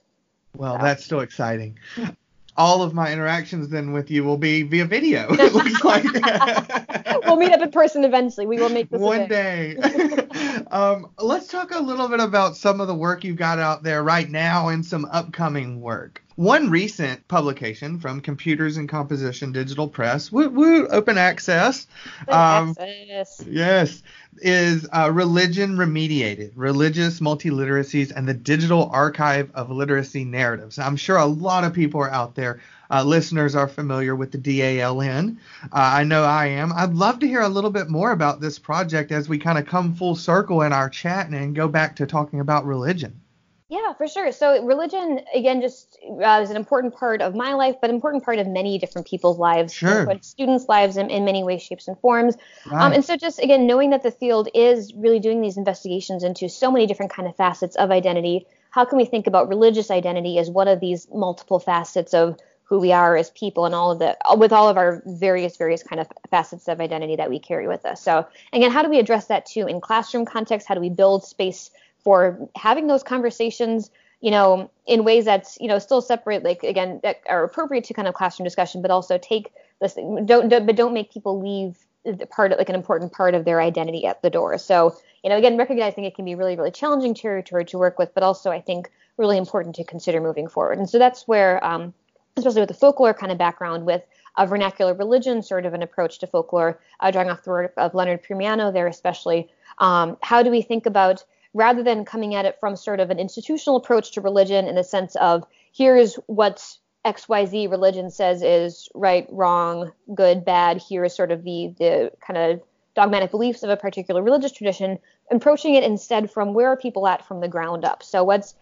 Well, 0.62 0.78
so. 0.78 0.84
that's 0.84 1.04
still 1.04 1.20
exciting 1.22 1.78
all 2.58 2.84
of 2.84 2.94
my 2.94 3.12
interactions 3.12 3.70
then 3.70 3.92
with 3.92 4.12
you 4.12 4.24
will 4.24 4.38
be 4.38 4.64
via 4.64 4.86
video. 4.86 5.28
It 5.42 5.54
looks 5.54 5.84
like. 5.84 6.04
we'll 7.26 7.38
meet 7.38 7.52
up 7.52 7.62
in 7.62 7.72
person 7.72 8.04
eventually. 8.04 8.46
We 8.46 8.58
will 8.58 8.70
make 8.70 8.90
this 8.90 9.02
one 9.02 9.28
day. 9.28 9.78
um, 10.72 11.08
let's 11.18 11.48
talk 11.48 11.72
a 11.72 11.80
little 11.80 12.08
bit 12.08 12.20
about 12.20 12.56
some 12.56 12.80
of 12.80 12.88
the 12.88 12.94
work 12.94 13.24
you've 13.24 13.38
got 13.38 13.58
out 13.58 13.84
there 13.84 14.04
right 14.04 14.30
now 14.30 14.68
and 14.68 14.86
some 14.86 15.06
upcoming 15.06 15.82
work. 15.82 16.24
One 16.42 16.72
recent 16.72 17.28
publication 17.28 18.00
from 18.00 18.20
Computers 18.20 18.78
and 18.78 18.90
Composition 18.90 19.52
Digital 19.52 19.88
Press, 19.88 20.32
woo, 20.32 20.50
woo 20.50 20.88
open 20.88 21.20
access. 21.20 21.86
Open 22.24 22.34
um, 22.34 22.70
access. 22.80 23.46
Yes, 23.48 24.02
is 24.38 24.88
uh, 24.92 25.12
Religion 25.14 25.78
Remediated 25.78 26.54
Religious 26.56 27.20
Multiliteracies 27.20 28.12
and 28.12 28.28
the 28.28 28.34
Digital 28.34 28.90
Archive 28.92 29.52
of 29.54 29.70
Literacy 29.70 30.26
Narratives. 30.26 30.80
I'm 30.80 30.96
sure 30.96 31.18
a 31.18 31.28
lot 31.28 31.64
of 31.64 31.74
people 31.74 32.02
are 32.02 32.10
out 32.10 32.34
there. 32.34 32.60
Uh, 32.90 33.04
listeners 33.04 33.54
are 33.54 33.68
familiar 33.68 34.16
with 34.16 34.32
the 34.32 34.40
DALN. 34.40 35.38
Uh, 35.66 35.68
I 35.72 36.04
know 36.06 36.24
I 36.24 36.48
am. 36.48 36.74
I'd 36.74 36.96
love 36.96 37.20
to 37.20 37.28
hear 37.28 37.42
a 37.42 37.50
little 37.50 37.70
bit 37.70 37.88
more 37.88 38.10
about 38.10 38.42
this 38.42 38.58
project 38.58 39.12
as 39.12 39.30
we 39.30 39.38
kind 39.38 39.60
of 39.60 39.68
come 39.68 39.94
full 39.94 40.16
circle 40.16 40.64
in 40.64 40.74
our 40.74 40.90
chat 40.90 41.30
and 41.30 41.56
go 41.56 41.68
back 41.68 41.98
to 41.98 42.08
talking 42.08 42.40
about 42.40 42.66
religion. 42.66 43.21
Yeah, 43.72 43.94
for 43.94 44.06
sure. 44.06 44.34
So 44.34 44.62
religion, 44.66 45.22
again, 45.34 45.62
just 45.62 45.98
uh, 46.06 46.42
is 46.44 46.50
an 46.50 46.58
important 46.58 46.94
part 46.94 47.22
of 47.22 47.34
my 47.34 47.54
life, 47.54 47.78
but 47.80 47.90
important 47.90 48.26
part 48.26 48.38
of 48.38 48.46
many 48.46 48.78
different 48.78 49.08
people's 49.08 49.40
lives, 49.40 49.74
sure. 49.74 50.06
students' 50.20 50.68
lives 50.68 50.98
in, 50.98 51.10
in 51.10 51.24
many 51.24 51.42
ways, 51.46 51.62
shapes, 51.62 51.88
and 51.88 51.98
forms. 52.00 52.36
Um, 52.66 52.72
right. 52.74 52.86
Um, 52.88 52.92
and 52.92 53.06
so 53.06 53.16
just 53.16 53.40
again, 53.40 53.68
knowing 53.68 53.92
that 53.92 54.04
the 54.04 54.12
field 54.12 54.50
is 54.54 54.94
really 54.94 55.22
doing 55.22 55.42
these 55.42 55.56
investigations 55.56 56.22
into 56.22 56.50
so 56.50 56.70
many 56.70 56.86
different 56.86 57.14
kind 57.14 57.30
of 57.30 57.38
facets 57.38 57.78
of 57.78 57.92
identity, 57.92 58.46
how 58.72 58.84
can 58.84 58.98
we 58.98 59.06
think 59.06 59.26
about 59.26 59.48
religious 59.48 59.90
identity 59.90 60.38
as 60.38 60.50
one 60.50 60.68
of 60.68 60.82
these 60.82 61.08
multiple 61.14 61.60
facets 61.60 62.14
of 62.14 62.38
who 62.64 62.78
we 62.78 62.92
are 62.92 63.16
as 63.16 63.30
people 63.30 63.66
and 63.66 63.74
all 63.74 63.92
of 63.92 64.00
the 64.00 64.18
with 64.36 64.52
all 64.52 64.68
of 64.68 64.76
our 64.76 65.02
various 65.06 65.56
various 65.56 65.82
kind 65.82 66.02
of 66.02 66.08
facets 66.30 66.68
of 66.68 66.82
identity 66.82 67.16
that 67.16 67.30
we 67.30 67.40
carry 67.40 67.70
with 67.70 67.86
us. 67.86 68.02
So 68.02 68.28
again, 68.52 68.70
how 68.72 68.84
do 68.84 68.90
we 68.90 69.00
address 69.00 69.28
that 69.28 69.46
too 69.46 69.66
in 69.66 69.80
classroom 69.80 70.26
context? 70.26 70.68
How 70.68 70.76
do 70.76 70.82
we 70.82 70.90
build 70.90 71.24
space 71.24 71.72
for 72.04 72.50
having 72.56 72.88
those 72.88 73.04
conversations 73.04 73.92
you 74.22 74.32
know 74.32 74.70
in 74.86 75.04
ways 75.04 75.26
that's 75.26 75.58
you 75.60 75.68
know 75.68 75.80
still 75.80 76.02
separate 76.02 76.44
like 76.44 76.64
again 76.64 77.00
that 77.04 77.22
are 77.28 77.44
appropriate 77.44 77.84
to 77.84 77.94
kind 77.94 78.08
of 78.08 78.14
classroom 78.14 78.44
discussion 78.44 78.82
but 78.82 78.92
also 78.92 79.18
take 79.18 79.52
this 79.82 79.94
don't, 79.94 80.48
don't 80.48 80.66
but 80.66 80.76
don't 80.76 80.94
make 80.94 81.12
people 81.12 81.40
leave 81.40 81.78
part 82.30 82.52
of, 82.52 82.58
like 82.58 82.70
an 82.70 82.76
important 82.76 83.12
part 83.12 83.36
of 83.36 83.46
their 83.46 83.62
identity 83.62 84.06
at 84.06 84.22
the 84.22 84.30
door. 84.30 84.58
So 84.58 84.96
you 85.24 85.30
know 85.30 85.38
again 85.38 85.58
recognizing 85.58 86.06
it 86.06 86.16
can 86.16 86.26
be 86.26 86.36
really 86.36 86.56
really 86.56 86.72
challenging 86.72 87.14
territory 87.14 87.66
to 87.66 87.78
work 87.78 88.00
with 88.00 88.14
but 88.14 88.24
also 88.24 88.52
i 88.52 88.62
think 88.62 88.92
really 89.18 89.38
important 89.38 89.76
to 89.76 89.84
consider 89.84 90.20
moving 90.20 90.48
forward. 90.48 90.78
And 90.78 90.90
so 90.90 90.98
that's 90.98 91.28
where 91.28 91.64
um, 91.64 91.94
especially 92.38 92.62
with 92.62 92.70
the 92.70 92.76
folklore 92.76 93.14
kind 93.14 93.32
of 93.32 93.38
background 93.38 93.86
with 93.86 94.04
a 94.38 94.48
vernacular 94.48 94.94
religion 94.94 95.44
sort 95.44 95.66
of 95.66 95.74
an 95.74 95.84
approach 95.84 96.20
to 96.20 96.28
folklore 96.28 96.80
uh, 97.02 97.12
drawing 97.12 97.30
off 97.30 97.44
the 97.44 97.50
work 97.50 97.74
of 97.78 97.94
leonard 97.94 98.24
primiano 98.24 98.72
there 98.72 98.88
especially 98.88 99.50
um, 99.80 100.18
how 100.22 100.42
do 100.42 100.50
we 100.50 100.62
think 100.62 100.86
about 100.86 101.24
rather 101.54 101.84
than 101.84 102.06
coming 102.06 102.36
at 102.36 102.46
it 102.46 102.58
from 102.60 102.76
sort 102.76 103.00
of 103.00 103.10
an 103.10 103.20
institutional 103.20 103.78
approach 103.78 104.12
to 104.12 104.22
religion 104.22 104.68
in 104.68 104.76
the 104.76 104.84
sense 104.84 105.16
of 105.18 105.44
here's 105.74 106.16
what 106.28 106.78
XYZ 107.06 107.70
religion 107.70 108.10
says 108.10 108.42
is 108.42 108.88
right, 108.94 109.28
wrong, 109.32 109.92
good, 110.14 110.46
bad. 110.46 110.78
Here 110.78 111.04
is 111.04 111.16
sort 111.16 111.32
of 111.32 111.44
the 111.44 111.74
the 111.78 112.12
kind 112.26 112.38
of 112.38 112.62
dogmatic 112.94 113.32
beliefs 113.32 113.64
of 113.64 113.70
a 113.70 113.78
particular 113.78 114.22
religious 114.22 114.52
tradition, 114.52 115.00
approaching 115.32 115.76
it 115.76 115.84
instead 115.84 116.30
from 116.30 116.54
where 116.54 116.68
are 116.68 116.78
people 116.78 117.08
at 117.08 117.26
from 117.26 117.40
the 117.40 117.48
ground 117.48 117.86
up. 117.86 118.04
So 118.04 118.24
what's 118.24 118.56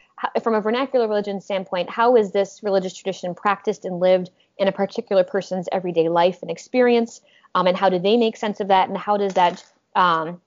from 0.44 0.54
a 0.54 0.62
vernacular 0.62 1.08
religion 1.08 1.42
standpoint, 1.42 1.90
how 1.90 2.16
is 2.16 2.32
this 2.32 2.62
religious 2.62 2.94
tradition 2.94 3.34
practiced 3.34 3.86
and 3.86 4.00
lived 4.00 4.30
in 4.58 4.68
a 4.68 4.72
particular 4.72 5.24
person's 5.24 5.68
everyday 5.72 6.10
life 6.10 6.42
and 6.42 6.52
experience, 6.52 7.22
um, 7.56 7.68
and 7.68 7.78
how 7.78 7.90
do 7.90 8.00
they 8.00 8.18
make 8.18 8.38
sense 8.38 8.60
of 8.60 8.68
that, 8.68 8.90
and 8.90 8.98
how 8.98 9.18
does 9.18 9.34
that 9.34 9.64
um, 9.96 10.42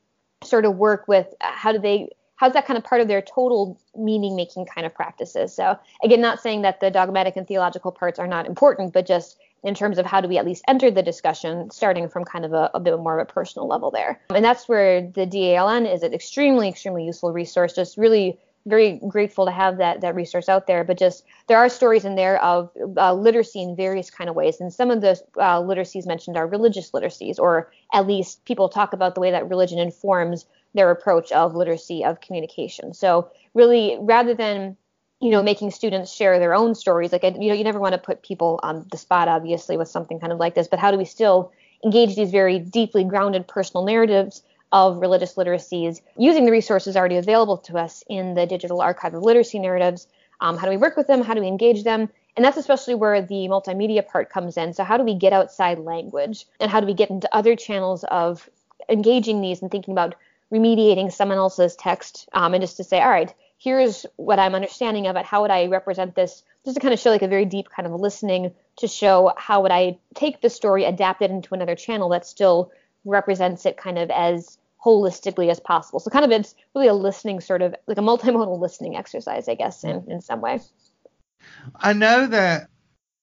sort 0.44 0.64
of 0.64 0.76
work 0.76 1.09
with 1.09 1.26
how 1.40 1.72
do 1.72 1.78
they 1.78 2.09
how's 2.42 2.55
that 2.55 2.66
kind 2.66 2.76
of 2.76 2.83
part 2.83 3.00
of 3.00 3.07
their 3.07 3.22
total 3.22 3.81
meaning 3.96 4.35
making 4.35 4.66
kind 4.66 4.85
of 4.85 4.92
practices? 4.92 5.55
So 5.55 5.78
again 6.02 6.20
not 6.20 6.40
saying 6.40 6.62
that 6.62 6.81
the 6.81 6.90
dogmatic 6.90 7.37
and 7.37 7.46
theological 7.46 7.92
parts 7.92 8.18
are 8.18 8.26
not 8.26 8.46
important 8.46 8.92
but 8.92 9.07
just 9.07 9.38
in 9.62 9.76
terms 9.76 9.96
of 9.96 10.05
how 10.05 10.20
do 10.20 10.26
we 10.26 10.38
at 10.38 10.44
least 10.44 10.64
enter 10.66 10.90
the 10.90 11.05
discussion 11.05 11.70
starting 11.70 12.09
from 12.09 12.24
kind 12.24 12.44
of 12.44 12.52
a, 12.52 12.68
a 12.74 12.81
bit 12.81 12.98
more 12.98 13.20
of 13.20 13.28
a 13.28 13.33
personal 13.33 13.68
level 13.68 13.92
there. 13.92 14.20
And 14.31 14.44
that's 14.44 14.68
where 14.68 15.02
the 15.02 15.24
daln 15.24 15.87
is 15.87 16.02
an 16.02 16.12
extremely 16.12 16.68
extremely 16.68 17.05
useful 17.05 17.33
resource 17.33 17.74
just 17.74 17.96
really 17.96 18.40
very 18.66 19.00
grateful 19.09 19.44
to 19.46 19.52
have 19.52 19.78
that 19.78 20.00
that 20.00 20.16
resource 20.16 20.48
out 20.48 20.66
there. 20.66 20.83
But 20.83 20.98
just 20.98 21.24
there 21.46 21.59
are 21.59 21.68
stories 21.68 22.05
in 22.05 22.16
there 22.16 22.42
of 22.42 22.70
uh, 22.96 23.14
literacy 23.14 23.62
in 23.62 23.76
various 23.76 24.11
kind 24.11 24.28
of 24.28 24.37
ways, 24.37 24.61
and 24.61 24.72
some 24.72 24.90
of 24.90 25.00
the 25.00 25.20
uh, 25.37 25.61
literacies 25.61 26.07
mentioned 26.07 26.37
are 26.37 26.46
religious 26.46 26.90
literacies, 26.90 27.38
or 27.38 27.70
at 27.92 28.07
least 28.07 28.44
people 28.44 28.68
talk 28.68 28.92
about 28.92 29.14
the 29.14 29.20
way 29.20 29.31
that 29.31 29.48
religion 29.48 29.78
informs 29.78 30.46
their 30.74 30.90
approach 30.90 31.32
of 31.32 31.54
literacy 31.54 32.04
of 32.04 32.20
communication. 32.20 32.94
So 32.94 33.30
really, 33.54 33.96
rather 34.00 34.35
than 34.35 34.76
you 35.20 35.30
know 35.30 35.42
making 35.42 35.70
students 35.70 36.12
share 36.12 36.38
their 36.38 36.54
own 36.54 36.74
stories, 36.74 37.12
like 37.12 37.22
you 37.22 37.48
know 37.48 37.54
you 37.54 37.64
never 37.64 37.80
want 37.80 37.92
to 37.92 37.98
put 37.98 38.22
people 38.22 38.61
on 38.62 38.87
the 38.90 38.98
spot, 38.98 39.28
obviously, 39.28 39.76
with 39.76 39.88
something 39.88 40.20
kind 40.20 40.32
of 40.32 40.38
like 40.38 40.54
this. 40.54 40.68
But 40.68 40.78
how 40.78 40.90
do 40.90 40.98
we 40.98 41.04
still 41.04 41.52
engage 41.85 42.16
these 42.16 42.30
very 42.30 42.58
deeply 42.58 43.04
grounded 43.04 43.46
personal 43.48 43.85
narratives? 43.85 44.42
of 44.72 44.98
religious 44.98 45.35
literacies 45.35 46.00
using 46.16 46.46
the 46.46 46.50
resources 46.50 46.96
already 46.96 47.16
available 47.16 47.58
to 47.58 47.76
us 47.76 48.02
in 48.08 48.35
the 48.35 48.46
digital 48.46 48.80
archive 48.80 49.14
of 49.14 49.22
literacy 49.22 49.58
narratives. 49.58 50.08
Um, 50.40 50.56
how 50.56 50.64
do 50.64 50.70
we 50.70 50.78
work 50.78 50.96
with 50.96 51.06
them? 51.06 51.22
How 51.22 51.35
do 51.35 51.40
we 51.40 51.46
engage 51.46 51.85
them? 51.85 52.08
And 52.37 52.44
that's 52.44 52.56
especially 52.56 52.94
where 52.94 53.20
the 53.20 53.48
multimedia 53.48 54.06
part 54.06 54.30
comes 54.30 54.56
in. 54.56 54.72
So, 54.72 54.82
how 54.82 54.96
do 54.96 55.04
we 55.04 55.14
get 55.14 55.35
outside 55.35 55.78
language 55.78 56.46
and 56.58 56.70
how 56.70 56.80
do 56.80 56.87
we 56.87 56.94
get 56.94 57.11
into 57.11 57.28
other 57.35 57.54
channels 57.54 58.04
of 58.04 58.48
engaging 58.88 59.42
these 59.42 59.61
and 59.61 59.70
thinking 59.70 59.92
about 59.92 60.14
remediating 60.52 61.10
someone 61.12 61.38
else's 61.38 61.74
text 61.76 62.28
um, 62.32 62.54
and 62.54 62.62
just 62.62 62.76
to 62.76 62.84
say, 62.84 63.00
all 63.00 63.08
right, 63.08 63.32
here's 63.58 64.04
what 64.16 64.38
I'm 64.38 64.54
understanding 64.54 65.06
of 65.06 65.16
it. 65.16 65.24
How 65.24 65.42
would 65.42 65.50
I 65.50 65.66
represent 65.66 66.14
this? 66.14 66.42
Just 66.64 66.76
to 66.76 66.80
kind 66.80 66.92
of 66.92 67.00
show 67.00 67.10
like 67.10 67.22
a 67.22 67.28
very 67.28 67.44
deep 67.44 67.68
kind 67.70 67.86
of 67.86 67.98
listening 67.98 68.52
to 68.76 68.88
show 68.88 69.32
how 69.36 69.62
would 69.62 69.72
I 69.72 69.98
take 70.14 70.40
the 70.40 70.50
story, 70.50 70.84
adapt 70.84 71.22
it 71.22 71.30
into 71.30 71.54
another 71.54 71.74
channel 71.74 72.10
that 72.10 72.26
still 72.26 72.70
represents 73.04 73.66
it 73.66 73.76
kind 73.76 73.98
of 73.98 74.10
as 74.10 74.58
holistically 74.84 75.50
as 75.50 75.60
possible. 75.60 76.00
So 76.00 76.10
kind 76.10 76.24
of 76.24 76.30
it's 76.32 76.54
really 76.74 76.88
a 76.88 76.94
listening 76.94 77.40
sort 77.40 77.62
of 77.62 77.74
like 77.86 77.98
a 77.98 78.02
multimodal 78.02 78.60
listening 78.60 78.96
exercise, 78.96 79.48
I 79.48 79.54
guess, 79.54 79.84
in, 79.84 80.04
in 80.08 80.20
some 80.20 80.40
way. 80.40 80.60
I 81.76 81.92
know 81.92 82.26
that 82.26 82.68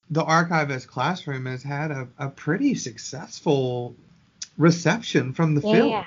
the 0.10 0.24
Archive 0.24 0.72
as 0.72 0.86
Classroom 0.86 1.46
has 1.46 1.64
had 1.64 1.92
a, 1.92 2.08
a 2.18 2.30
pretty 2.30 2.76
successful 2.76 3.96
reception 4.58 5.34
from 5.34 5.56
the 5.56 5.62
yeah, 5.62 5.74
field. 5.74 6.06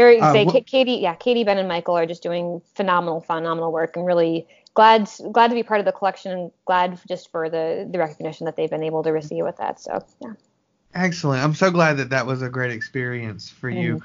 Very 0.00 0.18
uh, 0.18 0.32
wh- 0.46 0.64
Katie, 0.64 0.94
yeah, 0.94 1.14
Katie, 1.14 1.44
Ben, 1.44 1.58
and 1.58 1.68
Michael 1.68 1.94
are 1.98 2.06
just 2.06 2.22
doing 2.22 2.62
phenomenal, 2.74 3.20
phenomenal 3.20 3.70
work, 3.70 3.96
and 3.96 4.06
really 4.06 4.46
glad 4.72 5.10
glad 5.30 5.48
to 5.48 5.54
be 5.54 5.62
part 5.62 5.78
of 5.78 5.84
the 5.84 5.92
collection, 5.92 6.32
and 6.32 6.50
glad 6.64 6.98
just 7.06 7.30
for 7.30 7.50
the 7.50 7.86
the 7.90 7.98
recognition 7.98 8.46
that 8.46 8.56
they've 8.56 8.70
been 8.70 8.82
able 8.82 9.02
to 9.02 9.10
receive 9.10 9.44
with 9.44 9.58
that. 9.58 9.78
So 9.78 10.02
yeah. 10.22 10.32
Excellent. 10.94 11.44
I'm 11.44 11.54
so 11.54 11.70
glad 11.70 11.98
that 11.98 12.08
that 12.10 12.24
was 12.24 12.40
a 12.40 12.48
great 12.48 12.72
experience 12.72 13.50
for 13.50 13.70
mm. 13.70 13.82
you. 13.82 14.02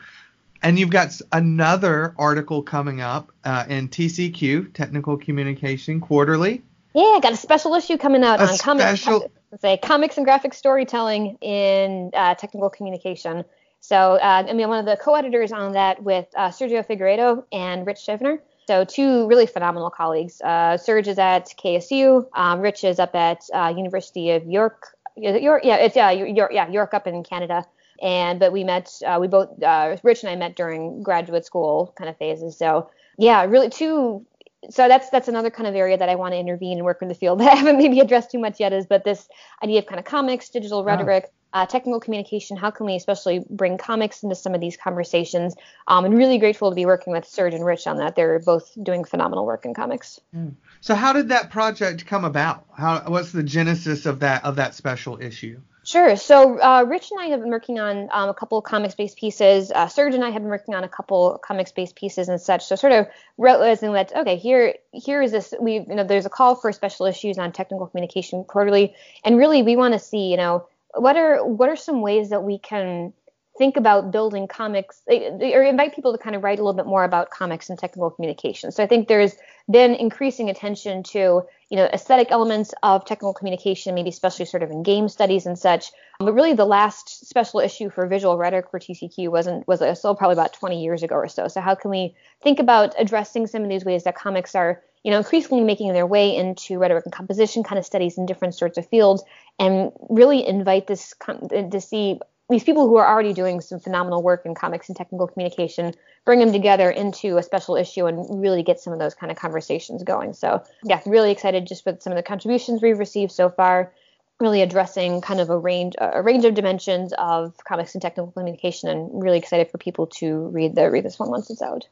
And 0.61 0.77
you've 0.77 0.89
got 0.89 1.17
another 1.31 2.13
article 2.17 2.61
coming 2.61 2.99
up 2.99 3.31
uh, 3.45 3.63
in 3.69 3.87
TCQ, 3.87 4.73
Technical 4.73 5.15
Communication 5.15 6.01
Quarterly. 6.01 6.61
Yeah, 6.93 7.19
got 7.21 7.31
a 7.31 7.37
special 7.37 7.73
issue 7.75 7.97
coming 7.97 8.25
out 8.25 8.41
a 8.41 8.49
on 8.49 8.57
comics. 8.57 9.01
Special... 9.01 9.31
Say 9.61 9.77
comics 9.77 10.17
and 10.17 10.25
graphic 10.25 10.53
storytelling 10.53 11.37
in 11.39 12.11
uh, 12.13 12.35
technical 12.35 12.69
communication. 12.69 13.45
So 13.87 14.15
uh, 14.15 14.43
I 14.47 14.53
mean, 14.53 14.67
one 14.67 14.79
of 14.79 14.85
the 14.85 14.97
co-editors 14.97 15.51
on 15.51 15.73
that 15.73 16.01
with 16.01 16.25
uh, 16.35 16.49
Sergio 16.49 16.85
Figueiredo 16.85 17.43
and 17.51 17.85
Rich 17.85 17.99
Shivener. 17.99 18.39
So 18.67 18.83
two 18.83 19.27
really 19.27 19.45
phenomenal 19.45 19.91
colleagues. 19.91 20.41
Uh, 20.41 20.75
Serge 20.75 21.07
is 21.07 21.19
at 21.19 21.53
KSU. 21.63 22.25
Um, 22.33 22.61
Rich 22.61 22.83
is 22.83 22.97
up 22.97 23.13
at 23.13 23.41
uh, 23.53 23.71
University 23.75 24.31
of 24.31 24.43
York 24.47 24.95
York, 25.15 25.61
yeah, 25.63 25.75
it's 25.75 25.95
yeah, 25.95 26.11
York, 26.11 26.51
yeah, 26.51 26.67
York 26.69 26.93
up 26.93 27.07
in 27.07 27.23
Canada. 27.23 27.65
And 28.01 28.39
but 28.39 28.51
we 28.51 28.63
met, 28.63 28.91
uh, 29.05 29.17
we 29.21 29.27
both, 29.27 29.61
uh, 29.63 29.97
Rich 30.03 30.23
and 30.23 30.31
I 30.31 30.35
met 30.35 30.55
during 30.55 31.01
graduate 31.01 31.45
school 31.45 31.93
kind 31.97 32.09
of 32.09 32.17
phases. 32.17 32.57
So 32.57 32.89
yeah, 33.17 33.45
really 33.45 33.69
two. 33.69 34.25
So 34.69 34.87
that's 34.87 35.09
that's 35.11 35.27
another 35.27 35.51
kind 35.51 35.67
of 35.67 35.75
area 35.75 35.97
that 35.97 36.09
I 36.09 36.15
want 36.15 36.33
to 36.33 36.39
intervene 36.39 36.77
and 36.77 36.85
work 36.85 37.01
in 37.01 37.07
the 37.07 37.13
field 37.13 37.39
that 37.39 37.51
I 37.53 37.55
haven't 37.55 37.77
maybe 37.77 37.99
addressed 37.99 38.31
too 38.31 38.39
much 38.39 38.59
yet 38.59 38.73
is, 38.73 38.85
but 38.85 39.03
this 39.05 39.29
idea 39.63 39.79
of 39.79 39.85
kind 39.85 39.99
of 39.99 40.05
comics, 40.05 40.49
digital 40.49 40.83
rhetoric, 40.83 41.31
uh, 41.55 41.65
technical 41.65 42.01
communication. 42.01 42.57
How 42.57 42.69
can 42.69 42.85
we 42.85 42.95
especially 42.95 43.39
bring 43.49 43.77
comics 43.77 44.23
into 44.23 44.35
some 44.35 44.53
of 44.53 44.59
these 44.59 44.75
conversations? 44.75 45.55
Um, 45.87 46.03
and 46.03 46.13
really 46.13 46.37
grateful 46.37 46.69
to 46.69 46.75
be 46.75 46.85
working 46.85 47.13
with 47.13 47.25
Serge 47.25 47.53
and 47.53 47.65
Rich 47.65 47.87
on 47.87 47.95
that. 47.97 48.17
They're 48.17 48.39
both 48.39 48.71
doing 48.83 49.05
phenomenal 49.05 49.45
work 49.45 49.65
in 49.65 49.73
comics. 49.73 50.19
Mm. 50.35 50.55
So 50.81 50.95
how 50.95 51.13
did 51.13 51.29
that 51.29 51.51
project 51.51 52.05
come 52.05 52.25
about? 52.25 52.65
How 52.77 53.05
what's 53.07 53.31
the 53.31 53.41
genesis 53.41 54.05
of 54.05 54.19
that 54.19 54.43
of 54.43 54.57
that 54.57 54.75
special 54.75 55.19
issue? 55.21 55.61
Sure. 55.85 56.17
So 56.17 56.59
uh, 56.59 56.83
Rich 56.83 57.11
and 57.11 57.21
I 57.21 57.27
have 57.27 57.39
been 57.39 57.51
working 57.51 57.79
on 57.79 58.09
um, 58.11 58.27
a 58.27 58.33
couple 58.33 58.57
of 58.57 58.63
comics-based 58.63 59.17
pieces. 59.17 59.71
Uh, 59.71 59.87
Serge 59.87 60.15
and 60.15 60.25
I 60.25 60.31
have 60.31 60.41
been 60.41 60.49
working 60.49 60.73
on 60.73 60.83
a 60.83 60.89
couple 60.89 61.39
comics-based 61.45 61.95
pieces 61.95 62.27
and 62.27 62.41
such. 62.41 62.65
So 62.65 62.75
sort 62.75 62.91
of 62.91 63.07
realizing 63.37 63.93
that 63.93 64.13
okay, 64.13 64.35
here 64.35 64.75
here 64.91 65.21
is 65.21 65.31
this. 65.31 65.53
We 65.61 65.75
you 65.75 65.95
know 65.95 66.03
there's 66.03 66.25
a 66.25 66.29
call 66.29 66.55
for 66.55 66.73
special 66.73 67.05
issues 67.05 67.37
on 67.37 67.53
technical 67.53 67.87
communication 67.87 68.43
quarterly, 68.43 68.93
and 69.23 69.37
really 69.37 69.61
we 69.61 69.77
want 69.77 69.93
to 69.93 69.99
see 69.99 70.31
you 70.31 70.37
know 70.37 70.67
what 70.95 71.17
are 71.17 71.45
what 71.45 71.69
are 71.69 71.75
some 71.75 72.01
ways 72.01 72.29
that 72.29 72.43
we 72.43 72.57
can 72.59 73.13
think 73.57 73.77
about 73.77 74.11
building 74.11 74.47
comics 74.47 75.01
eh, 75.09 75.29
or 75.53 75.63
invite 75.63 75.95
people 75.95 76.11
to 76.11 76.17
kind 76.17 76.35
of 76.35 76.43
write 76.43 76.59
a 76.59 76.61
little 76.61 76.75
bit 76.75 76.85
more 76.85 77.03
about 77.03 77.29
comics 77.29 77.69
and 77.69 77.79
technical 77.79 78.09
communication. 78.11 78.71
So 78.71 78.83
I 78.83 78.87
think 78.87 79.07
there's 79.07 79.35
been 79.71 79.95
increasing 79.95 80.49
attention 80.49 81.03
to, 81.03 81.43
you 81.69 81.77
know, 81.77 81.85
aesthetic 81.85 82.31
elements 82.31 82.73
of 82.83 83.05
technical 83.05 83.33
communication, 83.33 83.95
maybe 83.95 84.09
especially 84.09 84.45
sort 84.45 84.61
of 84.61 84.71
in 84.71 84.83
game 84.83 85.07
studies 85.07 85.45
and 85.45 85.57
such. 85.57 85.91
But 86.19 86.33
really 86.33 86.53
the 86.53 86.65
last 86.65 87.27
special 87.27 87.61
issue 87.61 87.89
for 87.89 88.05
visual 88.07 88.37
rhetoric 88.37 88.69
for 88.69 88.79
TCQ 88.79 89.29
wasn't 89.29 89.67
was 89.67 89.79
still 89.97 90.15
probably 90.15 90.33
about 90.33 90.53
20 90.53 90.83
years 90.83 91.01
ago 91.01 91.15
or 91.15 91.27
so. 91.27 91.47
So 91.47 91.61
how 91.61 91.75
can 91.75 91.91
we 91.91 92.15
think 92.41 92.59
about 92.59 92.93
addressing 92.99 93.47
some 93.47 93.63
of 93.63 93.69
these 93.69 93.85
ways 93.85 94.03
that 94.03 94.15
comics 94.15 94.53
are 94.53 94.81
you 95.05 95.11
know, 95.11 95.19
increasingly 95.19 95.63
making 95.63 95.93
their 95.93 96.07
way 96.07 96.35
into 96.35 96.79
rhetoric 96.79 97.05
and 97.05 97.13
composition 97.13 97.61
kind 97.61 97.77
of 97.77 97.85
studies 97.85 98.17
in 98.17 98.25
different 98.25 98.55
sorts 98.55 98.79
of 98.79 98.89
fields, 98.89 99.23
and 99.59 99.91
really 100.09 100.45
invite 100.45 100.87
this 100.87 101.13
to 101.51 101.79
see 101.79 102.19
these 102.49 102.63
people 102.63 102.87
who 102.87 102.97
are 102.97 103.07
already 103.07 103.31
doing 103.31 103.61
some 103.61 103.79
phenomenal 103.79 104.23
work 104.23 104.47
in 104.47 104.55
comics 104.55 104.89
and 104.89 104.97
technical 104.97 105.27
communication, 105.27 105.93
bring 106.25 106.39
them 106.39 106.51
together 106.51 106.89
into 106.89 107.37
a 107.37 107.43
special 107.43 107.75
issue 107.75 108.07
and 108.07 108.41
really 108.41 108.63
get 108.63 108.79
some 108.79 108.93
of 108.93 108.97
those 108.97 109.13
kind 109.13 109.31
of 109.31 109.37
conversations 109.37 110.01
going. 110.01 110.33
So, 110.33 110.63
yeah, 110.83 110.99
really 111.05 111.29
excited 111.29 111.67
just 111.67 111.85
with 111.85 112.01
some 112.01 112.11
of 112.11 112.17
the 112.17 112.23
contributions 112.23 112.81
we've 112.81 112.97
received 112.97 113.31
so 113.31 113.51
far. 113.51 113.93
Really 114.39 114.63
addressing 114.63 115.21
kind 115.21 115.39
of 115.39 115.51
a 115.51 115.57
range 115.57 115.93
a 115.99 116.21
range 116.23 116.45
of 116.45 116.55
dimensions 116.55 117.13
of 117.17 117.53
comics 117.63 117.93
and 117.93 118.01
technical 118.01 118.31
communication, 118.31 118.89
and 118.89 119.23
really 119.23 119.37
excited 119.37 119.69
for 119.69 119.77
people 119.77 120.07
to 120.07 120.47
read 120.47 120.73
the 120.73 120.89
read 120.89 121.05
this 121.05 121.19
one 121.19 121.29
once 121.29 121.51
it's 121.51 121.61
out. 121.61 121.87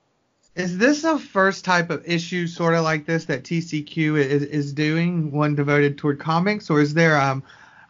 Is 0.56 0.78
this 0.78 1.04
a 1.04 1.18
first 1.18 1.66
type 1.66 1.90
of 1.90 2.04
issue, 2.06 2.46
sort 2.46 2.76
of 2.76 2.84
like 2.84 3.06
this, 3.06 3.26
that 3.26 3.44
TCQ 3.44 4.20
is, 4.20 4.44
is 4.44 4.74
doing, 4.74 5.32
one 5.32 5.56
devoted 5.56 5.98
toward 5.98 6.20
comics, 6.20 6.70
or 6.70 6.80
is 6.80 6.94
there 6.94 7.20
um, 7.20 7.44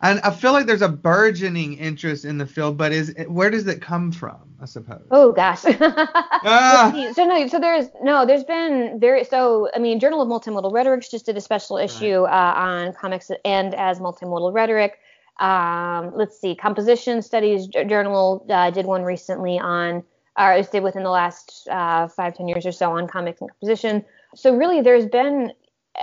and 0.03 0.19
I 0.19 0.31
feel 0.31 0.51
like 0.51 0.65
there's 0.65 0.81
a 0.81 0.89
burgeoning 0.89 1.75
interest 1.75 2.25
in 2.25 2.37
the 2.37 2.45
field, 2.45 2.75
but 2.75 2.91
is 2.91 3.15
where 3.29 3.49
does 3.49 3.65
it 3.67 3.81
come 3.81 4.11
from? 4.11 4.53
I 4.61 4.65
suppose. 4.65 5.07
Oh 5.11 5.31
gosh. 5.31 5.61
ah. 5.65 7.11
So 7.15 7.25
no, 7.25 7.47
so 7.47 7.57
there's 7.57 7.87
no, 8.01 8.25
there's 8.25 8.43
been 8.43 8.99
very 8.99 9.23
so 9.23 9.69
I 9.73 9.79
mean, 9.79 10.01
Journal 10.01 10.21
of 10.21 10.27
Multimodal 10.27 10.73
Rhetoric 10.73 11.09
just 11.09 11.25
did 11.25 11.37
a 11.37 11.41
special 11.41 11.77
issue 11.77 12.23
right. 12.23 12.49
uh, 12.49 12.53
on 12.53 12.93
comics 12.93 13.31
and 13.45 13.73
as 13.75 13.99
multimodal 13.99 14.53
rhetoric. 14.53 14.99
Um, 15.39 16.11
let's 16.15 16.37
see, 16.37 16.53
Composition 16.53 17.21
Studies 17.21 17.67
Journal 17.67 18.45
uh, 18.49 18.71
did 18.71 18.85
one 18.85 19.03
recently 19.03 19.57
on 19.57 20.03
or 20.37 20.61
did 20.71 20.83
within 20.83 21.03
the 21.03 21.09
last 21.09 21.67
uh, 21.69 22.07
five, 22.07 22.35
ten 22.35 22.47
years 22.47 22.65
or 22.65 22.71
so 22.71 22.91
on 22.91 23.07
comics 23.07 23.41
and 23.41 23.49
composition. 23.49 24.03
So 24.35 24.55
really, 24.55 24.81
there's 24.81 25.05
been, 25.05 25.53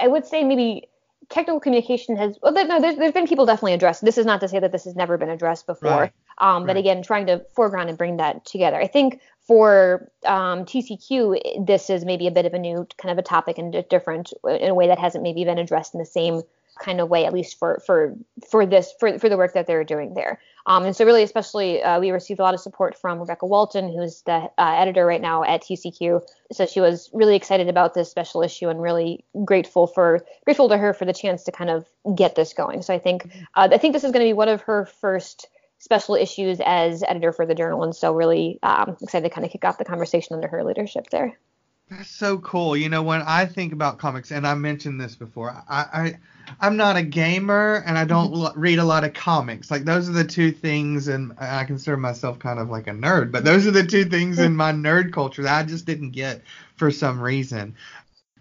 I 0.00 0.06
would 0.06 0.24
say 0.24 0.44
maybe 0.44 0.88
technical 1.28 1.60
communication 1.60 2.16
has, 2.16 2.38
well, 2.42 2.52
no, 2.52 2.80
there's, 2.80 2.96
there's 2.96 3.12
been 3.12 3.26
people 3.26 3.46
definitely 3.46 3.72
addressed. 3.72 4.04
This 4.04 4.18
is 4.18 4.26
not 4.26 4.40
to 4.40 4.48
say 4.48 4.58
that 4.58 4.72
this 4.72 4.84
has 4.84 4.96
never 4.96 5.16
been 5.16 5.30
addressed 5.30 5.66
before, 5.66 5.90
right. 5.90 6.12
um, 6.38 6.66
but 6.66 6.76
again, 6.76 7.02
trying 7.02 7.26
to 7.26 7.44
foreground 7.54 7.88
and 7.88 7.96
bring 7.96 8.18
that 8.18 8.44
together. 8.44 8.80
I 8.80 8.86
think 8.86 9.20
for 9.46 10.10
um, 10.26 10.64
TCQ, 10.64 11.66
this 11.66 11.90
is 11.90 12.04
maybe 12.04 12.26
a 12.26 12.30
bit 12.30 12.46
of 12.46 12.54
a 12.54 12.58
new 12.58 12.86
kind 12.98 13.10
of 13.10 13.18
a 13.18 13.22
topic 13.22 13.58
and 13.58 13.74
a 13.74 13.82
different 13.82 14.32
in 14.48 14.70
a 14.70 14.74
way 14.74 14.86
that 14.88 14.98
hasn't 14.98 15.22
maybe 15.22 15.44
been 15.44 15.58
addressed 15.58 15.94
in 15.94 15.98
the 15.98 16.06
same 16.06 16.42
kind 16.80 17.00
of 17.00 17.08
way, 17.08 17.24
at 17.26 17.32
least 17.32 17.58
for 17.58 17.80
for 17.84 18.14
for 18.48 18.66
this 18.66 18.92
for 18.98 19.18
for 19.18 19.28
the 19.28 19.36
work 19.36 19.54
that 19.54 19.66
they're 19.66 19.84
doing 19.84 20.14
there. 20.14 20.40
Um, 20.66 20.84
and 20.84 20.94
so 20.94 21.04
really, 21.04 21.22
especially, 21.22 21.82
uh, 21.82 22.00
we 22.00 22.10
received 22.10 22.40
a 22.40 22.42
lot 22.42 22.54
of 22.54 22.60
support 22.60 22.96
from 22.96 23.18
Rebecca 23.18 23.46
Walton, 23.46 23.92
who's 23.92 24.22
the 24.22 24.32
uh, 24.32 24.50
editor 24.58 25.06
right 25.06 25.20
now 25.20 25.42
at 25.42 25.62
TCQ. 25.62 26.22
So 26.52 26.66
she 26.66 26.80
was 26.80 27.10
really 27.12 27.36
excited 27.36 27.68
about 27.68 27.94
this 27.94 28.10
special 28.10 28.42
issue 28.42 28.68
and 28.68 28.80
really 28.80 29.24
grateful 29.44 29.86
for 29.86 30.24
grateful 30.44 30.68
to 30.68 30.76
her 30.76 30.92
for 30.92 31.04
the 31.04 31.12
chance 31.12 31.44
to 31.44 31.52
kind 31.52 31.70
of 31.70 31.86
get 32.14 32.34
this 32.34 32.52
going. 32.52 32.82
So 32.82 32.94
I 32.94 32.98
think 32.98 33.30
uh, 33.54 33.68
I 33.72 33.78
think 33.78 33.94
this 33.94 34.04
is 34.04 34.12
going 34.12 34.24
to 34.24 34.28
be 34.28 34.34
one 34.34 34.48
of 34.48 34.62
her 34.62 34.86
first 34.86 35.48
special 35.78 36.14
issues 36.14 36.60
as 36.64 37.02
editor 37.02 37.32
for 37.32 37.46
the 37.46 37.54
journal, 37.54 37.82
and 37.82 37.96
so 37.96 38.14
really 38.14 38.58
um, 38.62 38.96
excited 39.00 39.28
to 39.28 39.34
kind 39.34 39.44
of 39.44 39.50
kick 39.50 39.64
off 39.64 39.78
the 39.78 39.84
conversation 39.84 40.34
under 40.34 40.48
her 40.48 40.62
leadership 40.62 41.08
there. 41.10 41.38
That's 41.90 42.10
so 42.10 42.38
cool. 42.38 42.76
You 42.76 42.88
know, 42.88 43.02
when 43.02 43.20
I 43.22 43.46
think 43.46 43.72
about 43.72 43.98
comics, 43.98 44.30
and 44.30 44.46
I 44.46 44.54
mentioned 44.54 45.00
this 45.00 45.16
before, 45.16 45.50
I, 45.68 45.86
I 45.92 46.18
I'm 46.60 46.76
not 46.76 46.96
a 46.96 47.02
gamer 47.02 47.82
and 47.86 47.98
I 47.98 48.04
don't 48.04 48.32
mm-hmm. 48.32 48.58
read 48.58 48.78
a 48.78 48.84
lot 48.84 49.04
of 49.04 49.12
comics. 49.12 49.70
Like 49.70 49.84
those 49.84 50.08
are 50.08 50.12
the 50.12 50.24
two 50.24 50.52
things, 50.52 51.08
and 51.08 51.32
I 51.38 51.64
consider 51.64 51.96
myself 51.96 52.38
kind 52.38 52.60
of 52.60 52.70
like 52.70 52.86
a 52.86 52.92
nerd, 52.92 53.32
but 53.32 53.44
those 53.44 53.66
are 53.66 53.72
the 53.72 53.84
two 53.84 54.04
things 54.04 54.38
in 54.38 54.54
my 54.54 54.72
nerd 54.72 55.12
culture 55.12 55.42
that 55.42 55.58
I 55.58 55.66
just 55.66 55.84
didn't 55.84 56.10
get 56.10 56.42
for 56.76 56.90
some 56.92 57.20
reason. 57.20 57.74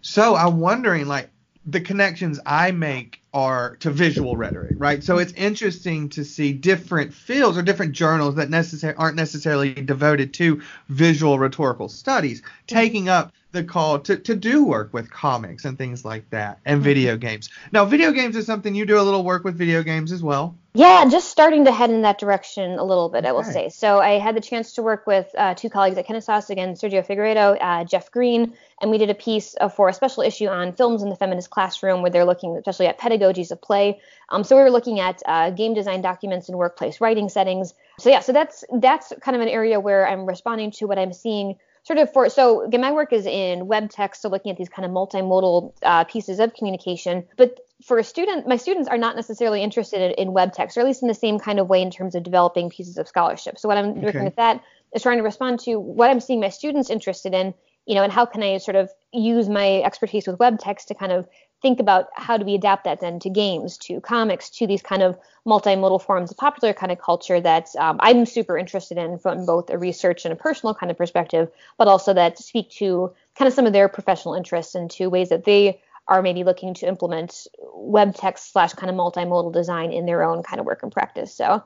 So 0.00 0.36
I'm 0.36 0.60
wondering, 0.60 1.06
like, 1.06 1.30
the 1.66 1.80
connections 1.80 2.40
I 2.46 2.70
make 2.70 3.19
are 3.32 3.76
to 3.76 3.90
visual 3.90 4.36
rhetoric, 4.36 4.74
right? 4.76 5.04
So 5.04 5.18
it's 5.18 5.32
interesting 5.34 6.08
to 6.10 6.24
see 6.24 6.52
different 6.52 7.14
fields 7.14 7.56
or 7.56 7.62
different 7.62 7.92
journals 7.92 8.34
that 8.36 8.48
necessar- 8.48 8.94
aren't 8.98 9.16
necessarily 9.16 9.72
devoted 9.74 10.34
to 10.34 10.60
visual 10.88 11.38
rhetorical 11.38 11.88
studies 11.88 12.42
taking 12.66 13.08
up 13.08 13.32
the 13.52 13.64
call 13.64 13.98
to, 14.00 14.16
to 14.16 14.34
do 14.34 14.64
work 14.64 14.92
with 14.92 15.10
comics 15.10 15.64
and 15.64 15.76
things 15.76 16.04
like 16.04 16.28
that 16.30 16.58
and 16.64 16.76
mm-hmm. 16.78 16.84
video 16.84 17.16
games. 17.16 17.50
Now, 17.72 17.84
video 17.84 18.12
games 18.12 18.36
is 18.36 18.46
something 18.46 18.74
you 18.74 18.86
do 18.86 19.00
a 19.00 19.02
little 19.02 19.24
work 19.24 19.44
with 19.44 19.56
video 19.56 19.82
games 19.82 20.12
as 20.12 20.22
well. 20.22 20.56
Yeah, 20.72 21.04
just 21.10 21.30
starting 21.30 21.64
to 21.64 21.72
head 21.72 21.90
in 21.90 22.02
that 22.02 22.18
direction 22.18 22.78
a 22.78 22.84
little 22.84 23.08
bit, 23.08 23.24
I 23.24 23.32
will 23.32 23.42
say. 23.42 23.70
So 23.70 23.98
I 23.98 24.20
had 24.20 24.36
the 24.36 24.40
chance 24.40 24.74
to 24.74 24.82
work 24.82 25.04
with 25.04 25.26
uh, 25.36 25.54
two 25.54 25.68
colleagues 25.68 25.98
at 25.98 26.06
Kennesaw, 26.06 26.42
again, 26.48 26.74
Sergio 26.74 27.04
Figueiredo, 27.04 27.58
uh, 27.60 27.84
Jeff 27.84 28.12
Green, 28.12 28.54
and 28.80 28.88
we 28.88 28.96
did 28.96 29.10
a 29.10 29.14
piece 29.14 29.56
uh, 29.60 29.68
for 29.68 29.88
a 29.88 29.92
special 29.92 30.22
issue 30.22 30.46
on 30.46 30.72
films 30.72 31.02
in 31.02 31.08
the 31.08 31.16
feminist 31.16 31.50
classroom 31.50 32.02
where 32.02 32.10
they're 32.10 32.24
looking 32.24 32.56
especially 32.56 32.86
at 32.86 33.00
pedagogies 33.00 33.50
of 33.50 33.60
play. 33.60 34.00
Um, 34.28 34.44
so 34.44 34.56
we 34.56 34.62
were 34.62 34.70
looking 34.70 35.00
at 35.00 35.20
uh, 35.26 35.50
game 35.50 35.74
design 35.74 36.02
documents 36.02 36.48
in 36.48 36.56
workplace 36.56 37.00
writing 37.00 37.28
settings. 37.28 37.74
So 37.98 38.08
yeah, 38.08 38.20
so 38.20 38.32
that's 38.32 38.62
that's 38.78 39.12
kind 39.20 39.34
of 39.34 39.42
an 39.42 39.48
area 39.48 39.80
where 39.80 40.08
I'm 40.08 40.24
responding 40.24 40.70
to 40.72 40.86
what 40.86 40.98
I'm 40.98 41.12
seeing– 41.12 41.56
sort 41.82 41.98
of 41.98 42.12
for 42.12 42.28
so 42.28 42.62
again 42.62 42.80
my 42.80 42.92
work 42.92 43.12
is 43.12 43.26
in 43.26 43.66
web 43.66 43.90
text 43.90 44.22
so 44.22 44.28
looking 44.28 44.50
at 44.50 44.58
these 44.58 44.68
kind 44.68 44.84
of 44.84 44.92
multimodal 44.92 45.72
uh, 45.82 46.04
pieces 46.04 46.38
of 46.38 46.54
communication 46.54 47.26
but 47.36 47.58
for 47.84 47.98
a 47.98 48.04
student 48.04 48.46
my 48.46 48.56
students 48.56 48.88
are 48.88 48.98
not 48.98 49.16
necessarily 49.16 49.62
interested 49.62 50.00
in, 50.00 50.10
in, 50.12 50.32
web 50.32 50.52
text 50.52 50.76
or 50.76 50.80
at 50.80 50.86
least 50.86 51.02
in 51.02 51.08
the 51.08 51.14
same 51.14 51.38
kind 51.38 51.58
of 51.58 51.68
way 51.68 51.80
in 51.80 51.90
terms 51.90 52.14
of 52.14 52.22
developing 52.22 52.70
pieces 52.70 52.98
of 52.98 53.08
scholarship 53.08 53.58
so 53.58 53.68
what 53.68 53.78
i'm 53.78 53.90
okay. 53.90 54.00
working 54.00 54.24
with 54.24 54.36
that 54.36 54.62
is 54.94 55.02
trying 55.02 55.18
to 55.18 55.24
respond 55.24 55.58
to 55.60 55.78
what 55.78 56.10
i'm 56.10 56.20
seeing 56.20 56.40
my 56.40 56.48
students 56.48 56.90
interested 56.90 57.34
in 57.34 57.54
you 57.86 57.94
know 57.94 58.02
and 58.02 58.12
how 58.12 58.26
can 58.26 58.42
i 58.42 58.58
sort 58.58 58.76
of 58.76 58.90
use 59.12 59.48
my 59.48 59.82
expertise 59.82 60.26
with 60.26 60.38
web 60.38 60.58
text 60.58 60.88
to 60.88 60.94
kind 60.94 61.12
of 61.12 61.26
think 61.62 61.80
about 61.80 62.08
how 62.14 62.36
do 62.36 62.44
we 62.44 62.54
adapt 62.54 62.84
that 62.84 63.00
then 63.00 63.18
to 63.20 63.30
games, 63.30 63.76
to 63.76 64.00
comics, 64.00 64.50
to 64.50 64.66
these 64.66 64.82
kind 64.82 65.02
of 65.02 65.18
multimodal 65.46 66.02
forms 66.02 66.30
of 66.30 66.36
popular 66.36 66.72
kind 66.72 66.92
of 66.92 66.98
culture 66.98 67.40
that 67.40 67.68
um, 67.78 67.98
I'm 68.00 68.26
super 68.26 68.56
interested 68.56 68.98
in 68.98 69.18
from 69.18 69.46
both 69.46 69.70
a 69.70 69.78
research 69.78 70.24
and 70.24 70.32
a 70.32 70.36
personal 70.36 70.74
kind 70.74 70.90
of 70.90 70.96
perspective, 70.96 71.50
but 71.76 71.88
also 71.88 72.14
that 72.14 72.38
speak 72.38 72.70
to 72.72 73.12
kind 73.36 73.46
of 73.46 73.54
some 73.54 73.66
of 73.66 73.72
their 73.72 73.88
professional 73.88 74.34
interests 74.34 74.74
and 74.74 74.90
to 74.92 75.08
ways 75.08 75.28
that 75.28 75.44
they 75.44 75.80
are 76.10 76.20
maybe 76.22 76.44
looking 76.44 76.74
to 76.74 76.86
implement 76.86 77.46
web 77.72 78.14
text 78.14 78.52
slash 78.52 78.74
kind 78.74 78.90
of 78.90 78.96
multimodal 78.96 79.52
design 79.52 79.92
in 79.92 80.04
their 80.04 80.22
own 80.22 80.42
kind 80.42 80.60
of 80.60 80.66
work 80.66 80.82
and 80.82 80.92
practice. 80.92 81.34
So 81.34 81.62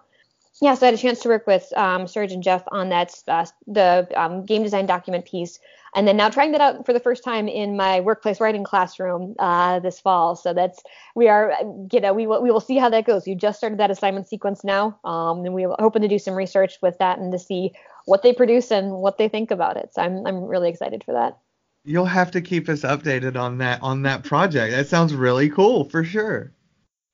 yeah, 0.62 0.74
so 0.74 0.86
I 0.86 0.90
had 0.90 0.95
a 0.95 0.99
chance 0.99 1.18
to 1.20 1.28
work 1.28 1.49
with 1.49 1.66
um, 1.76 2.07
Serge 2.07 2.30
and 2.30 2.42
Jeff 2.42 2.62
on 2.68 2.90
that 2.90 3.12
uh, 3.26 3.45
the 3.66 4.07
um, 4.14 4.45
game 4.45 4.62
design 4.62 4.86
document 4.86 5.24
piece, 5.24 5.59
and 5.97 6.07
then 6.07 6.16
now 6.16 6.28
trying 6.28 6.53
that 6.53 6.61
out 6.61 6.86
for 6.86 6.92
the 6.92 7.01
first 7.01 7.24
time 7.24 7.49
in 7.49 7.76
my 7.76 8.01
workplace 8.01 8.40
writing 8.40 8.62
classroom 8.62 9.34
uh, 9.40 9.80
this 9.80 9.99
fall. 9.99 10.36
So 10.36 10.55
that's 10.55 10.80
we 11.16 11.26
are 11.26 11.55
you 11.90 12.01
know 12.01 12.12
we 12.12 12.28
will 12.28 12.40
we 12.40 12.53
will 12.53 12.61
see 12.61 12.76
how 12.76 12.88
that 12.90 13.05
goes. 13.05 13.26
You 13.26 13.34
just 13.34 13.59
started 13.59 13.80
that 13.80 13.90
assignment 13.90 14.28
sequence 14.28 14.62
now, 14.62 14.97
um, 15.03 15.45
and 15.45 15.55
we're 15.55 15.74
hoping 15.80 16.03
to 16.03 16.09
do 16.09 16.20
some 16.20 16.34
research 16.34 16.78
with 16.80 16.99
that 16.99 17.18
and 17.18 17.32
to 17.32 17.38
see 17.38 17.72
what 18.05 18.22
they 18.22 18.32
produce 18.32 18.70
and 18.70 18.92
what 18.92 19.18
they 19.18 19.28
think 19.28 19.51
about 19.51 19.76
it. 19.76 19.92
So 19.92 20.03
I'm 20.03 20.24
I'm 20.24 20.45
really 20.45 20.68
excited 20.68 21.03
for 21.03 21.14
that. 21.14 21.36
You'll 21.85 22.07
have 22.07 22.30
to 22.32 22.41
keep 22.41 22.68
us 22.68 22.80
updated 22.80 23.37
on 23.37 23.59
that 23.59 23.82
on 23.82 24.03
that 24.03 24.24
project. 24.24 24.72
That 24.72 24.89
sounds 24.89 25.14
really 25.14 25.51
cool 25.51 25.85
for 25.85 26.03
sure. 26.03 26.53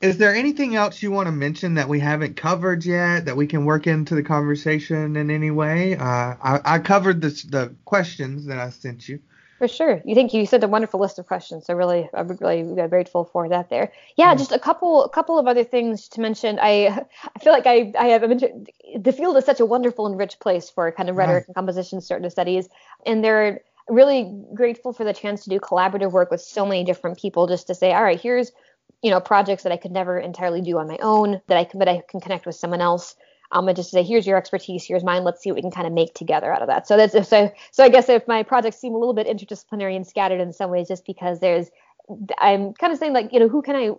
Is 0.01 0.17
there 0.17 0.35
anything 0.35 0.77
else 0.77 1.03
you 1.03 1.11
want 1.11 1.27
to 1.27 1.33
mention 1.33 1.75
that 1.75 1.89
we 1.89 2.01
haven't 2.01 2.37
covered 2.37 2.87
yet 2.87 3.27
that 3.27 3.37
we 3.37 3.47
can 3.47 3.67
work 3.67 3.87
into 3.87 4.15
the 4.15 4.23
conversation 4.23 5.17
in 5.17 5.31
any 5.31 5.51
way? 5.51 5.95
Uh, 5.95 6.05
I, 6.43 6.61
I, 6.65 6.79
covered 6.79 7.21
this, 7.21 7.43
the 7.43 7.75
questions 7.85 8.47
that 8.47 8.59
I 8.59 8.71
sent 8.71 9.07
you. 9.07 9.21
For 9.59 9.69
sure. 9.69 10.01
You 10.07 10.15
think 10.15 10.33
you 10.33 10.47
said 10.47 10.65
a 10.65 10.69
wonderful 10.69 10.99
list 11.01 11.19
of 11.19 11.27
questions, 11.27 11.67
so 11.67 11.75
really, 11.75 12.09
I'm 12.15 12.29
really 12.29 12.89
grateful 12.89 13.27
for 13.27 13.47
that. 13.51 13.69
There, 13.69 13.93
yeah, 14.17 14.35
mm. 14.35 14.39
just 14.39 14.53
a 14.53 14.59
couple, 14.59 15.05
a 15.05 15.11
couple 15.11 15.39
of 15.39 15.47
other 15.47 15.65
things 15.65 16.09
to 16.09 16.23
mention. 16.23 16.59
I, 16.59 17.05
I 17.37 17.39
feel 17.41 17.53
like 17.53 17.67
I, 17.67 17.93
I 17.99 18.07
have 18.07 18.23
mentioned 18.27 18.71
the 18.99 19.13
field 19.13 19.37
is 19.37 19.45
such 19.45 19.61
a 19.61 19.67
wonderful 19.67 20.07
and 20.07 20.17
rich 20.17 20.39
place 20.39 20.71
for 20.71 20.91
kind 20.93 21.11
of 21.11 21.17
rhetoric 21.17 21.45
and 21.47 21.55
composition 21.55 21.99
of 21.99 22.33
studies, 22.33 22.71
and 23.05 23.23
they're 23.23 23.61
really 23.89 24.45
grateful 24.55 24.93
for 24.93 25.05
the 25.05 25.13
chance 25.13 25.45
to 25.45 25.51
do 25.51 25.59
collaborative 25.59 26.13
work 26.13 26.31
with 26.31 26.41
so 26.41 26.65
many 26.65 26.85
different 26.85 27.19
people. 27.19 27.47
Just 27.47 27.67
to 27.69 27.75
say, 27.75 27.93
all 27.93 28.03
right, 28.03 28.21
here's 28.21 28.53
you 29.03 29.11
know 29.11 29.21
projects 29.21 29.63
that 29.63 29.73
I 29.73 29.77
could 29.77 29.93
never 29.93 30.19
entirely 30.19 30.61
do 30.61 30.79
on 30.79 30.89
my 30.89 30.99
own 31.01 31.41
that 31.47 31.57
I 31.57 31.65
can 31.65 31.79
but 31.79 31.89
I 31.89 32.03
can 32.09 32.21
connect 32.21 32.47
with 32.47 32.57
someone 32.57 32.81
else. 32.81 33.17
Um, 33.53 33.67
and 33.67 33.77
just 33.77 33.91
to 33.91 33.95
say 33.95 34.03
here's 34.05 34.27
your 34.27 34.37
expertise, 34.37 34.85
here's 34.85 35.03
mine. 35.03 35.25
Let's 35.25 35.43
see 35.43 35.51
what 35.51 35.57
we 35.57 35.63
can 35.63 35.73
kind 35.73 35.87
of 35.87 35.93
make 35.93 36.15
together 36.15 36.53
out 36.53 36.63
of 36.63 36.69
that. 36.69 36.87
So 36.87 36.97
that's 36.97 37.29
so 37.29 37.53
so 37.73 37.85
I 37.85 37.89
guess 37.89 38.09
if 38.09 38.27
my 38.29 38.43
projects 38.43 38.79
seem 38.79 38.95
a 38.95 38.99
little 38.99 39.15
bit 39.15 39.27
interdisciplinary 39.27 39.97
and 39.97 40.07
scattered 40.07 40.41
in 40.41 40.53
some 40.53 40.71
ways, 40.71 40.89
just 40.89 41.05
because 41.05 41.41
there's 41.41 41.71
I'm 42.39 42.75
kind 42.75 42.93
of 42.93 42.99
saying 42.99 43.13
like 43.13 43.33
you 43.33 43.41
know 43.41 43.49
who 43.49 43.63
can 43.63 43.77
I 43.77 43.91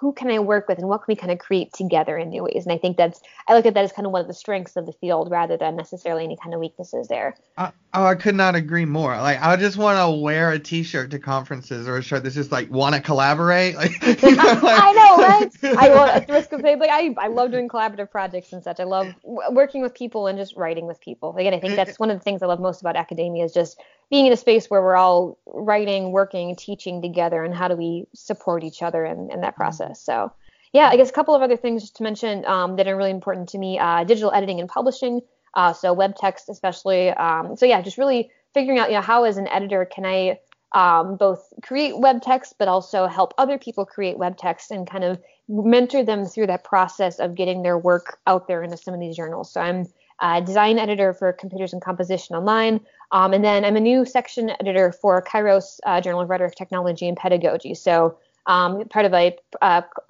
who 0.00 0.12
can 0.12 0.30
I 0.30 0.38
work 0.38 0.68
with 0.68 0.78
and 0.78 0.88
what 0.88 0.98
can 0.98 1.06
we 1.08 1.16
kind 1.16 1.32
of 1.32 1.38
create 1.38 1.72
together 1.72 2.16
in 2.16 2.30
new 2.30 2.44
ways? 2.44 2.64
And 2.64 2.72
I 2.72 2.78
think 2.78 2.96
that's 2.96 3.20
I 3.48 3.54
look 3.54 3.66
at 3.66 3.74
that 3.74 3.84
as 3.84 3.92
kind 3.92 4.06
of 4.06 4.12
one 4.12 4.20
of 4.20 4.26
the 4.26 4.34
strengths 4.34 4.76
of 4.76 4.86
the 4.86 4.92
field 4.92 5.30
rather 5.30 5.56
than 5.56 5.76
necessarily 5.76 6.24
any 6.24 6.36
kind 6.36 6.54
of 6.54 6.60
weaknesses 6.60 7.08
there. 7.08 7.36
Uh, 7.56 7.70
oh, 7.94 8.04
I 8.04 8.14
could 8.14 8.34
not 8.34 8.54
agree 8.54 8.84
more. 8.84 9.16
Like 9.16 9.40
I 9.42 9.56
just 9.56 9.76
want 9.76 9.98
to 9.98 10.20
wear 10.20 10.50
a 10.52 10.58
T-shirt 10.58 11.10
to 11.10 11.18
conferences 11.18 11.86
or 11.86 11.96
a 11.96 12.02
shirt 12.02 12.22
that's 12.22 12.34
just 12.34 12.52
like 12.52 12.70
want 12.70 12.94
to 12.94 13.00
collaborate. 13.00 13.76
Like, 13.82 14.00
you 14.22 14.36
know, 14.36 14.44
like, 14.44 14.62
I 14.62 14.92
know, 14.92 15.16
right? 15.18 15.50
I 15.78 15.88
will 15.88 15.98
at 15.98 16.26
the 16.26 16.34
risk 16.34 16.52
of 16.52 16.60
saying 16.60 16.78
like 16.78 16.90
I 16.90 17.14
I 17.18 17.28
love 17.28 17.50
doing 17.50 17.68
collaborative 17.68 18.10
projects 18.10 18.52
and 18.52 18.62
such. 18.62 18.78
I 18.78 18.84
love 18.84 19.12
w- 19.22 19.50
working 19.50 19.82
with 19.82 19.94
people 19.94 20.28
and 20.28 20.38
just 20.38 20.56
writing 20.56 20.86
with 20.86 21.00
people. 21.00 21.36
Again, 21.36 21.52
I 21.52 21.60
think 21.60 21.74
that's 21.74 21.98
one 21.98 22.10
of 22.10 22.18
the 22.18 22.22
things 22.22 22.42
I 22.42 22.46
love 22.46 22.60
most 22.60 22.80
about 22.80 22.96
academia 22.96 23.44
is 23.44 23.52
just 23.52 23.80
being 24.12 24.26
in 24.26 24.32
a 24.34 24.36
space 24.36 24.68
where 24.68 24.82
we're 24.82 24.94
all 24.94 25.38
writing, 25.46 26.12
working, 26.12 26.54
teaching 26.54 27.00
together, 27.00 27.42
and 27.42 27.54
how 27.54 27.66
do 27.66 27.74
we 27.74 28.06
support 28.14 28.62
each 28.62 28.82
other 28.82 29.06
in, 29.06 29.30
in 29.30 29.40
that 29.40 29.51
process. 29.52 30.02
So, 30.02 30.32
yeah, 30.72 30.88
I 30.88 30.96
guess 30.96 31.10
a 31.10 31.12
couple 31.12 31.34
of 31.34 31.42
other 31.42 31.56
things 31.56 31.82
just 31.82 31.96
to 31.96 32.02
mention 32.02 32.44
um, 32.46 32.76
that 32.76 32.88
are 32.88 32.96
really 32.96 33.10
important 33.10 33.48
to 33.50 33.58
me: 33.58 33.78
uh, 33.78 34.04
digital 34.04 34.32
editing 34.32 34.60
and 34.60 34.68
publishing. 34.68 35.20
Uh, 35.54 35.72
so 35.72 35.92
web 35.92 36.16
text, 36.16 36.48
especially. 36.48 37.10
Um, 37.10 37.56
so 37.56 37.66
yeah, 37.66 37.82
just 37.82 37.98
really 37.98 38.30
figuring 38.54 38.78
out, 38.78 38.88
you 38.88 38.96
know, 38.96 39.02
how 39.02 39.24
as 39.24 39.36
an 39.36 39.48
editor 39.48 39.84
can 39.84 40.06
I 40.06 40.38
um, 40.72 41.16
both 41.16 41.52
create 41.62 41.98
web 41.98 42.22
text, 42.22 42.54
but 42.58 42.68
also 42.68 43.06
help 43.06 43.34
other 43.36 43.58
people 43.58 43.84
create 43.84 44.18
web 44.18 44.38
text 44.38 44.70
and 44.70 44.88
kind 44.88 45.04
of 45.04 45.20
mentor 45.48 46.02
them 46.02 46.24
through 46.24 46.46
that 46.46 46.64
process 46.64 47.18
of 47.18 47.34
getting 47.34 47.62
their 47.62 47.76
work 47.76 48.18
out 48.26 48.48
there 48.48 48.62
into 48.62 48.76
some 48.76 48.94
of 48.94 49.00
these 49.00 49.16
journals. 49.16 49.52
So 49.52 49.60
I'm 49.60 49.86
a 50.20 50.40
design 50.40 50.78
editor 50.78 51.12
for 51.12 51.32
Computers 51.32 51.72
and 51.72 51.82
Composition 51.82 52.36
Online. 52.36 52.80
Um, 53.10 53.34
and 53.34 53.44
then 53.44 53.64
I'm 53.64 53.76
a 53.76 53.80
new 53.80 54.06
section 54.06 54.50
editor 54.60 54.92
for 54.92 55.20
Kairos 55.20 55.78
uh, 55.84 56.00
Journal 56.00 56.22
of 56.22 56.30
Rhetoric, 56.30 56.54
Technology, 56.54 57.08
and 57.08 57.16
Pedagogy. 57.16 57.74
So 57.74 58.16
um, 58.46 58.86
part 58.88 59.04
of 59.04 59.14
a 59.14 59.36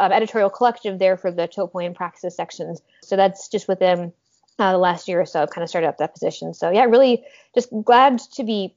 editorial 0.00 0.50
collective 0.50 0.98
there 0.98 1.16
for 1.16 1.30
the 1.30 1.48
Topoi 1.48 1.86
and 1.86 1.94
Praxis 1.94 2.34
sections. 2.34 2.80
So 3.02 3.16
that's 3.16 3.48
just 3.48 3.68
within 3.68 4.12
uh, 4.58 4.72
the 4.72 4.78
last 4.78 5.08
year 5.08 5.20
or 5.20 5.26
so. 5.26 5.42
I've 5.42 5.50
kind 5.50 5.62
of 5.62 5.68
started 5.68 5.88
up 5.88 5.98
that 5.98 6.14
position. 6.14 6.54
So 6.54 6.70
yeah, 6.70 6.84
really 6.84 7.24
just 7.54 7.68
glad 7.84 8.18
to 8.34 8.44
be 8.44 8.74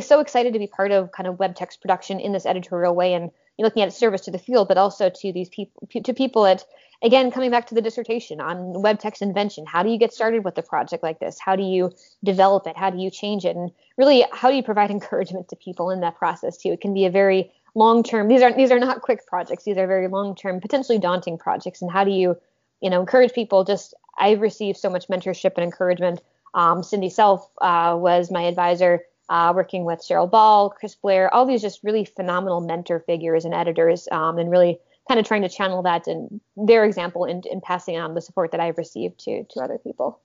so 0.00 0.20
excited 0.20 0.52
to 0.52 0.58
be 0.58 0.66
part 0.66 0.92
of 0.92 1.12
kind 1.12 1.26
of 1.26 1.38
web 1.38 1.56
text 1.56 1.80
production 1.80 2.20
in 2.20 2.32
this 2.32 2.46
editorial 2.46 2.94
way 2.94 3.14
and 3.14 3.30
looking 3.58 3.82
at 3.82 3.92
service 3.92 4.22
to 4.22 4.30
the 4.30 4.38
field, 4.38 4.68
but 4.68 4.78
also 4.78 5.10
to 5.10 5.32
these 5.32 5.48
people 5.48 5.88
to 6.04 6.14
people 6.14 6.46
at 6.46 6.64
again, 7.02 7.30
coming 7.30 7.50
back 7.50 7.66
to 7.66 7.74
the 7.74 7.82
dissertation 7.82 8.40
on 8.40 8.80
web 8.82 8.98
text 8.98 9.22
invention, 9.22 9.66
how 9.66 9.82
do 9.82 9.90
you 9.90 9.98
get 9.98 10.12
started 10.12 10.44
with 10.44 10.56
a 10.58 10.62
project 10.62 11.02
like 11.02 11.18
this? 11.18 11.38
How 11.38 11.56
do 11.56 11.62
you 11.62 11.92
develop 12.24 12.66
it? 12.66 12.76
How 12.76 12.90
do 12.90 12.98
you 12.98 13.10
change 13.10 13.44
it? 13.44 13.56
And 13.56 13.70
really, 13.96 14.24
how 14.32 14.50
do 14.50 14.56
you 14.56 14.62
provide 14.62 14.90
encouragement 14.92 15.48
to 15.48 15.56
people 15.56 15.90
in 15.90 16.00
that 16.00 16.16
process 16.16 16.56
too? 16.56 16.70
It 16.70 16.80
can 16.80 16.94
be 16.94 17.06
a 17.06 17.10
very 17.10 17.52
long 17.76 18.02
term. 18.02 18.26
These 18.26 18.42
are 18.42 18.52
these 18.52 18.72
are 18.72 18.80
not 18.80 19.02
quick 19.02 19.26
projects. 19.26 19.62
These 19.64 19.76
are 19.76 19.86
very 19.86 20.08
long 20.08 20.34
term, 20.34 20.60
potentially 20.60 20.98
daunting 20.98 21.38
projects. 21.38 21.82
And 21.82 21.90
how 21.90 22.02
do 22.02 22.10
you, 22.10 22.36
you 22.80 22.90
know, 22.90 22.98
encourage 22.98 23.32
people? 23.32 23.62
Just 23.62 23.94
I've 24.18 24.40
received 24.40 24.78
so 24.78 24.90
much 24.90 25.06
mentorship 25.06 25.52
and 25.56 25.64
encouragement. 25.64 26.22
Um, 26.54 26.82
Cindy 26.82 27.10
Selfe 27.10 27.48
uh, 27.60 27.94
was 27.96 28.30
my 28.32 28.42
advisor. 28.42 29.02
Uh, 29.28 29.52
working 29.56 29.84
with 29.84 29.98
Cheryl 29.98 30.30
Ball, 30.30 30.70
Kris 30.70 30.94
Blair, 30.94 31.34
all 31.34 31.44
these 31.44 31.60
just 31.60 31.82
really 31.82 32.04
phenomenal 32.04 32.60
mentor 32.60 33.00
figures 33.00 33.44
and 33.44 33.52
editors, 33.52 34.06
um, 34.12 34.38
and 34.38 34.52
really 34.52 34.78
kind 35.08 35.18
of 35.18 35.26
trying 35.26 35.42
to 35.42 35.48
channel 35.48 35.82
that 35.82 36.06
and 36.06 36.40
their 36.56 36.84
example 36.84 37.24
and, 37.24 37.44
and 37.46 37.60
passing 37.60 37.96
on 37.98 38.14
the 38.14 38.20
support 38.20 38.52
that 38.52 38.60
I've 38.60 38.78
received 38.78 39.18
to 39.24 39.42
to 39.42 39.60
other 39.60 39.78
people. 39.78 40.20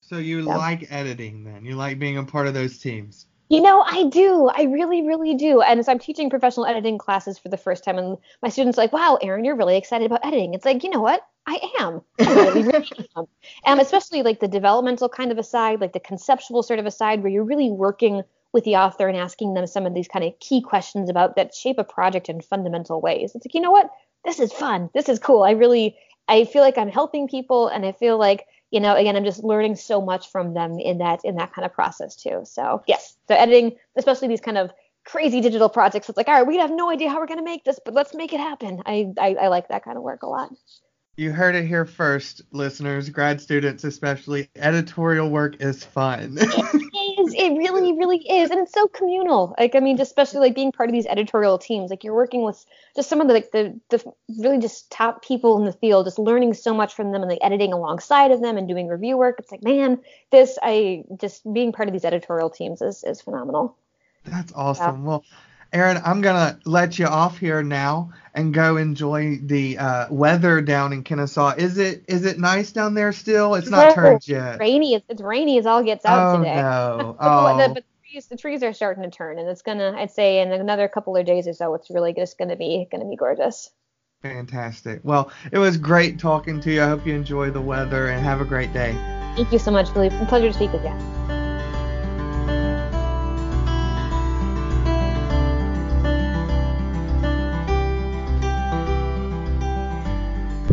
So 0.00 0.16
you 0.16 0.46
yeah. 0.46 0.56
like 0.56 0.90
editing 0.90 1.44
then? 1.44 1.66
You 1.66 1.76
like 1.76 1.98
being 1.98 2.16
a 2.16 2.24
part 2.24 2.46
of 2.46 2.54
those 2.54 2.78
teams? 2.78 3.26
You 3.50 3.60
know, 3.60 3.82
I 3.82 4.04
do. 4.04 4.48
I 4.48 4.62
really, 4.62 5.02
really 5.02 5.34
do. 5.34 5.60
And 5.60 5.84
so 5.84 5.92
I'm 5.92 5.98
teaching 5.98 6.30
professional 6.30 6.66
editing 6.66 6.98
classes 6.98 7.38
for 7.38 7.48
the 7.48 7.56
first 7.56 7.84
time, 7.84 7.98
and 7.98 8.16
my 8.42 8.48
students 8.48 8.78
are 8.78 8.82
like, 8.82 8.92
"Wow, 8.92 9.18
Erin, 9.20 9.44
you're 9.44 9.56
really 9.56 9.76
excited 9.76 10.06
about 10.06 10.24
editing." 10.24 10.54
It's 10.54 10.64
like, 10.64 10.82
you 10.84 10.90
know 10.90 11.00
what? 11.00 11.22
I 11.46 11.60
am. 11.80 12.00
I 12.20 12.32
really, 12.32 12.62
really 12.62 12.88
am. 13.16 13.26
And 13.66 13.80
especially 13.80 14.22
like 14.22 14.40
the 14.40 14.48
developmental 14.48 15.08
kind 15.08 15.32
of 15.32 15.38
aside, 15.38 15.80
like 15.80 15.92
the 15.92 16.00
conceptual 16.00 16.62
sort 16.62 16.78
of 16.78 16.86
aside, 16.86 17.22
where 17.22 17.32
you're 17.32 17.44
really 17.44 17.70
working 17.70 18.22
with 18.52 18.64
the 18.64 18.76
author 18.76 19.08
and 19.08 19.16
asking 19.16 19.54
them 19.54 19.66
some 19.66 19.84
of 19.84 19.94
these 19.94 20.08
kind 20.08 20.24
of 20.24 20.38
key 20.40 20.62
questions 20.62 21.10
about 21.10 21.36
that 21.36 21.54
shape 21.54 21.78
a 21.78 21.84
project 21.84 22.28
in 22.28 22.40
fundamental 22.40 23.00
ways. 23.00 23.34
It's 23.34 23.44
like, 23.44 23.54
you 23.54 23.60
know 23.60 23.70
what? 23.70 23.90
this 24.24 24.40
is 24.40 24.52
fun. 24.52 24.90
This 24.94 25.08
is 25.08 25.18
cool. 25.18 25.42
I 25.42 25.52
really 25.52 25.96
I 26.28 26.44
feel 26.44 26.62
like 26.62 26.78
I'm 26.78 26.90
helping 26.90 27.26
people 27.26 27.68
and 27.68 27.84
I 27.84 27.92
feel 27.92 28.16
like, 28.16 28.46
you 28.70 28.80
know, 28.80 28.94
again, 28.96 29.16
I'm 29.16 29.24
just 29.24 29.42
learning 29.42 29.76
so 29.76 30.00
much 30.00 30.30
from 30.30 30.54
them 30.54 30.78
in 30.78 30.98
that 30.98 31.24
in 31.24 31.36
that 31.36 31.52
kind 31.52 31.66
of 31.66 31.72
process 31.72 32.16
too. 32.16 32.42
So 32.44 32.82
yes. 32.86 33.16
So 33.28 33.34
editing, 33.34 33.76
especially 33.96 34.28
these 34.28 34.40
kind 34.40 34.58
of 34.58 34.70
crazy 35.04 35.40
digital 35.40 35.68
projects. 35.68 36.08
It's 36.08 36.16
like, 36.16 36.28
all 36.28 36.34
right, 36.34 36.46
we 36.46 36.58
have 36.58 36.70
no 36.70 36.90
idea 36.90 37.10
how 37.10 37.18
we're 37.18 37.26
going 37.26 37.38
to 37.38 37.44
make 37.44 37.64
this, 37.64 37.80
but 37.84 37.94
let's 37.94 38.14
make 38.14 38.32
it 38.32 38.40
happen. 38.40 38.82
I, 38.86 39.12
I, 39.18 39.34
I 39.34 39.48
like 39.48 39.68
that 39.68 39.84
kind 39.84 39.96
of 39.96 40.02
work 40.02 40.22
a 40.22 40.26
lot. 40.26 40.50
You 41.16 41.32
heard 41.32 41.54
it 41.54 41.66
here 41.66 41.84
first, 41.84 42.42
listeners, 42.52 43.08
grad 43.10 43.40
students 43.40 43.84
especially. 43.84 44.48
Editorial 44.56 45.28
work 45.28 45.60
is 45.60 45.84
fun. 45.84 46.38
it 47.20 47.28
is. 47.28 47.34
It 47.34 47.56
really, 47.56 47.92
really 47.92 48.18
is, 48.18 48.50
and 48.50 48.60
it's 48.60 48.72
so 48.72 48.88
communal. 48.88 49.54
Like, 49.58 49.74
I 49.74 49.80
mean, 49.80 50.00
especially 50.00 50.40
like 50.40 50.54
being 50.54 50.72
part 50.72 50.88
of 50.88 50.92
these 50.92 51.06
editorial 51.06 51.58
teams. 51.58 51.90
Like, 51.90 52.04
you're 52.04 52.14
working 52.14 52.42
with 52.42 52.64
just 52.96 53.08
some 53.08 53.20
of 53.20 53.28
the 53.28 53.34
like 53.34 53.50
the, 53.52 53.78
the 53.90 54.02
really 54.38 54.58
just 54.58 54.90
top 54.90 55.24
people 55.24 55.58
in 55.58 55.64
the 55.64 55.72
field, 55.72 56.06
just 56.06 56.18
learning 56.18 56.54
so 56.54 56.74
much 56.74 56.94
from 56.94 57.12
them 57.12 57.22
and 57.22 57.30
like 57.30 57.40
editing 57.42 57.72
alongside 57.72 58.30
of 58.30 58.40
them 58.40 58.56
and 58.56 58.68
doing 58.68 58.88
review 58.88 59.16
work. 59.16 59.36
It's 59.38 59.50
like, 59.50 59.62
man, 59.62 59.98
this 60.30 60.58
I 60.62 61.04
just 61.20 61.50
being 61.52 61.72
part 61.72 61.88
of 61.88 61.92
these 61.92 62.04
editorial 62.04 62.50
teams 62.50 62.82
is 62.82 63.04
is 63.04 63.20
phenomenal. 63.20 63.76
That's 64.24 64.52
awesome. 64.54 65.02
Yeah. 65.02 65.08
Well, 65.08 65.24
Erin, 65.72 66.00
I'm 66.04 66.20
gonna 66.20 66.58
let 66.64 66.98
you 66.98 67.06
off 67.06 67.38
here 67.38 67.62
now 67.62 68.12
and 68.34 68.52
go 68.52 68.76
enjoy 68.76 69.38
the 69.42 69.78
uh, 69.78 70.06
weather 70.10 70.60
down 70.60 70.92
in 70.92 71.04
Kennesaw. 71.04 71.54
Is 71.56 71.78
it 71.78 72.04
is 72.08 72.24
it 72.24 72.38
nice 72.38 72.72
down 72.72 72.94
there 72.94 73.12
still? 73.12 73.54
It's 73.54 73.70
not 73.70 73.94
turned 73.94 74.26
yet. 74.26 74.58
Rainy. 74.58 74.94
It's, 74.94 75.06
it's 75.08 75.22
rainy 75.22 75.58
as 75.58 75.66
all 75.66 75.82
gets 75.82 76.04
out 76.04 76.34
oh, 76.34 76.38
today. 76.38 76.56
No. 76.56 77.16
oh 77.20 77.56
no. 77.58 77.68
but 77.68 77.74
the 77.74 77.84
trees, 78.10 78.26
the 78.26 78.36
trees 78.36 78.62
are 78.62 78.72
starting 78.72 79.04
to 79.04 79.10
turn, 79.10 79.38
and 79.38 79.48
it's 79.48 79.62
gonna. 79.62 79.94
I'd 79.96 80.10
say 80.10 80.40
in 80.40 80.50
another 80.50 80.88
couple 80.88 81.16
of 81.16 81.24
days 81.24 81.46
or 81.46 81.52
so, 81.52 81.74
it's 81.74 81.88
really 81.90 82.14
just 82.14 82.36
gonna 82.36 82.56
be 82.56 82.88
gonna 82.90 83.08
be 83.08 83.16
gorgeous. 83.16 83.70
Fantastic. 84.22 85.00
Well, 85.02 85.30
it 85.50 85.58
was 85.58 85.76
great 85.76 86.18
talking 86.18 86.60
to 86.60 86.72
you. 86.72 86.82
I 86.82 86.88
hope 86.88 87.06
you 87.06 87.14
enjoy 87.14 87.50
the 87.50 87.60
weather 87.60 88.08
and 88.08 88.22
have 88.22 88.40
a 88.40 88.44
great 88.44 88.72
day. 88.72 88.92
Thank 89.36 89.52
you 89.52 89.58
so 89.58 89.70
much, 89.70 89.88
Really, 89.94 90.10
Pleasure 90.26 90.48
to 90.48 90.52
speak 90.52 90.72
with 90.72 90.84
you. 90.84 91.39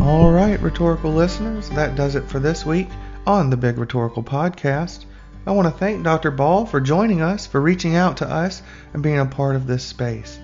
All 0.00 0.30
right, 0.30 0.60
rhetorical 0.62 1.12
listeners, 1.12 1.68
that 1.70 1.96
does 1.96 2.14
it 2.14 2.28
for 2.28 2.38
this 2.38 2.64
week 2.64 2.86
on 3.26 3.50
the 3.50 3.56
Big 3.56 3.78
Rhetorical 3.78 4.22
Podcast. 4.22 5.06
I 5.44 5.50
want 5.50 5.66
to 5.66 5.76
thank 5.76 6.04
Dr. 6.04 6.30
Bahl 6.30 6.66
for 6.66 6.80
joining 6.80 7.20
us, 7.20 7.48
for 7.48 7.60
reaching 7.60 7.96
out 7.96 8.16
to 8.18 8.30
us, 8.30 8.62
and 8.94 9.02
being 9.02 9.18
a 9.18 9.26
part 9.26 9.56
of 9.56 9.66
this 9.66 9.82
space. 9.82 10.38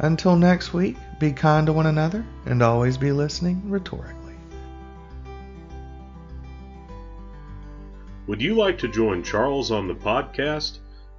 Until 0.00 0.34
next 0.34 0.74
week, 0.74 0.96
be 1.20 1.30
kind 1.30 1.68
to 1.68 1.72
one 1.72 1.86
another 1.86 2.26
and 2.46 2.60
always 2.64 2.98
be 2.98 3.12
listening 3.12 3.70
rhetorically. 3.70 4.34
Would 8.26 8.42
you 8.42 8.56
like 8.56 8.78
to 8.78 8.88
join 8.88 9.22
Charles 9.22 9.70
on 9.70 9.86
the 9.86 9.94
podcast? 9.94 10.78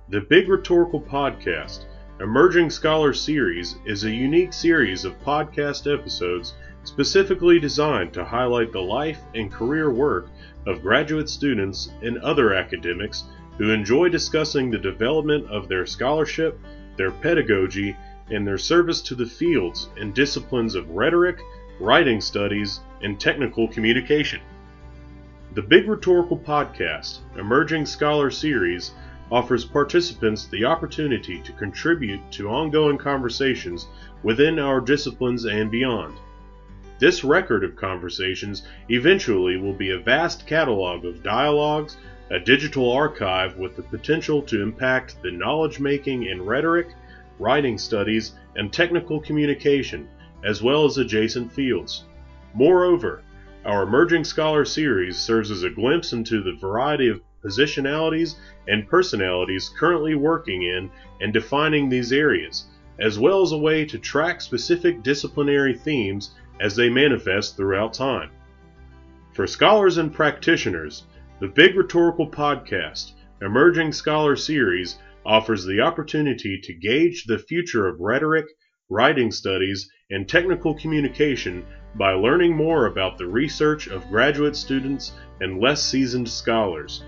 The 0.10 0.20
Big 0.20 0.50
Rhetorical 0.50 1.00
Podcast, 1.00 1.86
Emerging 2.20 2.70
Scholar 2.70 3.14
Series, 3.14 3.78
is 3.86 4.04
a 4.04 4.12
unique 4.12 4.52
series 4.52 5.06
of 5.06 5.18
podcast 5.22 5.92
episodes 5.92 6.54
specifically 6.84 7.60
designed 7.60 8.14
to 8.14 8.24
highlight 8.24 8.72
the 8.72 8.82
life 8.82 9.20
and 9.36 9.52
career 9.52 9.92
work 9.92 10.30
of 10.66 10.82
graduate 10.82 11.30
students 11.30 11.92
and 12.02 12.18
other 12.20 12.54
academics 12.54 13.26
who 13.58 13.72
enjoy 13.72 14.10
discussing 14.10 14.70
the 14.70 14.78
development 14.78 15.50
of 15.50 15.68
their 15.68 15.86
scholarship, 15.86 16.60
their 16.96 17.12
pedagogy, 17.12 17.96
and 18.30 18.46
their 18.46 18.58
service 18.58 19.02
to 19.02 19.16
the 19.16 19.26
fields 19.26 19.90
and 19.98 20.14
disciplines 20.14 20.76
of 20.76 20.90
rhetoric, 20.90 21.40
writing 21.80 22.22
studies, 22.22 22.82
and 23.02 23.20
technical 23.20 23.68
communication. 23.68 24.42
The 25.54 25.62
Big 25.62 25.88
Rhetorical 25.88 26.38
Podcast, 26.38 27.20
Emerging 27.38 27.86
Scholar 27.86 28.30
Series, 28.30 28.92
offers 29.32 29.66
participants 29.66 30.46
the 30.46 30.66
opportunity 30.66 31.42
to 31.42 31.52
contribute 31.54 32.20
to 32.32 32.50
ongoing 32.50 32.98
conversations 32.98 33.88
within 34.24 34.60
our 34.60 34.80
disciplines 34.80 35.46
and 35.46 35.72
beyond. 35.72 36.16
This 37.00 37.24
record 37.24 37.64
of 37.64 37.76
conversations 37.76 38.64
eventually 38.90 39.58
will 39.58 39.74
be 39.74 39.92
a 39.92 40.00
vast 40.00 40.48
catalog 40.48 41.06
of 41.06 41.22
dialogues, 41.22 41.98
a 42.32 42.40
digital 42.40 42.92
archive 42.92 43.56
with 43.58 43.76
the 43.76 43.84
potential 43.84 44.42
to 44.44 44.64
impact 44.64 45.22
the 45.22 45.32
knowledge 45.32 45.80
making 45.80 46.24
in 46.24 46.42
rhetoric, 46.42 46.88
writing 47.38 47.78
studies, 47.78 48.34
and 48.56 48.74
technical 48.74 49.20
communication, 49.20 50.08
as 50.44 50.64
well 50.64 50.86
as 50.86 50.98
adjacent 50.98 51.52
fields. 51.52 52.06
Moreover, 52.56 53.22
our 53.64 53.84
Emerging 53.84 54.24
Scholar 54.24 54.66
series 54.66 55.20
serves 55.20 55.52
as 55.52 55.62
a 55.62 55.70
glimpse 55.70 56.14
into 56.14 56.42
the 56.42 56.54
variety 56.54 57.10
of 57.10 57.22
positionalities 57.44 58.36
and 58.68 58.90
personalities 58.90 59.70
currently 59.78 60.16
working 60.16 60.64
in 60.64 60.90
and 61.22 61.32
defining 61.32 61.90
these 61.90 62.12
areas, 62.12 62.66
as 63.00 63.20
well 63.20 63.44
as 63.44 63.52
a 63.52 63.58
way 63.58 63.86
to 63.86 64.00
track 64.00 64.42
specific 64.42 65.04
disciplinary 65.04 65.76
themes 65.76 66.34
as 66.60 66.76
they 66.76 66.90
manifest 66.90 67.56
throughout 67.56 67.94
time. 67.94 68.30
For 69.34 69.46
scholars 69.46 69.98
and 69.98 70.14
practitioners, 70.14 71.04
the 71.40 71.48
Big 71.48 71.76
Rhetorical 71.76 72.30
Podcast, 72.30 73.12
Emerging 73.42 73.92
Scholar 73.92 74.36
Series, 74.36 74.98
offers 75.26 75.66
the 75.66 75.82
opportunity 75.82 76.60
to 76.64 76.74
gauge 76.74 77.26
the 77.26 77.38
future 77.38 77.88
of 77.88 78.00
rhetoric, 78.00 78.46
writing 78.90 79.30
studies, 79.30 79.92
and 80.10 80.28
technical 80.28 80.74
communication 80.74 81.66
by 81.96 82.14
learning 82.14 82.56
more 82.56 82.86
about 82.86 83.18
the 83.18 83.28
research 83.28 83.88
of 83.88 84.08
graduate 84.10 84.56
students 84.56 85.14
and 85.42 85.60
less 85.60 85.84
seasoned 85.84 86.30
scholars. 86.30 87.04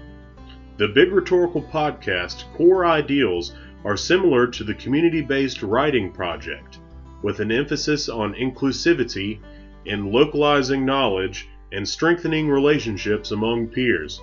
The 0.77 0.89
Big 0.89 1.11
Rhetorical 1.11 1.63
Podcast 1.63 2.43
core 2.53 2.85
ideals 2.85 3.55
are 3.85 3.97
similar 3.97 4.47
to 4.47 4.63
the 4.63 4.73
community 4.75 5.21
based 5.21 5.63
writing 5.63 6.11
project 6.11 6.78
with 7.21 7.39
an 7.39 7.51
emphasis 7.51 8.09
on 8.09 8.33
inclusivity 8.33 9.39
in 9.85 10.11
localizing 10.11 10.85
knowledge 10.85 11.47
and 11.71 11.87
strengthening 11.87 12.49
relationships 12.49 13.31
among 13.31 13.67
peers. 13.67 14.19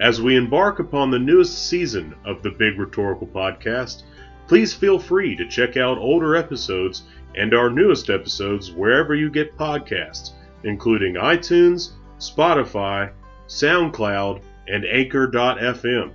As 0.00 0.22
we 0.22 0.36
embark 0.36 0.78
upon 0.78 1.10
the 1.10 1.18
newest 1.18 1.68
season 1.68 2.14
of 2.24 2.42
the 2.42 2.50
Big 2.50 2.78
Rhetorical 2.78 3.26
Podcast, 3.26 4.04
please 4.46 4.72
feel 4.72 4.98
free 4.98 5.34
to 5.36 5.48
check 5.48 5.76
out 5.76 5.98
older 5.98 6.36
episodes 6.36 7.02
and 7.34 7.52
our 7.52 7.70
newest 7.70 8.08
episodes 8.08 8.70
wherever 8.70 9.14
you 9.14 9.30
get 9.30 9.56
podcasts, 9.56 10.32
including 10.64 11.14
iTunes, 11.14 11.90
Spotify, 12.18 13.10
SoundCloud, 13.48 14.42
and 14.68 14.84
Anchor.fm. 14.84 16.12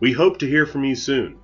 We 0.00 0.12
hope 0.12 0.38
to 0.38 0.48
hear 0.48 0.66
from 0.66 0.84
you 0.84 0.94
soon. 0.94 1.38